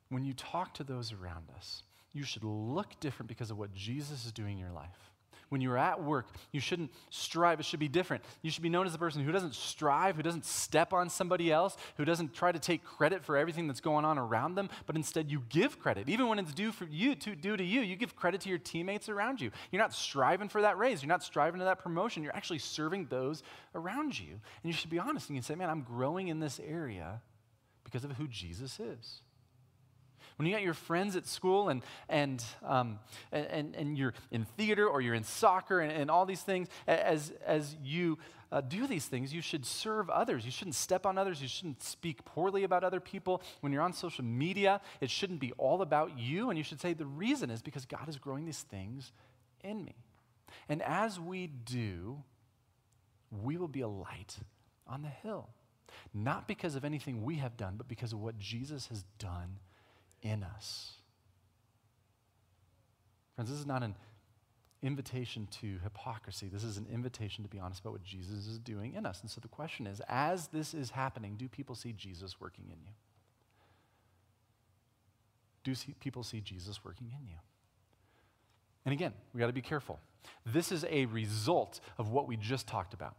when 0.10 0.24
you 0.24 0.34
talk 0.34 0.74
to 0.76 0.84
those 0.84 1.12
around 1.12 1.46
us, 1.56 1.84
you 2.14 2.24
should 2.24 2.44
look 2.44 3.00
different 3.00 3.28
because 3.28 3.52
of 3.52 3.58
what 3.58 3.74
Jesus 3.74 4.26
is 4.26 4.32
doing 4.32 4.54
in 4.54 4.58
your 4.58 4.72
life. 4.72 5.12
When 5.50 5.62
you're 5.62 5.78
at 5.78 6.04
work, 6.04 6.28
you 6.52 6.60
shouldn't 6.60 6.92
strive. 7.10 7.62
It 7.62 7.66
should 7.66 7.80
be 7.80 7.88
different. 7.88 8.22
You 8.42 8.52
should 8.52 8.64
be 8.64 8.70
known 8.70 8.86
as 8.86 8.94
a 8.94 8.98
person 8.98 9.24
who 9.24 9.32
doesn't 9.32 9.56
strive, 9.56 10.18
who 10.18 10.24
doesn't 10.24 10.44
step 10.44 10.92
on 10.92 11.10
somebody 11.10 11.54
else, 11.54 11.78
who 11.96 12.04
doesn't 12.04 12.34
try 12.34 12.52
to 12.52 12.60
take 12.60 12.84
credit 12.84 13.24
for 13.24 13.38
everything 13.38 13.66
that's 13.66 13.80
going 13.80 14.04
on 14.04 14.18
around 14.18 14.56
them, 14.56 14.70
but 14.86 14.98
instead 14.98 15.32
you 15.32 15.44
give 15.48 15.80
credit. 15.80 16.10
Even 16.10 16.28
when 16.28 16.38
it's 16.38 16.54
due 16.54 16.74
for 16.74 16.84
you 16.86 17.16
to 17.16 17.34
due 17.34 17.56
to 17.56 17.64
you, 17.64 17.80
you 17.80 17.96
give 17.96 18.14
credit 18.14 18.42
to 18.42 18.50
your 18.50 18.58
teammates 18.58 19.08
around 19.08 19.40
you. 19.40 19.50
You're 19.72 19.82
not 19.82 19.94
striving 19.94 20.50
for 20.50 20.62
that 20.64 20.78
raise. 20.78 21.02
You're 21.02 21.08
not 21.08 21.24
striving 21.24 21.60
to 21.60 21.66
that 21.66 21.80
promotion. 21.80 22.24
You're 22.24 22.36
actually 22.36 22.60
serving 22.60 23.06
those 23.06 23.42
around 23.74 24.20
you. 24.20 24.32
And 24.32 24.64
you 24.64 24.74
should 24.74 24.90
be 24.90 25.00
honest 25.00 25.30
and 25.30 25.38
you 25.38 25.42
can 25.42 25.48
say, 25.48 25.56
man, 25.56 25.70
I'm 25.70 25.82
growing 25.82 26.28
in 26.28 26.42
this 26.42 26.60
area 26.60 27.22
because 27.88 28.04
of 28.04 28.12
who 28.12 28.28
Jesus 28.28 28.80
is. 28.80 29.22
When 30.36 30.46
you 30.46 30.54
got 30.54 30.62
your 30.62 30.76
friends 30.76 31.16
at 31.16 31.26
school 31.26 31.70
and, 31.70 31.82
and, 32.10 32.44
um, 32.64 33.00
and, 33.32 33.76
and 33.76 33.98
you're 33.98 34.14
in 34.30 34.46
theater 34.46 34.88
or 34.88 35.02
you're 35.02 35.16
in 35.16 35.24
soccer 35.24 35.80
and, 35.80 35.92
and 35.92 36.12
all 36.12 36.28
these 36.28 36.42
things, 36.42 36.68
as, 36.86 37.32
as 37.46 37.76
you 37.82 38.20
uh, 38.52 38.62
do 38.62 38.86
these 38.86 39.06
things, 39.06 39.34
you 39.34 39.42
should 39.42 39.66
serve 39.66 40.12
others. 40.12 40.46
You 40.46 40.52
shouldn't 40.52 40.76
step 40.76 41.08
on 41.08 41.18
others. 41.18 41.42
You 41.42 41.48
shouldn't 41.48 41.82
speak 41.82 42.24
poorly 42.24 42.64
about 42.64 42.84
other 42.84 43.00
people. 43.00 43.42
When 43.62 43.74
you're 43.74 43.82
on 43.82 43.94
social 43.94 44.24
media, 44.24 44.80
it 45.02 45.10
shouldn't 45.10 45.40
be 45.40 45.54
all 45.54 45.82
about 45.82 46.20
you. 46.20 46.50
And 46.50 46.58
you 46.58 46.64
should 46.64 46.82
say, 46.82 46.94
the 46.94 47.08
reason 47.08 47.50
is 47.50 47.64
because 47.64 47.86
God 47.86 48.08
is 48.08 48.18
growing 48.18 48.46
these 48.46 48.62
things 48.62 49.12
in 49.64 49.84
me. 49.84 49.96
And 50.70 50.84
as 50.84 51.20
we 51.20 51.48
do, 51.48 52.24
we 53.32 53.58
will 53.58 53.68
be 53.68 53.82
a 53.82 53.88
light 53.88 54.38
on 54.86 55.02
the 55.02 55.10
hill. 55.10 55.50
Not 56.14 56.48
because 56.48 56.76
of 56.76 56.86
anything 56.86 57.24
we 57.24 57.36
have 57.36 57.58
done, 57.58 57.76
but 57.78 57.88
because 57.88 58.14
of 58.14 58.20
what 58.20 58.38
Jesus 58.38 58.88
has 58.88 59.04
done 59.20 59.60
in 60.22 60.44
us. 60.44 60.94
Friends, 63.36 63.50
this 63.52 63.60
is 63.60 63.66
not 63.66 63.84
an 63.84 63.96
invitation 64.82 65.48
to 65.62 65.78
hypocrisy. 65.84 66.50
This 66.52 66.64
is 66.64 66.78
an 66.78 66.88
invitation 66.92 67.44
to 67.44 67.50
be 67.50 67.60
honest 67.60 67.82
about 67.82 67.94
what 67.94 68.04
Jesus 68.04 68.48
is 68.48 68.60
doing 68.60 68.94
in 68.94 69.06
us. 69.06 69.22
And 69.22 69.30
so 69.30 69.42
the 69.42 69.48
question 69.48 69.88
is 69.88 70.02
as 70.08 70.48
this 70.48 70.74
is 70.74 70.92
happening, 70.92 71.36
do 71.38 71.48
people 71.48 71.76
see 71.76 71.94
Jesus 71.94 72.40
working 72.40 72.66
in 72.66 72.80
you? 72.82 72.94
Do 75.64 75.76
see, 75.76 75.94
people 76.00 76.24
see 76.24 76.42
Jesus 76.42 76.84
working 76.86 77.12
in 77.20 77.28
you? 77.28 77.38
And 78.86 78.94
again, 78.94 79.14
we 79.34 79.40
got 79.40 79.48
to 79.48 79.54
be 79.54 79.62
careful. 79.62 80.00
This 80.46 80.72
is 80.72 80.86
a 80.90 81.06
result 81.08 81.82
of 81.98 82.10
what 82.10 82.28
we 82.28 82.38
just 82.38 82.68
talked 82.68 82.94
about. 82.94 83.16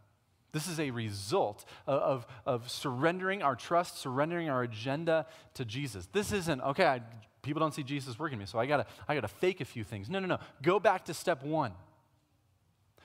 This 0.51 0.67
is 0.67 0.79
a 0.79 0.89
result 0.91 1.65
of, 1.85 2.01
of, 2.01 2.27
of, 2.45 2.71
surrendering 2.71 3.43
our 3.43 3.55
trust, 3.55 3.99
surrendering 3.99 4.49
our 4.49 4.63
agenda 4.63 5.27
to 5.53 5.65
Jesus. 5.65 6.07
This 6.11 6.31
isn't, 6.31 6.61
okay, 6.61 6.85
I, 6.85 7.01
people 7.43 7.59
don't 7.59 7.73
see 7.73 7.83
Jesus 7.83 8.17
working 8.17 8.37
in 8.37 8.39
me, 8.39 8.45
so 8.45 8.57
I 8.57 8.65
gotta, 8.65 8.87
I 9.07 9.15
gotta 9.15 9.27
fake 9.27 9.61
a 9.61 9.65
few 9.65 9.83
things. 9.83 10.09
No, 10.09 10.19
no, 10.19 10.27
no. 10.27 10.39
Go 10.63 10.79
back 10.79 11.05
to 11.05 11.13
step 11.13 11.43
one. 11.43 11.73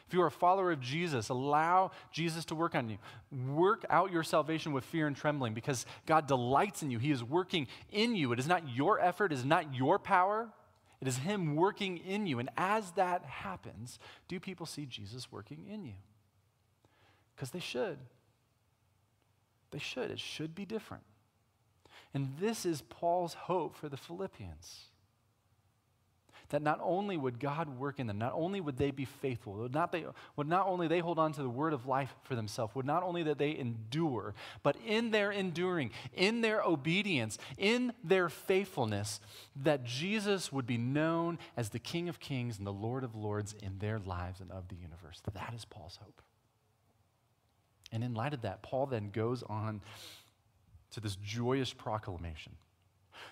If 0.07 0.14
you 0.14 0.22
are 0.22 0.26
a 0.26 0.30
follower 0.30 0.72
of 0.72 0.80
Jesus, 0.80 1.28
allow 1.28 1.90
Jesus 2.12 2.44
to 2.46 2.54
work 2.54 2.74
on 2.74 2.88
you. 2.88 2.98
Work 3.52 3.85
out 3.88 4.12
your 4.12 4.22
salvation 4.22 4.72
with 4.72 4.85
fear 4.85 5.07
and 5.07 5.16
trembling 5.16 5.54
because 5.54 5.87
God 6.07 6.26
delights 6.26 6.83
in 6.83 6.90
you. 6.90 6.98
He 6.98 7.11
is 7.11 7.24
working 7.24 7.66
in 7.90 8.14
you. 8.14 8.33
It 8.33 8.38
is 8.38 8.46
not 8.46 8.68
your 8.68 9.00
effort, 9.00 9.33
it 9.33 9.37
is 9.37 9.44
not 9.44 9.74
your 9.74 9.98
power. 9.98 10.48
It 11.00 11.09
is 11.09 11.18
Him 11.18 11.54
working 11.54 11.98
in 11.98 12.26
you. 12.26 12.38
And 12.38 12.48
as 12.57 12.90
that 12.92 13.24
happens, 13.24 13.98
do 14.26 14.40
people 14.40 14.64
see 14.64 14.87
Jesus 14.87 15.30
working 15.30 15.66
in 15.70 15.85
you? 15.85 15.94
Because 17.35 17.51
they 17.51 17.61
should. 17.61 17.99
They 19.70 19.79
should. 19.79 20.11
It 20.11 20.20
should 20.20 20.55
be 20.55 20.64
different. 20.64 21.03
And 22.14 22.35
this 22.38 22.64
is 22.64 22.83
Paul's 22.83 23.35
hope 23.35 23.77
for 23.77 23.88
the 23.88 23.97
Philippians. 23.97 24.85
That 26.51 26.62
not 26.62 26.79
only 26.81 27.16
would 27.16 27.40
God 27.40 27.81
work 27.81 27.99
in 27.99 28.07
them, 28.07 28.18
not 28.18 28.35
only 28.35 28.61
would 28.61 28.77
they 28.77 28.92
be 28.92 29.07
faithful, 29.07 29.55
would 29.55 29.75
not, 29.75 29.90
they, 29.90 30.05
would 30.37 30.47
not 30.47 30.68
only 30.68 30.87
they 30.87 31.01
hold 31.01 31.18
on 31.18 31.33
to 31.33 31.42
the 31.42 31.49
word 31.49 31.73
of 31.73 31.87
life 31.87 32.14
for 32.23 32.37
themselves, 32.37 32.75
would 32.77 32.87
not 32.87 33.03
only 33.03 33.25
that 33.25 33.38
they 33.38 33.57
endure, 33.57 34.35
but 34.62 34.77
in 34.87 35.11
their 35.11 35.33
enduring, 35.33 35.90
in 36.12 36.42
their 36.42 36.62
obedience, 36.62 37.38
in 37.59 37.92
their 38.05 38.29
faithfulness, 38.29 39.20
that 39.57 39.85
Jesus 39.85 40.53
would 40.53 40.66
be 40.66 40.79
known 40.79 41.38
as 41.57 41.70
the 41.70 41.81
King 41.81 42.09
of 42.09 42.20
Kings 42.20 42.59
and 42.59 42.66
the 42.66 42.73
Lord 42.73 43.03
of 43.03 43.16
Lords 43.16 43.57
in 43.61 43.79
their 43.79 43.99
lives 43.99 44.38
and 44.40 44.53
of 44.53 44.68
the 44.68 44.77
universe. 44.77 45.23
That 45.33 45.55
is 45.55 45.64
Paul's 45.64 45.99
hope. 46.01 46.23
And 47.94 48.02
in 48.02 48.12
light 48.12 48.35
of 48.35 48.42
that, 48.42 48.62
Paul 48.62 48.87
then 48.87 49.11
goes 49.11 49.44
on 49.44 49.80
to 50.90 51.00
this 51.00 51.16
joyous 51.16 51.72
proclamation. 51.72 52.52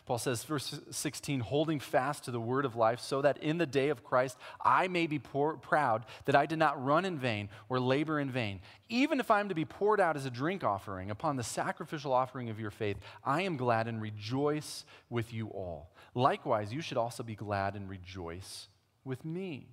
Paul 0.07 0.19
says, 0.19 0.45
verse 0.45 0.79
16, 0.91 1.41
holding 1.41 1.81
fast 1.81 2.25
to 2.25 2.31
the 2.31 2.41
word 2.41 2.65
of 2.65 2.77
life, 2.77 3.01
so 3.01 3.23
that 3.23 3.39
in 3.39 3.59
the 3.59 3.67
day 3.67 3.89
of 3.89 4.05
Christ 4.05 4.39
I 4.65 4.87
may 4.87 5.09
be 5.09 5.19
poor, 5.19 5.57
proud 5.57 6.07
that 6.27 6.37
I 6.37 6.47
did 6.47 6.61
not 6.61 6.83
run 6.83 7.05
in 7.05 7.19
vain 7.19 7.49
or 7.69 7.81
labor 7.81 8.21
in 8.21 8.31
vain. 8.31 8.61
Even 8.89 9.19
if 9.19 9.33
I 9.33 9.41
am 9.41 9.49
to 9.49 9.55
be 9.55 9.65
poured 9.65 10.01
out 10.01 10.17
as 10.17 10.27
a 10.27 10.31
drink 10.31 10.63
offering 10.63 11.11
upon 11.11 11.37
the 11.37 11.43
sacrificial 11.43 12.13
offering 12.13 12.49
of 12.49 12.61
your 12.61 12.71
faith, 12.71 12.99
I 13.25 13.43
am 13.43 13.57
glad 13.57 13.89
and 13.89 14.01
rejoice 14.01 14.85
with 15.11 15.35
you 15.35 15.49
all. 15.49 15.91
Likewise, 16.15 16.73
you 16.73 16.81
should 16.81 16.99
also 16.99 17.25
be 17.25 17.35
glad 17.35 17.75
and 17.75 17.91
rejoice 17.91 18.69
with 19.05 19.25
me. 19.25 19.67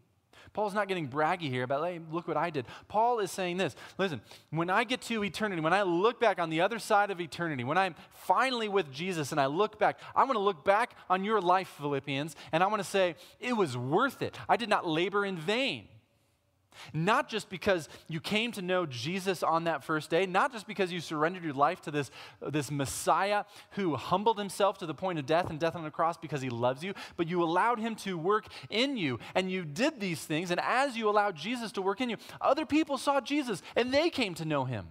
Paul's 0.53 0.73
not 0.73 0.87
getting 0.87 1.07
braggy 1.07 1.49
here 1.49 1.63
about, 1.63 1.85
hey, 1.85 1.99
look 2.11 2.27
what 2.27 2.37
I 2.37 2.49
did. 2.49 2.65
Paul 2.87 3.19
is 3.19 3.31
saying 3.31 3.57
this 3.57 3.75
listen, 3.97 4.21
when 4.49 4.69
I 4.69 4.83
get 4.83 5.01
to 5.03 5.23
eternity, 5.23 5.61
when 5.61 5.73
I 5.73 5.83
look 5.83 6.19
back 6.19 6.39
on 6.39 6.49
the 6.49 6.61
other 6.61 6.79
side 6.79 7.11
of 7.11 7.21
eternity, 7.21 7.63
when 7.63 7.77
I'm 7.77 7.95
finally 8.11 8.69
with 8.69 8.91
Jesus 8.91 9.31
and 9.31 9.39
I 9.39 9.47
look 9.47 9.77
back, 9.79 9.99
I 10.15 10.23
want 10.23 10.33
to 10.33 10.39
look 10.39 10.63
back 10.63 10.95
on 11.09 11.23
your 11.23 11.41
life, 11.41 11.67
Philippians, 11.77 12.35
and 12.51 12.63
I 12.63 12.67
want 12.67 12.81
to 12.81 12.87
say, 12.87 13.15
it 13.39 13.53
was 13.53 13.77
worth 13.77 14.21
it. 14.21 14.37
I 14.47 14.57
did 14.57 14.69
not 14.69 14.87
labor 14.87 15.25
in 15.25 15.37
vain. 15.37 15.87
Not 16.93 17.29
just 17.29 17.49
because 17.49 17.89
you 18.07 18.19
came 18.19 18.51
to 18.53 18.61
know 18.61 18.85
Jesus 18.85 19.43
on 19.43 19.65
that 19.65 19.83
first 19.83 20.09
day, 20.09 20.25
not 20.25 20.51
just 20.51 20.67
because 20.67 20.91
you 20.91 20.99
surrendered 20.99 21.43
your 21.43 21.53
life 21.53 21.81
to 21.81 21.91
this, 21.91 22.11
this 22.41 22.71
Messiah 22.71 23.43
who 23.71 23.95
humbled 23.95 24.37
himself 24.37 24.77
to 24.79 24.85
the 24.85 24.93
point 24.93 25.19
of 25.19 25.25
death 25.25 25.49
and 25.49 25.59
death 25.59 25.75
on 25.75 25.83
the 25.83 25.91
cross 25.91 26.17
because 26.17 26.41
he 26.41 26.49
loves 26.49 26.83
you, 26.83 26.93
but 27.17 27.27
you 27.27 27.43
allowed 27.43 27.79
him 27.79 27.95
to 27.95 28.17
work 28.17 28.45
in 28.69 28.97
you. 28.97 29.19
And 29.35 29.51
you 29.51 29.65
did 29.65 29.99
these 29.99 30.23
things. 30.23 30.51
And 30.51 30.59
as 30.59 30.97
you 30.97 31.09
allowed 31.09 31.35
Jesus 31.35 31.71
to 31.73 31.81
work 31.81 32.01
in 32.01 32.09
you, 32.09 32.17
other 32.41 32.65
people 32.65 32.97
saw 32.97 33.21
Jesus 33.21 33.61
and 33.75 33.93
they 33.93 34.09
came 34.09 34.33
to 34.35 34.45
know 34.45 34.65
him. 34.65 34.87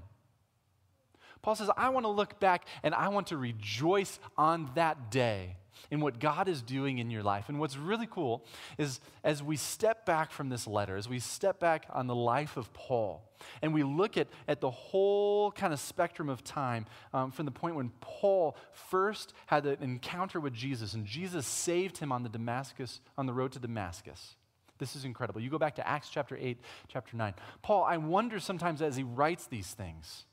Paul 1.42 1.54
says, 1.54 1.70
I 1.76 1.88
want 1.90 2.04
to 2.04 2.10
look 2.10 2.40
back 2.40 2.66
and 2.82 2.94
I 2.94 3.08
want 3.08 3.28
to 3.28 3.36
rejoice 3.36 4.18
on 4.36 4.70
that 4.74 5.10
day 5.10 5.56
in 5.90 6.00
what 6.00 6.18
God 6.18 6.48
is 6.48 6.62
doing 6.62 6.98
in 6.98 7.10
your 7.10 7.22
life. 7.22 7.48
And 7.48 7.58
what's 7.58 7.76
really 7.76 8.06
cool 8.06 8.44
is 8.76 9.00
as 9.24 9.42
we 9.42 9.56
step 9.56 10.06
back 10.06 10.30
from 10.30 10.48
this 10.48 10.66
letter, 10.66 10.96
as 10.96 11.08
we 11.08 11.18
step 11.18 11.60
back 11.60 11.86
on 11.90 12.06
the 12.06 12.14
life 12.14 12.56
of 12.56 12.72
Paul, 12.72 13.22
and 13.62 13.72
we 13.72 13.82
look 13.82 14.16
at, 14.16 14.28
at 14.46 14.60
the 14.60 14.70
whole 14.70 15.52
kind 15.52 15.72
of 15.72 15.80
spectrum 15.80 16.28
of 16.28 16.42
time 16.42 16.86
um, 17.12 17.30
from 17.30 17.44
the 17.44 17.52
point 17.52 17.76
when 17.76 17.90
Paul 18.00 18.56
first 18.72 19.32
had 19.46 19.64
an 19.66 19.82
encounter 19.82 20.40
with 20.40 20.52
Jesus 20.52 20.94
and 20.94 21.06
Jesus 21.06 21.46
saved 21.46 21.98
him 21.98 22.12
on 22.12 22.22
the 22.22 22.28
Damascus, 22.28 23.00
on 23.16 23.26
the 23.26 23.32
road 23.32 23.52
to 23.52 23.58
Damascus. 23.58 24.36
This 24.78 24.94
is 24.94 25.04
incredible. 25.04 25.40
You 25.40 25.50
go 25.50 25.58
back 25.58 25.74
to 25.76 25.86
Acts 25.86 26.08
chapter 26.08 26.36
8, 26.36 26.58
chapter 26.88 27.16
9. 27.16 27.34
Paul, 27.62 27.84
I 27.84 27.96
wonder 27.96 28.38
sometimes 28.38 28.80
as 28.80 28.96
he 28.96 29.02
writes 29.02 29.46
these 29.46 29.68
things, 29.68 30.24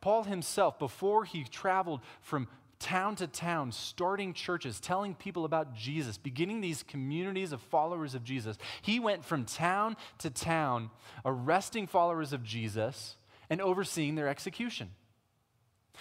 Paul 0.00 0.24
himself, 0.24 0.78
before 0.78 1.24
he 1.24 1.44
traveled 1.44 2.00
from 2.22 2.48
town 2.78 3.16
to 3.16 3.26
town, 3.26 3.72
starting 3.72 4.34
churches, 4.34 4.80
telling 4.80 5.14
people 5.14 5.44
about 5.44 5.74
Jesus, 5.74 6.18
beginning 6.18 6.60
these 6.60 6.82
communities 6.82 7.52
of 7.52 7.60
followers 7.62 8.14
of 8.14 8.24
Jesus. 8.24 8.56
He 8.82 9.00
went 9.00 9.24
from 9.24 9.44
town 9.44 9.96
to 10.18 10.30
town, 10.30 10.90
arresting 11.24 11.86
followers 11.86 12.32
of 12.32 12.42
Jesus 12.42 13.16
and 13.48 13.60
overseeing 13.60 14.14
their 14.14 14.28
execution. 14.28 14.90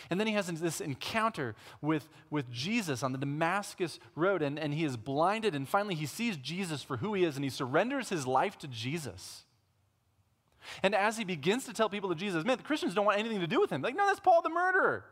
And 0.10 0.20
then 0.20 0.28
he 0.28 0.34
has 0.34 0.48
this 0.48 0.82
encounter 0.82 1.56
with, 1.82 2.10
with 2.30 2.52
Jesus 2.52 3.02
on 3.02 3.14
the 3.14 3.18
Damascus 3.18 4.00
Road, 4.16 4.42
and, 4.42 4.60
and 4.60 4.74
he 4.74 4.84
is 4.84 4.98
blinded, 4.98 5.56
and 5.56 5.68
finally 5.68 5.96
he 5.96 6.06
sees 6.06 6.36
Jesus 6.38 6.84
for 6.84 6.98
who 6.98 7.14
he 7.14 7.24
is, 7.24 7.36
and 7.36 7.46
he 7.46 7.50
surrenders 7.50 8.10
his 8.10 8.28
life 8.28 8.58
to 8.60 8.68
Jesus. 8.68 9.46
And 10.84 10.96
as 10.96 11.18
he 11.18 11.24
begins 11.24 11.66
to 11.66 11.74
tell 11.74 11.90
people 11.90 12.12
of 12.12 12.18
Jesus, 12.18 12.44
man, 12.44 12.58
the 12.58 12.64
Christians 12.64 12.94
don't 12.94 13.06
want 13.06 13.20
anything 13.20 13.40
to 13.40 13.48
do 13.48 13.62
with 13.62 13.70
him. 13.70 13.82
Like, 13.82 13.96
no, 13.96 14.08
that's 14.08 14.20
Paul 14.20 14.42
the 14.42 14.50
murderer. 14.50 15.06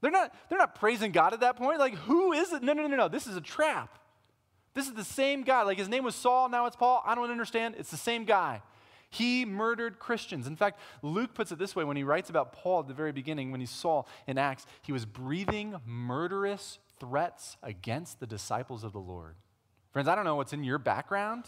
They're 0.00 0.10
not, 0.10 0.34
they're 0.48 0.58
not 0.58 0.74
praising 0.74 1.12
God 1.12 1.32
at 1.32 1.40
that 1.40 1.56
point. 1.56 1.78
Like, 1.78 1.94
who 1.94 2.32
is 2.32 2.52
it? 2.52 2.62
No, 2.62 2.72
no, 2.72 2.86
no, 2.86 2.96
no. 2.96 3.08
This 3.08 3.26
is 3.26 3.36
a 3.36 3.40
trap. 3.40 3.98
This 4.74 4.86
is 4.86 4.94
the 4.94 5.04
same 5.04 5.42
guy. 5.42 5.62
Like, 5.62 5.78
his 5.78 5.88
name 5.88 6.04
was 6.04 6.14
Saul, 6.14 6.48
now 6.48 6.66
it's 6.66 6.76
Paul. 6.76 7.02
I 7.04 7.14
don't 7.14 7.30
understand. 7.30 7.74
It's 7.78 7.90
the 7.90 7.96
same 7.96 8.24
guy. 8.24 8.62
He 9.10 9.44
murdered 9.44 9.98
Christians. 9.98 10.46
In 10.46 10.54
fact, 10.54 10.78
Luke 11.02 11.34
puts 11.34 11.50
it 11.50 11.58
this 11.58 11.74
way 11.74 11.82
when 11.82 11.96
he 11.96 12.04
writes 12.04 12.30
about 12.30 12.52
Paul 12.52 12.80
at 12.80 12.88
the 12.88 12.94
very 12.94 13.12
beginning, 13.12 13.50
when 13.50 13.60
he 13.60 13.66
saw 13.66 14.04
in 14.26 14.38
Acts, 14.38 14.66
he 14.82 14.92
was 14.92 15.06
breathing 15.06 15.76
murderous 15.86 16.78
threats 17.00 17.56
against 17.62 18.20
the 18.20 18.26
disciples 18.26 18.84
of 18.84 18.92
the 18.92 18.98
Lord. 18.98 19.34
Friends, 19.92 20.08
I 20.08 20.14
don't 20.14 20.24
know 20.24 20.36
what's 20.36 20.52
in 20.52 20.62
your 20.62 20.78
background. 20.78 21.46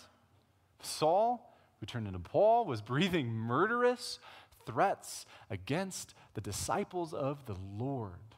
Saul, 0.82 1.54
who 1.78 1.86
turned 1.86 2.06
into 2.06 2.18
Paul, 2.18 2.64
was 2.64 2.80
breathing 2.80 3.28
murderous 3.28 4.18
threats 4.66 5.26
against 5.50 6.14
the 6.34 6.40
disciples 6.40 7.12
of 7.12 7.44
the 7.44 7.56
Lord. 7.76 8.30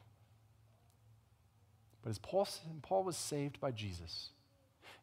But 2.03 2.09
as 2.09 2.19
Paul, 2.19 2.47
Paul 2.81 3.03
was 3.03 3.15
saved 3.15 3.59
by 3.59 3.71
Jesus, 3.71 4.29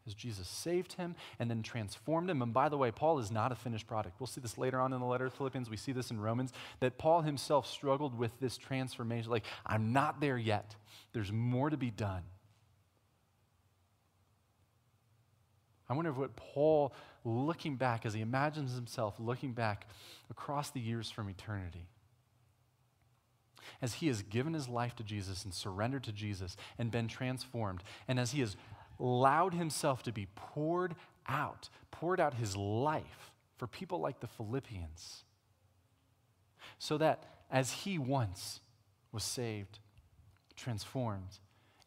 as 0.06 0.14
Jesus 0.14 0.46
saved 0.46 0.92
him 0.94 1.14
and 1.38 1.50
then 1.50 1.62
transformed 1.62 2.28
him. 2.28 2.42
And 2.42 2.52
by 2.52 2.68
the 2.68 2.76
way, 2.76 2.90
Paul 2.90 3.18
is 3.18 3.30
not 3.30 3.52
a 3.52 3.54
finished 3.54 3.86
product. 3.86 4.20
We'll 4.20 4.26
see 4.26 4.40
this 4.40 4.58
later 4.58 4.78
on 4.78 4.92
in 4.92 5.00
the 5.00 5.06
letter 5.06 5.26
of 5.26 5.32
Philippians. 5.34 5.70
We 5.70 5.76
see 5.76 5.92
this 5.92 6.10
in 6.10 6.20
Romans 6.20 6.52
that 6.80 6.98
Paul 6.98 7.22
himself 7.22 7.66
struggled 7.66 8.18
with 8.18 8.38
this 8.38 8.58
transformation. 8.58 9.30
Like, 9.30 9.46
I'm 9.64 9.92
not 9.92 10.20
there 10.20 10.38
yet, 10.38 10.76
there's 11.12 11.32
more 11.32 11.70
to 11.70 11.76
be 11.76 11.90
done. 11.90 12.22
I 15.88 15.94
wonder 15.94 16.12
what 16.12 16.36
Paul, 16.36 16.92
looking 17.24 17.74
back, 17.74 18.06
as 18.06 18.14
he 18.14 18.20
imagines 18.20 18.74
himself 18.74 19.16
looking 19.18 19.54
back 19.54 19.88
across 20.30 20.70
the 20.70 20.80
years 20.80 21.10
from 21.10 21.28
eternity, 21.28 21.88
as 23.80 23.94
he 23.94 24.06
has 24.08 24.22
given 24.22 24.54
his 24.54 24.68
life 24.68 24.96
to 24.96 25.02
Jesus 25.02 25.44
and 25.44 25.54
surrendered 25.54 26.04
to 26.04 26.12
Jesus 26.12 26.56
and 26.78 26.90
been 26.90 27.08
transformed, 27.08 27.82
and 28.08 28.18
as 28.18 28.32
he 28.32 28.40
has 28.40 28.56
allowed 28.98 29.54
himself 29.54 30.02
to 30.04 30.12
be 30.12 30.26
poured 30.34 30.94
out, 31.26 31.68
poured 31.90 32.20
out 32.20 32.34
his 32.34 32.56
life 32.56 33.32
for 33.56 33.66
people 33.66 34.00
like 34.00 34.20
the 34.20 34.26
Philippians, 34.26 35.24
so 36.78 36.98
that 36.98 37.24
as 37.50 37.72
he 37.72 37.98
once 37.98 38.60
was 39.12 39.24
saved, 39.24 39.78
transformed, 40.56 41.38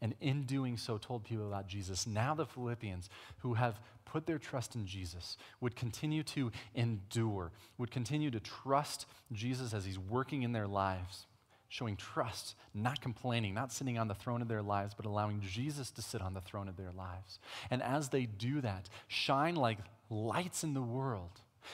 and 0.01 0.15
in 0.19 0.43
doing 0.43 0.75
so 0.75 0.97
told 0.97 1.23
people 1.23 1.47
about 1.47 1.65
Jesus, 1.65 2.05
now 2.05 2.35
the 2.35 2.45
Philippians 2.45 3.09
who 3.37 3.53
have 3.53 3.79
put 4.03 4.25
their 4.25 4.37
trust 4.37 4.75
in 4.75 4.85
Jesus 4.85 5.37
would 5.61 5.75
continue 5.75 6.23
to 6.23 6.51
endure, 6.75 7.51
would 7.77 7.89
continue 7.89 8.29
to 8.29 8.39
trust 8.39 9.05
Jesus 9.31 9.73
as 9.73 9.85
he's 9.85 9.97
working 9.97 10.43
in 10.43 10.51
their 10.51 10.67
lives 10.67 11.25
showing 11.73 11.97
trust, 11.97 12.53
not 12.75 13.01
complaining, 13.01 13.51
not 13.55 13.71
sitting 13.71 13.97
on 13.97 14.07
the 14.07 14.13
throne 14.13 14.43
of 14.43 14.47
their 14.47 14.61
lives, 14.61 14.93
but 14.93 15.07
allowing 15.07 15.41
Jesus 15.41 15.89
to 15.89 16.03
sit 16.03 16.21
on 16.21 16.35
the 16.35 16.39
throne 16.39 16.67
of 16.67 16.77
their 16.77 16.91
lives. 16.91 17.39
And 17.71 17.81
as 17.81 18.09
they 18.09 18.27
do 18.27 18.61
that, 18.61 18.89
shine 19.07 19.55
like 19.55 19.79
lights 20.07 20.63
in 20.63 20.75
the 20.75 20.83
world. 20.83 21.31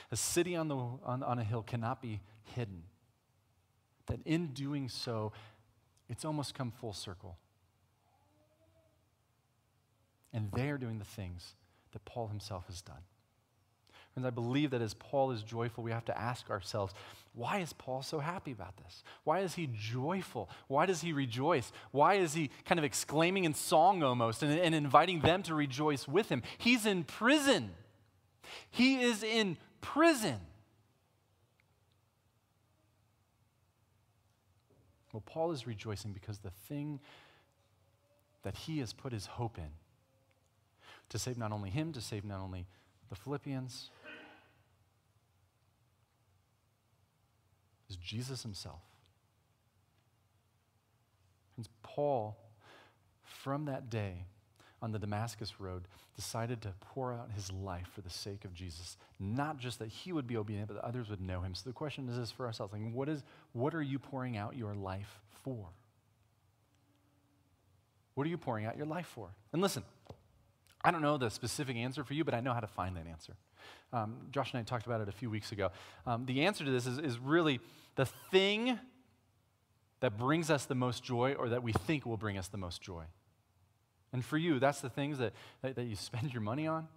A 0.10 0.16
city 0.16 0.56
on, 0.56 0.70
the, 0.70 0.78
on, 0.78 1.22
on 1.22 1.38
a 1.38 1.44
hill 1.44 1.64
cannot 1.64 2.02
be 2.02 2.22
hidden. 2.56 2.84
That 4.06 4.22
in 4.24 4.54
doing 4.54 4.88
so, 4.88 5.34
it's 6.08 6.24
almost 6.24 6.56
come 6.56 6.72
full 6.72 6.94
circle. 6.94 7.36
And 10.32 10.50
they 10.54 10.70
are 10.70 10.78
doing 10.78 11.00
the 11.00 11.04
things 11.04 11.56
that 11.92 12.06
Paul 12.06 12.28
himself 12.28 12.68
has 12.68 12.82
done. 12.82 13.04
Friends, 14.14 14.26
I 14.26 14.32
believe 14.32 14.72
that 14.72 14.82
as 14.82 14.94
Paul 14.96 15.32
is 15.32 15.44
joyful, 15.44 15.84
we 15.84 15.92
have 15.92 16.06
to 16.06 16.18
ask 16.18 16.50
ourselves, 16.50 16.94
why 17.34 17.60
is 17.60 17.74
Paul 17.74 18.02
so 18.02 18.20
happy 18.20 18.52
about 18.52 18.76
this? 18.78 19.04
Why 19.24 19.40
is 19.40 19.54
he 19.54 19.70
joyful? 19.74 20.50
Why 20.68 20.86
does 20.86 21.02
he 21.02 21.14
rejoice? 21.14 21.72
Why 21.92 22.16
is 22.16 22.34
he 22.34 22.50
kind 22.66 22.80
of 22.80 22.86
exclaiming 22.86 23.46
in 23.46 23.54
song 23.54 24.04
almost 24.04 24.42
and, 24.42 24.60
and 24.60 24.74
inviting 24.74 25.22
them 25.22 25.44
to 25.44 25.54
rejoice 25.54 26.08
with 26.08 26.30
him? 26.30 26.42
He's 26.58 26.86
in 26.86 27.04
prison. 27.04 27.72
He 28.72 29.02
is 29.02 29.24
in 29.24 29.58
prison. 29.80 30.40
Well, 35.14 35.24
Paul 35.26 35.52
is 35.52 35.66
rejoicing 35.66 36.14
because 36.14 36.40
the 36.40 36.52
thing 36.52 37.00
that 38.44 38.56
he 38.56 38.80
has 38.80 38.94
put 38.94 39.12
his 39.12 39.26
hope 39.26 39.58
in 39.58 39.72
to 41.10 41.20
save 41.20 41.38
not 41.38 41.52
only 41.52 41.70
him, 41.70 41.92
to 41.94 42.02
save 42.02 42.24
not 42.24 42.40
only 42.40 42.68
the 43.10 43.16
Philippians, 43.16 43.90
is 47.90 47.96
Jesus 47.96 48.44
himself. 48.44 48.82
And 51.58 51.68
Paul, 51.84 52.38
from 53.24 53.66
that 53.66 53.90
day 53.90 54.26
on 54.82 54.92
the 54.92 55.00
Damascus 55.00 55.60
Road, 55.60 55.88
decided 56.16 56.62
to 56.62 56.74
pour 56.80 57.14
out 57.14 57.32
his 57.36 57.52
life 57.52 57.88
for 57.94 58.02
the 58.02 58.10
sake 58.10 58.46
of 58.46 58.54
Jesus. 58.54 58.98
Not 59.20 59.58
just 59.58 59.80
that 59.80 59.88
he 59.88 60.14
would 60.14 60.28
be 60.28 60.38
obedient, 60.38 60.68
but 60.68 60.76
that 60.76 60.86
others 60.86 61.10
would 61.10 61.22
know 61.22 61.42
him. 61.42 61.56
So 61.56 61.70
the 61.70 61.74
question 61.74 62.08
is 62.10 62.18
this 62.18 62.32
for 62.32 62.46
ourselves 62.46 62.72
like, 62.74 62.82
what, 62.94 63.10
is, 63.10 63.24
what 63.54 63.74
are 63.74 63.82
you 63.82 64.00
pouring 64.00 64.38
out 64.38 64.56
your 64.56 64.74
life 64.74 65.20
for? 65.44 65.68
What 68.16 68.28
are 68.28 68.30
you 68.30 68.38
pouring 68.38 68.66
out 68.66 68.78
your 68.78 68.86
life 68.86 69.08
for? 69.08 69.30
And 69.54 69.62
listen, 69.62 69.84
I 70.84 70.92
don't 70.92 71.02
know 71.02 71.18
the 71.18 71.30
specific 71.30 71.76
answer 71.76 72.04
for 72.04 72.14
you, 72.14 72.24
but 72.24 72.34
I 72.34 72.40
know 72.40 72.54
how 72.54 72.62
to 72.62 72.68
find 72.68 72.96
that 72.96 73.08
answer. 73.08 73.34
Um, 73.92 74.28
Josh 74.32 74.54
and 74.54 74.60
I 74.60 74.64
talked 74.64 74.86
about 74.86 75.02
it 75.02 75.10
a 75.10 75.12
few 75.12 75.30
weeks 75.30 75.52
ago. 75.52 75.72
Um, 76.06 76.26
the 76.26 76.46
answer 76.46 76.64
to 76.64 76.72
this 76.72 76.86
is, 76.86 77.00
is 77.00 77.20
really 77.20 77.60
the 77.96 78.06
thing 78.06 78.80
that 80.00 80.18
brings 80.18 80.50
us 80.50 80.66
the 80.66 80.76
most 80.76 81.04
joy 81.04 81.34
or 81.34 81.50
that 81.50 81.64
we 81.64 81.74
think 81.74 82.06
will 82.06 82.18
bring 82.18 82.38
us 82.38 82.48
the 82.48 82.58
most 82.58 82.82
joy. 82.82 83.04
And 84.14 84.24
for 84.24 84.38
you, 84.38 84.60
that's 84.60 84.82
the 84.82 84.90
things 84.90 85.18
that, 85.18 85.34
that, 85.62 85.76
that 85.76 85.84
you 85.84 85.96
spend 85.96 86.34
your 86.34 86.42
money 86.42 86.68
on. 86.68 86.88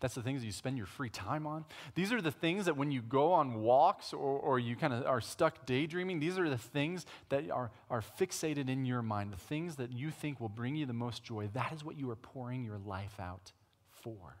That's 0.00 0.14
the 0.14 0.22
things 0.22 0.40
that 0.40 0.46
you 0.46 0.52
spend 0.52 0.76
your 0.76 0.86
free 0.86 1.10
time 1.10 1.46
on. 1.46 1.64
These 1.94 2.12
are 2.12 2.20
the 2.20 2.30
things 2.30 2.64
that 2.66 2.76
when 2.76 2.90
you 2.90 3.02
go 3.02 3.32
on 3.32 3.62
walks 3.62 4.12
or, 4.12 4.38
or 4.38 4.58
you 4.58 4.76
kind 4.76 4.92
of 4.92 5.06
are 5.06 5.20
stuck 5.20 5.66
daydreaming, 5.66 6.20
these 6.20 6.38
are 6.38 6.48
the 6.48 6.58
things 6.58 7.06
that 7.28 7.50
are, 7.50 7.70
are 7.90 8.02
fixated 8.18 8.68
in 8.68 8.84
your 8.84 9.02
mind, 9.02 9.32
the 9.32 9.36
things 9.36 9.76
that 9.76 9.92
you 9.92 10.10
think 10.10 10.40
will 10.40 10.48
bring 10.48 10.76
you 10.76 10.86
the 10.86 10.92
most 10.92 11.22
joy. 11.22 11.48
That 11.52 11.72
is 11.72 11.84
what 11.84 11.98
you 11.98 12.10
are 12.10 12.16
pouring 12.16 12.64
your 12.64 12.78
life 12.78 13.18
out 13.20 13.52
for. 13.90 14.36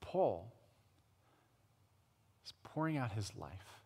Paul 0.00 0.52
is 2.44 2.52
pouring 2.64 2.96
out 2.96 3.12
his 3.12 3.32
life 3.36 3.80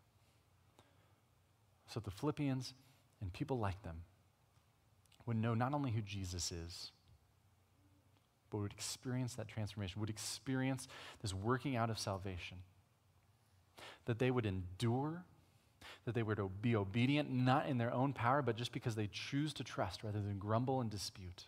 so 1.95 2.01
the 2.01 2.11
Philippians 2.11 2.75
and 3.21 3.33
people 3.33 3.59
like 3.59 3.81
them 3.83 3.99
would 5.27 5.37
know 5.37 5.55
not 5.55 5.75
only 5.75 5.91
who 5.91 6.03
Jesus 6.03 6.53
is, 6.53 6.91
but 8.51 8.59
would 8.59 8.73
experience 8.73 9.35
that 9.35 9.49
transformation, 9.49 10.01
would 10.01 10.11
experience 10.11 10.87
this 11.23 11.35
working 11.35 11.77
out 11.77 11.91
of 11.91 11.99
salvation. 11.99 12.59
That 14.05 14.19
they 14.19 14.31
would 14.31 14.47
endure, 14.47 15.25
that 16.05 16.15
they 16.15 16.23
would 16.23 16.39
be 16.63 16.77
obedient, 16.77 17.33
not 17.33 17.67
in 17.67 17.79
their 17.79 17.93
own 17.93 18.13
power, 18.13 18.43
but 18.43 18.57
just 18.57 18.73
because 18.73 18.95
they 18.95 19.09
choose 19.11 19.53
to 19.55 19.65
trust 19.65 20.05
rather 20.05 20.21
than 20.21 20.39
grumble 20.39 20.81
and 20.81 20.91
dispute. 20.91 21.47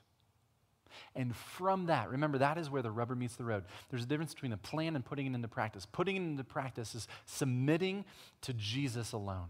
And 1.14 1.36
from 1.36 1.86
that, 1.86 2.10
remember, 2.10 2.38
that 2.38 2.56
is 2.56 2.70
where 2.70 2.82
the 2.82 2.90
rubber 2.90 3.14
meets 3.14 3.36
the 3.36 3.44
road. 3.44 3.64
There's 3.90 4.04
a 4.04 4.06
difference 4.06 4.32
between 4.32 4.52
a 4.52 4.56
plan 4.56 4.96
and 4.96 5.04
putting 5.04 5.26
it 5.26 5.34
into 5.34 5.48
practice. 5.48 5.86
Putting 5.86 6.16
it 6.16 6.20
into 6.20 6.44
practice 6.44 6.94
is 6.94 7.06
submitting 7.26 8.04
to 8.40 8.54
Jesus 8.54 9.12
alone 9.12 9.48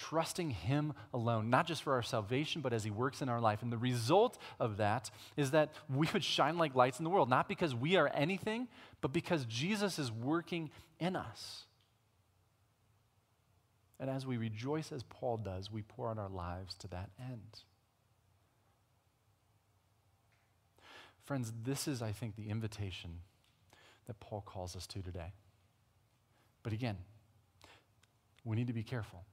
trusting 0.00 0.50
Him 0.50 0.94
alone, 1.12 1.50
not 1.50 1.66
just 1.66 1.82
for 1.82 1.92
our 1.92 2.02
salvation, 2.02 2.62
but 2.62 2.72
as 2.72 2.84
He 2.84 2.90
works 2.90 3.20
in 3.20 3.28
our 3.28 3.40
life. 3.40 3.62
And 3.62 3.70
the 3.70 3.78
result 3.78 4.38
of 4.58 4.78
that 4.78 5.10
is 5.36 5.50
that 5.50 5.72
we 5.94 6.08
would 6.12 6.24
shine 6.24 6.56
like 6.56 6.74
lights 6.74 6.98
in 6.98 7.04
the 7.04 7.10
world, 7.10 7.28
not 7.28 7.48
because 7.48 7.74
we 7.74 7.96
are 7.96 8.08
anything, 8.14 8.68
but 9.00 9.12
because 9.12 9.44
Jesus 9.44 9.98
is 9.98 10.10
working 10.10 10.70
in 10.98 11.16
us. 11.16 11.64
And 13.98 14.08
as 14.08 14.26
we 14.26 14.38
rejoice 14.38 14.92
as 14.92 15.02
Paul 15.02 15.36
does, 15.36 15.70
we 15.70 15.82
pour 15.82 16.08
out 16.08 16.18
our 16.18 16.30
lives 16.30 16.74
to 16.76 16.88
that 16.88 17.10
end. 17.20 17.60
Friends, 21.24 21.52
this 21.62 21.86
is, 21.86 22.00
I 22.00 22.12
think, 22.12 22.36
the 22.36 22.48
invitation 22.48 23.20
that 24.06 24.18
Paul 24.18 24.40
calls 24.40 24.74
us 24.74 24.86
to 24.88 25.02
today. 25.02 25.34
But 26.62 26.72
again, 26.72 26.96
we 28.44 28.56
need 28.56 28.68
to 28.68 28.72
be 28.72 28.82
careful 28.82 29.24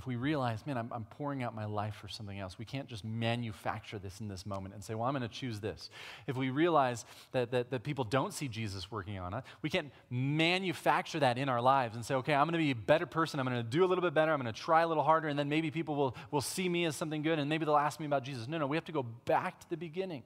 if 0.00 0.06
we 0.06 0.16
realize, 0.16 0.66
man, 0.66 0.78
I'm, 0.78 0.90
I'm, 0.92 1.04
pouring 1.04 1.42
out 1.42 1.54
my 1.54 1.66
life 1.66 1.94
for 1.94 2.08
something 2.08 2.40
else, 2.40 2.58
we 2.58 2.64
can't 2.64 2.88
just 2.88 3.04
manufacture 3.04 3.98
this 3.98 4.18
in 4.22 4.28
this 4.28 4.46
moment 4.46 4.74
and 4.74 4.82
say, 4.82 4.94
well, 4.94 5.06
I'm 5.06 5.12
going 5.12 5.28
to 5.28 5.28
choose 5.28 5.60
this. 5.60 5.90
If 6.26 6.38
we 6.38 6.48
realize 6.48 7.04
that, 7.32 7.50
that, 7.50 7.70
that 7.70 7.82
people 7.82 8.04
don't 8.04 8.32
see 8.32 8.48
Jesus 8.48 8.90
working 8.90 9.18
on 9.18 9.34
us, 9.34 9.44
we 9.60 9.68
can't 9.68 9.92
manufacture 10.08 11.20
that 11.20 11.36
in 11.36 11.50
our 11.50 11.60
lives 11.60 11.96
and 11.96 12.04
say, 12.04 12.14
okay, 12.14 12.32
I'm 12.32 12.46
going 12.46 12.52
to 12.52 12.64
be 12.64 12.70
a 12.70 12.74
better 12.74 13.04
person. 13.04 13.38
I'm 13.40 13.44
going 13.44 13.58
to 13.58 13.62
do 13.62 13.84
a 13.84 13.88
little 13.88 14.00
bit 14.00 14.14
better. 14.14 14.32
I'm 14.32 14.40
going 14.40 14.50
to 14.50 14.58
try 14.58 14.80
a 14.80 14.88
little 14.88 15.02
harder. 15.02 15.28
And 15.28 15.38
then 15.38 15.50
maybe 15.50 15.70
people 15.70 15.94
will, 15.94 16.16
will 16.30 16.40
see 16.40 16.66
me 16.66 16.86
as 16.86 16.96
something 16.96 17.20
good 17.20 17.38
and 17.38 17.50
maybe 17.50 17.66
they'll 17.66 17.76
ask 17.76 18.00
me 18.00 18.06
about 18.06 18.24
Jesus. 18.24 18.48
No, 18.48 18.56
no, 18.56 18.66
we 18.66 18.78
have 18.78 18.86
to 18.86 18.92
go 18.92 19.02
back 19.02 19.60
to 19.60 19.68
the 19.68 19.76
beginning. 19.76 20.22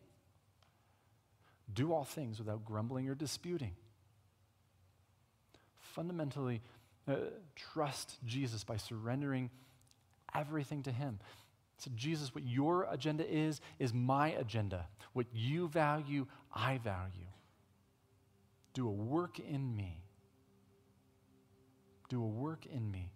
Do 1.74 1.92
all 1.92 2.04
things 2.04 2.38
without 2.38 2.64
grumbling 2.64 3.08
or 3.08 3.16
disputing. 3.16 3.72
Fundamentally, 5.80 6.62
uh, 7.06 7.16
trust 7.54 8.16
Jesus 8.24 8.64
by 8.64 8.76
surrendering 8.76 9.50
everything 10.34 10.82
to 10.84 10.92
Him. 10.92 11.18
So, 11.78 11.90
Jesus, 11.94 12.34
what 12.34 12.44
your 12.44 12.86
agenda 12.90 13.28
is, 13.28 13.60
is 13.78 13.92
my 13.92 14.28
agenda. 14.30 14.86
What 15.12 15.26
you 15.32 15.68
value, 15.68 16.26
I 16.52 16.78
value. 16.78 17.26
Do 18.74 18.88
a 18.88 18.92
work 18.92 19.38
in 19.38 19.76
me. 19.76 20.02
Do 22.08 22.22
a 22.22 22.26
work 22.26 22.66
in 22.66 22.90
me. 22.90 23.12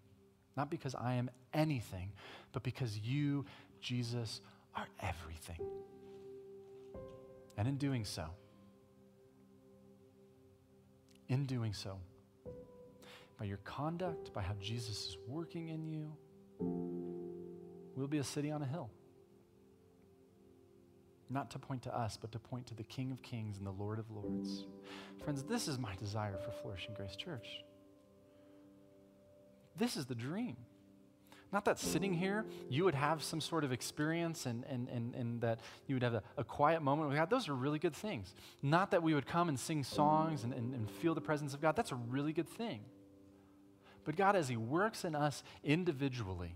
Not 0.57 0.71
because 0.71 0.95
I 0.95 1.15
am 1.15 1.31
anything, 1.55 2.13
but 2.53 2.63
because 2.63 2.99
you, 2.99 3.45
Jesus, 3.81 4.41
are 4.75 4.87
everything. 5.01 5.61
And 7.57 7.67
in 7.67 7.77
doing 7.77 8.05
so, 8.05 8.27
in 11.29 11.47
doing 11.47 11.73
so, 11.73 11.99
by 13.39 13.45
your 13.45 13.59
conduct, 13.59 14.33
by 14.33 14.43
how 14.43 14.55
Jesus 14.61 15.09
is 15.09 15.17
working 15.27 15.69
in 15.69 15.87
you, 15.87 16.13
we'll 17.95 18.09
be 18.09 18.19
a 18.19 18.25
city 18.25 18.51
on 18.51 18.63
a 18.63 18.67
hill. 18.67 18.91
Not 21.31 21.51
to 21.53 21.59
point 21.59 21.83
to 21.83 21.97
us, 21.97 22.17
but 22.21 22.33
to 22.33 22.39
point 22.39 22.67
to 22.69 22.75
the 22.75 22.83
King 22.83 23.13
of 23.13 23.23
Kings 23.23 23.59
and 23.59 23.67
the 23.67 23.71
Lord 23.71 23.99
of 23.99 24.11
Lords. 24.11 24.65
Friends, 25.23 25.43
this 25.45 25.69
is 25.69 25.79
my 25.79 25.95
desire 25.97 26.39
for 26.39 26.51
Flourishing 26.63 26.95
Grace 26.95 27.17
Church. 27.17 27.47
This 29.77 29.97
is 29.97 30.07
the 30.07 30.15
dream. 30.15 30.57
Not 31.53 31.65
that 31.67 31.79
sitting 31.79 32.13
here, 32.13 32.45
you 32.69 32.85
would 32.85 32.95
have 32.95 33.23
some 33.23 33.41
sort 33.41 33.65
of 33.65 33.73
experience 33.73 34.45
and, 34.47 34.65
and, 34.69 34.89
and, 34.89 35.15
and 35.15 35.41
that 35.41 35.61
you 35.87 35.95
would 35.95 36.03
have 36.03 36.15
a, 36.15 36.23
a 36.37 36.45
quiet 36.45 36.83
moment 36.83 37.09
with 37.09 37.17
God. 37.17 37.31
Those 37.31 37.49
are 37.49 37.55
really 37.55 37.79
good 37.79 37.95
things. 37.95 38.35
Not 38.63 38.91
that 38.91 39.03
we 39.03 39.15
would 39.15 39.27
come 39.27 39.49
and 39.49 39.59
sing 39.59 39.85
songs 39.85 40.45
and, 40.45 40.53
and, 40.53 40.75
and 40.75 40.91
feel 40.91 41.15
the 41.15 41.21
presence 41.21 41.55
of 41.55 41.63
God. 41.63 41.77
That's 41.77 41.93
a 41.93 41.99
really 42.11 42.33
good 42.33 42.49
thing. 42.49 42.81
But 44.09 44.17
God, 44.17 44.37
as 44.37 44.49
He 44.49 44.57
works 44.57 45.05
in 45.05 45.15
us 45.15 45.43
individually, 45.63 46.55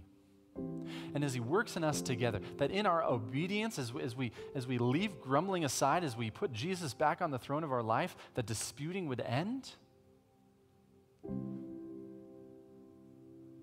and 1.14 1.22
as 1.22 1.34
He 1.34 1.40
works 1.40 1.76
in 1.76 1.84
us 1.84 2.00
together, 2.00 2.40
that 2.56 2.70
in 2.70 2.86
our 2.86 3.04
obedience, 3.04 3.78
as, 3.78 3.92
as, 4.02 4.16
we, 4.16 4.32
as 4.54 4.66
we 4.66 4.78
leave 4.78 5.20
grumbling 5.20 5.62
aside, 5.62 6.02
as 6.02 6.16
we 6.16 6.30
put 6.30 6.54
Jesus 6.54 6.94
back 6.94 7.20
on 7.20 7.30
the 7.30 7.38
throne 7.38 7.62
of 7.62 7.70
our 7.70 7.82
life, 7.82 8.16
that 8.36 8.46
disputing 8.46 9.06
would 9.08 9.20
end. 9.20 9.68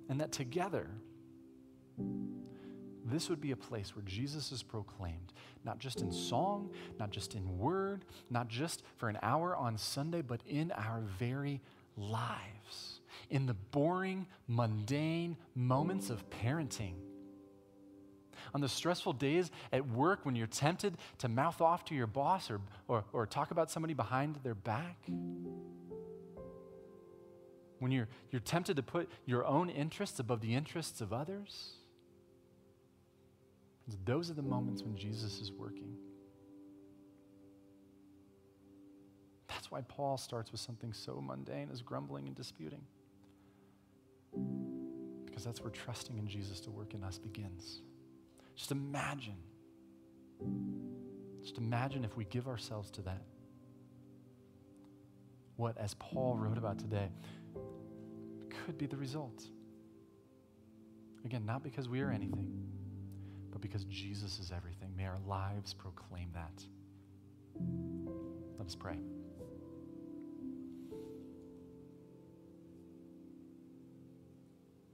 And 0.08 0.22
that 0.22 0.32
together, 0.32 0.88
this 3.06 3.28
would 3.28 3.42
be 3.42 3.50
a 3.50 3.58
place 3.58 3.96
where 3.96 4.06
Jesus 4.06 4.52
is 4.52 4.62
proclaimed, 4.62 5.34
not 5.66 5.80
just 5.80 6.02
in 6.02 6.12
song, 6.12 6.70
not 7.00 7.10
just 7.10 7.34
in 7.34 7.58
word, 7.58 8.06
not 8.30 8.50
just 8.50 8.84
for 8.98 9.10
an 9.10 9.18
hour 9.24 9.56
on 9.56 9.80
Sunday, 9.80 10.22
but 10.22 10.42
in 10.46 10.72
our 10.74 11.02
very 11.18 11.60
lives 11.98 12.99
in 13.30 13.46
the 13.46 13.54
boring, 13.54 14.28
mundane 14.48 15.38
moments 15.56 16.10
of 16.10 16.30
parenting. 16.30 16.94
On 18.54 18.62
the 18.62 18.70
stressful 18.70 19.14
days 19.14 19.52
at 19.72 19.88
work 19.88 20.26
when 20.26 20.36
you're 20.36 20.48
tempted 20.48 20.98
to 21.20 21.28
mouth 21.28 21.62
off 21.62 21.86
to 21.86 21.96
your 21.96 22.08
boss 22.08 22.50
or, 22.50 22.62
or, 22.88 23.04
or 23.14 23.26
talk 23.26 23.52
about 23.52 23.70
somebody 23.70 23.94
behind 23.94 24.40
their 24.44 24.56
back. 24.56 24.98
When 27.80 27.92
you're, 27.92 28.08
you're 28.32 28.42
tempted 28.42 28.76
to 28.76 28.84
put 28.84 29.10
your 29.26 29.46
own 29.46 29.70
interests 29.70 30.20
above 30.20 30.42
the 30.42 30.56
interests 30.56 31.02
of 31.02 31.14
others. 31.14 31.74
Those 34.06 34.30
are 34.30 34.34
the 34.34 34.42
moments 34.42 34.84
when 34.84 34.96
Jesus 34.96 35.40
is 35.40 35.52
working. 35.52 35.96
That's 39.48 39.72
why 39.72 39.82
Paul 39.82 40.18
starts 40.18 40.52
with 40.52 40.62
something 40.62 40.94
so 40.94 41.22
mundane 41.22 41.70
as 41.72 41.82
grumbling 41.82 42.28
and 42.28 42.36
disputing. 42.36 42.82
Because 45.26 45.44
that's 45.44 45.62
where 45.62 45.72
trusting 45.72 46.18
in 46.18 46.28
Jesus 46.28 46.60
to 46.62 46.72
work 46.72 46.94
in 46.94 47.04
us 47.04 47.18
begins. 47.18 47.82
Just 48.56 48.72
imagine. 48.72 49.38
Just 51.42 51.58
imagine 51.58 52.04
if 52.04 52.18
we 52.18 52.26
give 52.26 52.48
ourselves 52.48 52.92
to 52.92 53.02
that. 53.04 53.22
What, 55.56 55.78
as 55.78 55.94
Paul 55.96 56.36
wrote 56.38 56.58
about 56.58 56.80
today, 56.80 57.10
could 58.66 58.78
be 58.78 58.86
the 58.86 58.98
result. 58.98 59.44
Again, 61.26 61.46
not 61.46 61.64
because 61.64 61.90
we 61.90 62.02
are 62.02 62.12
anything, 62.12 62.66
but 63.52 63.62
because 63.62 63.84
Jesus 63.86 64.40
is 64.40 64.52
everything. 64.56 64.94
May 64.96 65.06
our 65.06 65.20
lives 65.28 65.74
proclaim 65.74 66.30
that. 66.34 66.64
Let 68.58 68.68
us 68.68 68.76
pray. 68.76 69.00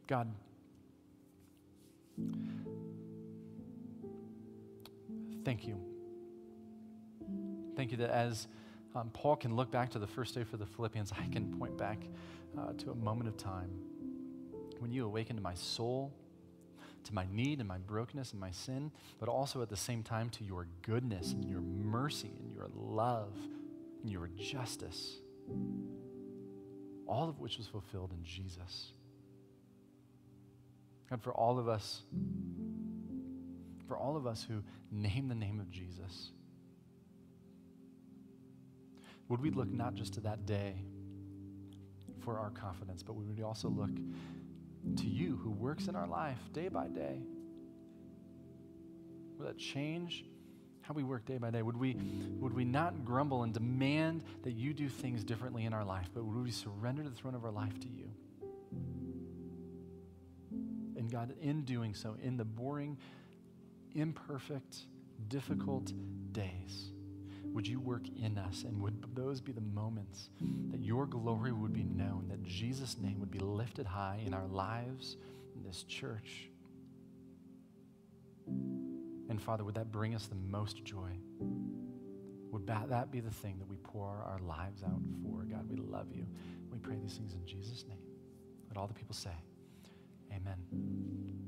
God, 0.08 0.32
thank 5.44 5.68
you. 5.68 5.80
Thank 7.76 7.92
you 7.92 7.98
that 7.98 8.12
as 8.12 8.48
um, 8.96 9.10
Paul 9.12 9.36
can 9.36 9.56
look 9.56 9.72
back 9.72 9.90
to 9.92 10.00
the 10.00 10.08
first 10.08 10.36
day 10.36 10.44
for 10.44 10.58
the 10.58 10.66
Philippians, 10.66 11.12
I 11.12 11.28
can 11.32 11.58
point 11.58 11.78
back 11.78 12.00
uh, 12.58 12.74
to 12.74 12.92
a 12.92 12.96
moment 12.96 13.28
of 13.28 13.38
time 13.38 13.70
when 14.80 14.92
you 14.92 15.06
awakened 15.06 15.42
my 15.42 15.54
soul 15.54 16.14
to 17.04 17.14
my 17.14 17.26
need 17.32 17.60
and 17.60 17.68
my 17.68 17.78
brokenness 17.78 18.32
and 18.32 18.40
my 18.40 18.52
sin, 18.52 18.92
but 19.20 19.30
also 19.30 19.62
at 19.62 19.70
the 19.70 19.78
same 19.78 20.04
time 20.04 20.30
to 20.30 20.44
your 20.44 20.68
goodness 20.82 21.32
and 21.32 21.46
your 21.46 21.62
mercy 21.62 22.32
and 22.40 22.52
your 22.52 22.68
love 22.76 23.36
and 24.02 24.12
your 24.12 24.30
justice, 24.40 25.18
all 27.08 27.30
of 27.30 27.40
which 27.40 27.58
was 27.58 27.68
fulfilled 27.68 28.12
in 28.12 28.24
Jesus. 28.24 28.94
God, 31.10 31.22
for 31.22 31.34
all 31.34 31.60
of 31.60 31.68
us, 31.68 32.02
for 33.88 33.98
all 33.98 34.18
of 34.18 34.26
us 34.26 34.46
who 34.48 34.64
name 34.92 35.28
the 35.28 35.36
name 35.36 35.60
of 35.60 35.70
Jesus, 35.70 36.32
would 39.28 39.42
we 39.42 39.52
look 39.52 39.72
not 39.72 39.96
just 39.96 40.14
to 40.16 40.22
that 40.22 40.46
day 40.46 40.76
for 42.24 42.40
our 42.40 42.50
confidence, 42.50 43.04
but 43.04 43.14
would 43.16 43.38
we 43.38 43.44
also 43.44 43.70
look 43.70 43.92
to 44.98 45.06
you 45.06 45.40
who 45.44 45.52
works 45.52 45.88
in 45.88 45.96
our 45.96 46.08
life 46.08 46.38
day 46.54 46.68
by 46.70 46.88
day? 46.88 47.22
Would 49.38 49.48
that 49.48 49.58
change 49.58 50.26
how 50.82 50.94
we 50.94 51.04
work 51.04 51.26
day 51.26 51.38
by 51.38 51.52
day? 51.52 51.62
Would 51.62 51.78
we, 51.78 51.98
would 52.40 52.54
we 52.54 52.64
not 52.64 53.06
grumble 53.06 53.44
and 53.44 53.54
demand 53.54 54.24
that 54.44 54.54
you 54.54 54.74
do 54.74 54.88
things 54.88 55.24
differently 55.24 55.66
in 55.66 55.74
our 55.74 55.84
life, 55.84 56.10
but 56.14 56.24
would 56.24 56.44
we 56.44 56.52
surrender 56.52 57.04
the 57.04 57.10
throne 57.10 57.36
of 57.36 57.44
our 57.44 57.52
life 57.52 57.80
to 57.80 57.88
you? 57.88 58.10
And 61.06 61.12
God, 61.12 61.36
in 61.40 61.66
doing 61.66 61.94
so, 61.94 62.18
in 62.24 62.36
the 62.36 62.44
boring, 62.44 62.98
imperfect, 63.94 64.88
difficult 65.28 65.94
days, 66.32 66.90
would 67.54 67.68
you 67.68 67.80
work 67.80 68.08
in 68.20 68.40
us? 68.40 68.64
And 68.64 68.82
would 68.82 69.06
those 69.14 69.40
be 69.40 69.52
the 69.52 69.62
moments 69.62 70.32
that 70.72 70.84
your 70.84 71.06
glory 71.06 71.52
would 71.52 71.74
be 71.74 71.84
known, 71.84 72.26
that 72.30 72.42
Jesus' 72.42 72.98
name 73.00 73.20
would 73.20 73.30
be 73.30 73.38
lifted 73.38 73.86
high 73.86 74.20
in 74.26 74.34
our 74.34 74.48
lives, 74.48 75.18
in 75.56 75.62
this 75.62 75.84
church? 75.84 76.50
And 78.48 79.40
Father, 79.40 79.64
would 79.64 79.76
that 79.76 79.92
bring 79.92 80.16
us 80.16 80.26
the 80.26 80.34
most 80.34 80.84
joy? 80.84 81.12
Would 82.50 82.66
that 82.66 83.12
be 83.12 83.20
the 83.20 83.30
thing 83.30 83.60
that 83.60 83.68
we 83.68 83.76
pour 83.78 84.08
our 84.08 84.40
lives 84.40 84.82
out 84.82 85.02
for? 85.22 85.44
God, 85.44 85.70
we 85.70 85.76
love 85.76 86.08
you. 86.12 86.26
We 86.72 86.80
pray 86.80 86.96
these 87.00 87.14
things 87.14 87.36
in 87.36 87.46
Jesus' 87.46 87.86
name. 87.88 88.02
Let 88.70 88.78
all 88.78 88.88
the 88.88 88.96
people 88.96 89.14
say, 89.14 89.30
Amen. 90.32 91.45